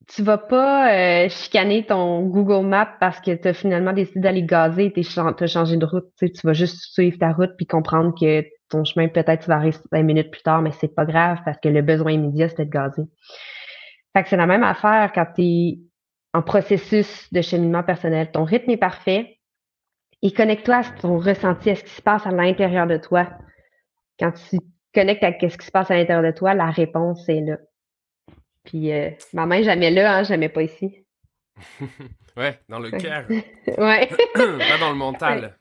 tu 0.06 0.22
vas 0.22 0.36
pas 0.36 0.92
euh, 0.92 1.28
chicaner 1.30 1.86
ton 1.86 2.26
Google 2.26 2.66
Maps 2.66 2.98
parce 3.00 3.18
que 3.20 3.34
tu 3.34 3.48
as 3.48 3.54
finalement 3.54 3.94
décidé 3.94 4.20
d'aller 4.20 4.42
gazer 4.42 4.92
et 4.94 5.02
tu 5.02 5.18
as 5.18 5.46
changé 5.46 5.78
de 5.78 5.86
route. 5.86 6.04
Tu, 6.18 6.28
vas 6.44 6.52
juste 6.52 6.92
suivre 6.92 7.18
ta 7.18 7.32
route 7.32 7.52
puis 7.56 7.66
comprendre 7.66 8.12
que 8.18 8.44
ton 8.68 8.84
chemin, 8.84 9.08
peut-être, 9.08 9.44
tu 9.44 9.48
vas 9.48 9.56
arriver 9.56 9.78
20 9.90 10.02
minutes 10.02 10.30
plus 10.30 10.42
tard, 10.42 10.60
mais 10.60 10.72
c'est 10.72 10.94
pas 10.94 11.06
grave 11.06 11.38
parce 11.46 11.58
que 11.60 11.70
le 11.70 11.80
besoin 11.80 12.12
immédiat, 12.12 12.50
c'était 12.50 12.66
de 12.66 12.70
gazer. 12.70 13.04
Fait 14.14 14.22
que 14.22 14.28
c'est 14.28 14.36
la 14.36 14.46
même 14.46 14.64
affaire 14.64 15.12
quand 15.14 15.26
tu 15.34 15.42
es 15.42 15.78
en 16.34 16.42
processus 16.42 17.32
de 17.32 17.40
cheminement 17.40 17.84
personnel. 17.84 18.30
Ton 18.30 18.44
rythme 18.44 18.70
est 18.70 18.76
parfait 18.76 19.38
et 20.20 20.30
connecte-toi 20.30 20.76
à 20.76 20.84
ton 21.00 21.18
ressenti, 21.18 21.70
à 21.70 21.74
ce 21.74 21.84
qui 21.84 21.90
se 21.90 22.02
passe 22.02 22.26
à 22.26 22.32
l'intérieur 22.32 22.86
de 22.86 22.98
toi. 22.98 23.28
Quand 24.20 24.32
tu 24.32 24.58
connecte 24.94 25.22
à 25.24 25.32
ce 25.32 25.56
qui 25.56 25.66
se 25.66 25.70
passe 25.70 25.90
à 25.90 25.96
l'intérieur 25.96 26.24
de 26.24 26.36
toi, 26.36 26.54
la 26.54 26.70
réponse 26.70 27.28
est 27.28 27.40
là. 27.40 27.58
Puis 28.64 28.92
euh, 28.92 29.10
ma 29.32 29.46
main 29.46 29.62
jamais 29.62 29.90
là, 29.90 30.18
hein, 30.18 30.22
jamais 30.22 30.48
pas 30.48 30.62
ici. 30.62 31.04
ouais, 32.36 32.58
dans 32.68 32.78
le 32.78 32.90
cœur. 32.90 33.26
ouais. 33.78 34.06
Pas 34.34 34.78
dans 34.80 34.90
le 34.90 34.96
mental. 34.96 35.56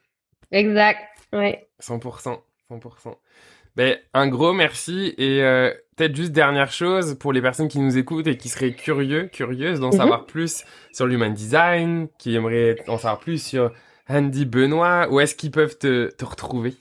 Exact. 0.50 1.00
Ouais. 1.32 1.68
100%. 1.82 2.38
100%. 2.70 3.16
Ben, 3.74 3.96
un 4.12 4.28
gros 4.28 4.52
merci 4.52 5.14
et 5.16 5.42
euh, 5.42 5.72
peut-être 5.96 6.14
juste 6.14 6.32
dernière 6.32 6.70
chose 6.70 7.18
pour 7.18 7.32
les 7.32 7.40
personnes 7.40 7.68
qui 7.68 7.78
nous 7.78 7.96
écoutent 7.96 8.26
et 8.26 8.36
qui 8.36 8.50
seraient 8.50 8.72
curieux, 8.72 9.28
curieuses 9.28 9.80
d'en 9.80 9.88
mhm. 9.88 9.96
savoir 9.96 10.26
plus 10.26 10.64
sur 10.92 11.06
l'human 11.06 11.32
design, 11.32 12.08
qui 12.18 12.34
aimeraient 12.34 12.76
en 12.86 12.98
savoir 12.98 13.18
plus 13.18 13.42
sur 13.42 13.72
Andy 14.08 14.44
Benoît, 14.44 15.08
où 15.10 15.20
est-ce 15.20 15.34
qu'ils 15.34 15.50
peuvent 15.50 15.78
te, 15.78 16.10
te 16.14 16.24
retrouver? 16.24 16.74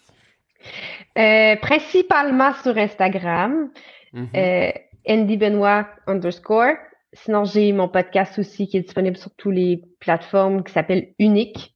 Euh, 1.18 1.56
principalement 1.58 2.54
sur 2.54 2.78
Instagram, 2.78 3.70
mm 4.14 4.72
Andy 5.08 5.36
Benoît 5.36 5.88
underscore. 6.06 6.76
Sinon, 7.14 7.44
j'ai 7.44 7.74
mon 7.74 7.90
podcast 7.90 8.38
aussi 8.38 8.68
qui 8.68 8.78
est 8.78 8.82
disponible 8.82 9.18
sur 9.18 9.32
toutes 9.36 9.56
les 9.56 9.82
plateformes 10.00 10.64
qui 10.64 10.72
s'appelle 10.72 11.14
Unique. 11.18 11.76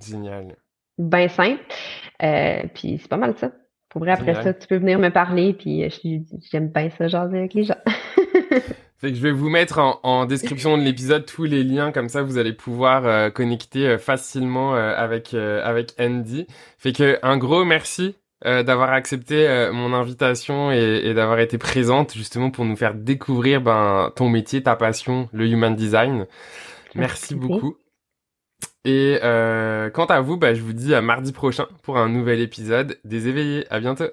Génial. 0.00 0.56
Ben 0.96 1.28
simple. 1.28 1.62
Euh, 2.22 2.62
puis 2.74 2.98
c'est 2.98 3.08
pas 3.08 3.18
mal 3.18 3.36
ça. 3.36 3.52
Pour 3.90 4.00
vrai, 4.00 4.12
après 4.12 4.42
ça, 4.42 4.54
tu 4.54 4.66
peux 4.66 4.78
venir 4.78 4.98
me 4.98 5.10
parler, 5.10 5.52
puis 5.52 5.86
j'aime 6.50 6.68
bien 6.68 6.88
ça, 6.88 7.08
jaser 7.08 7.36
avec 7.36 7.52
les 7.52 7.64
gens. 7.64 7.76
Fait 9.02 9.10
que 9.10 9.16
je 9.16 9.22
vais 9.22 9.32
vous 9.32 9.50
mettre 9.50 9.80
en, 10.04 10.26
description 10.26 10.78
de 10.78 10.82
l'épisode 10.84 11.26
tous 11.26 11.42
les 11.42 11.64
liens, 11.64 11.90
comme 11.90 12.08
ça 12.08 12.22
vous 12.22 12.38
allez 12.38 12.52
pouvoir 12.52 13.04
euh, 13.04 13.30
connecter 13.30 13.88
euh, 13.88 13.98
facilement 13.98 14.76
euh, 14.76 14.94
avec 14.96 15.34
avec 15.34 15.92
Andy. 15.98 16.46
Fait 16.78 16.92
que 16.92 17.18
un 17.24 17.36
gros 17.36 17.64
merci 17.64 18.14
d'avoir 18.44 18.92
accepté 18.92 19.70
mon 19.72 19.92
invitation 19.92 20.72
et, 20.72 21.14
d'avoir 21.14 21.38
été 21.38 21.58
présente 21.58 22.14
justement 22.14 22.50
pour 22.50 22.64
nous 22.64 22.76
faire 22.76 22.94
découvrir 22.94 23.60
ben 23.60 24.12
ton 24.16 24.28
métier, 24.28 24.62
ta 24.62 24.76
passion, 24.76 25.28
le 25.32 25.46
human 25.46 25.74
design. 25.74 26.26
Merci, 26.94 27.34
beaucoup. 27.34 27.76
Et 28.84 29.18
quant 29.20 30.06
à 30.06 30.20
vous, 30.20 30.36
bah, 30.36 30.54
je 30.54 30.62
vous 30.62 30.72
dis 30.72 30.94
à 30.94 31.02
mardi 31.02 31.32
prochain 31.32 31.66
pour 31.82 31.98
un 31.98 32.08
nouvel 32.08 32.40
épisode 32.40 32.98
des 33.04 33.28
éveillés. 33.28 33.66
À 33.70 33.80
bientôt. 33.80 34.10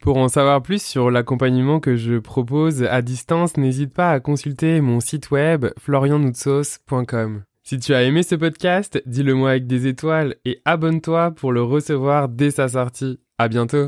Pour 0.00 0.16
en 0.16 0.28
savoir 0.28 0.62
plus 0.62 0.82
sur 0.82 1.10
l'accompagnement 1.10 1.78
que 1.78 1.94
je 1.94 2.18
propose 2.18 2.84
à 2.84 3.02
distance, 3.02 3.58
n'hésite 3.58 3.92
pas 3.92 4.12
à 4.12 4.20
consulter 4.20 4.80
mon 4.80 4.98
site 4.98 5.30
web 5.30 5.66
florianoutsos.com. 5.78 7.44
Si 7.70 7.78
tu 7.78 7.94
as 7.94 8.02
aimé 8.02 8.24
ce 8.24 8.34
podcast, 8.34 9.00
dis-le 9.06 9.32
moi 9.32 9.50
avec 9.50 9.68
des 9.68 9.86
étoiles 9.86 10.34
et 10.44 10.60
abonne-toi 10.64 11.30
pour 11.30 11.52
le 11.52 11.62
recevoir 11.62 12.28
dès 12.28 12.50
sa 12.50 12.66
sortie. 12.66 13.20
À 13.38 13.46
bientôt! 13.46 13.86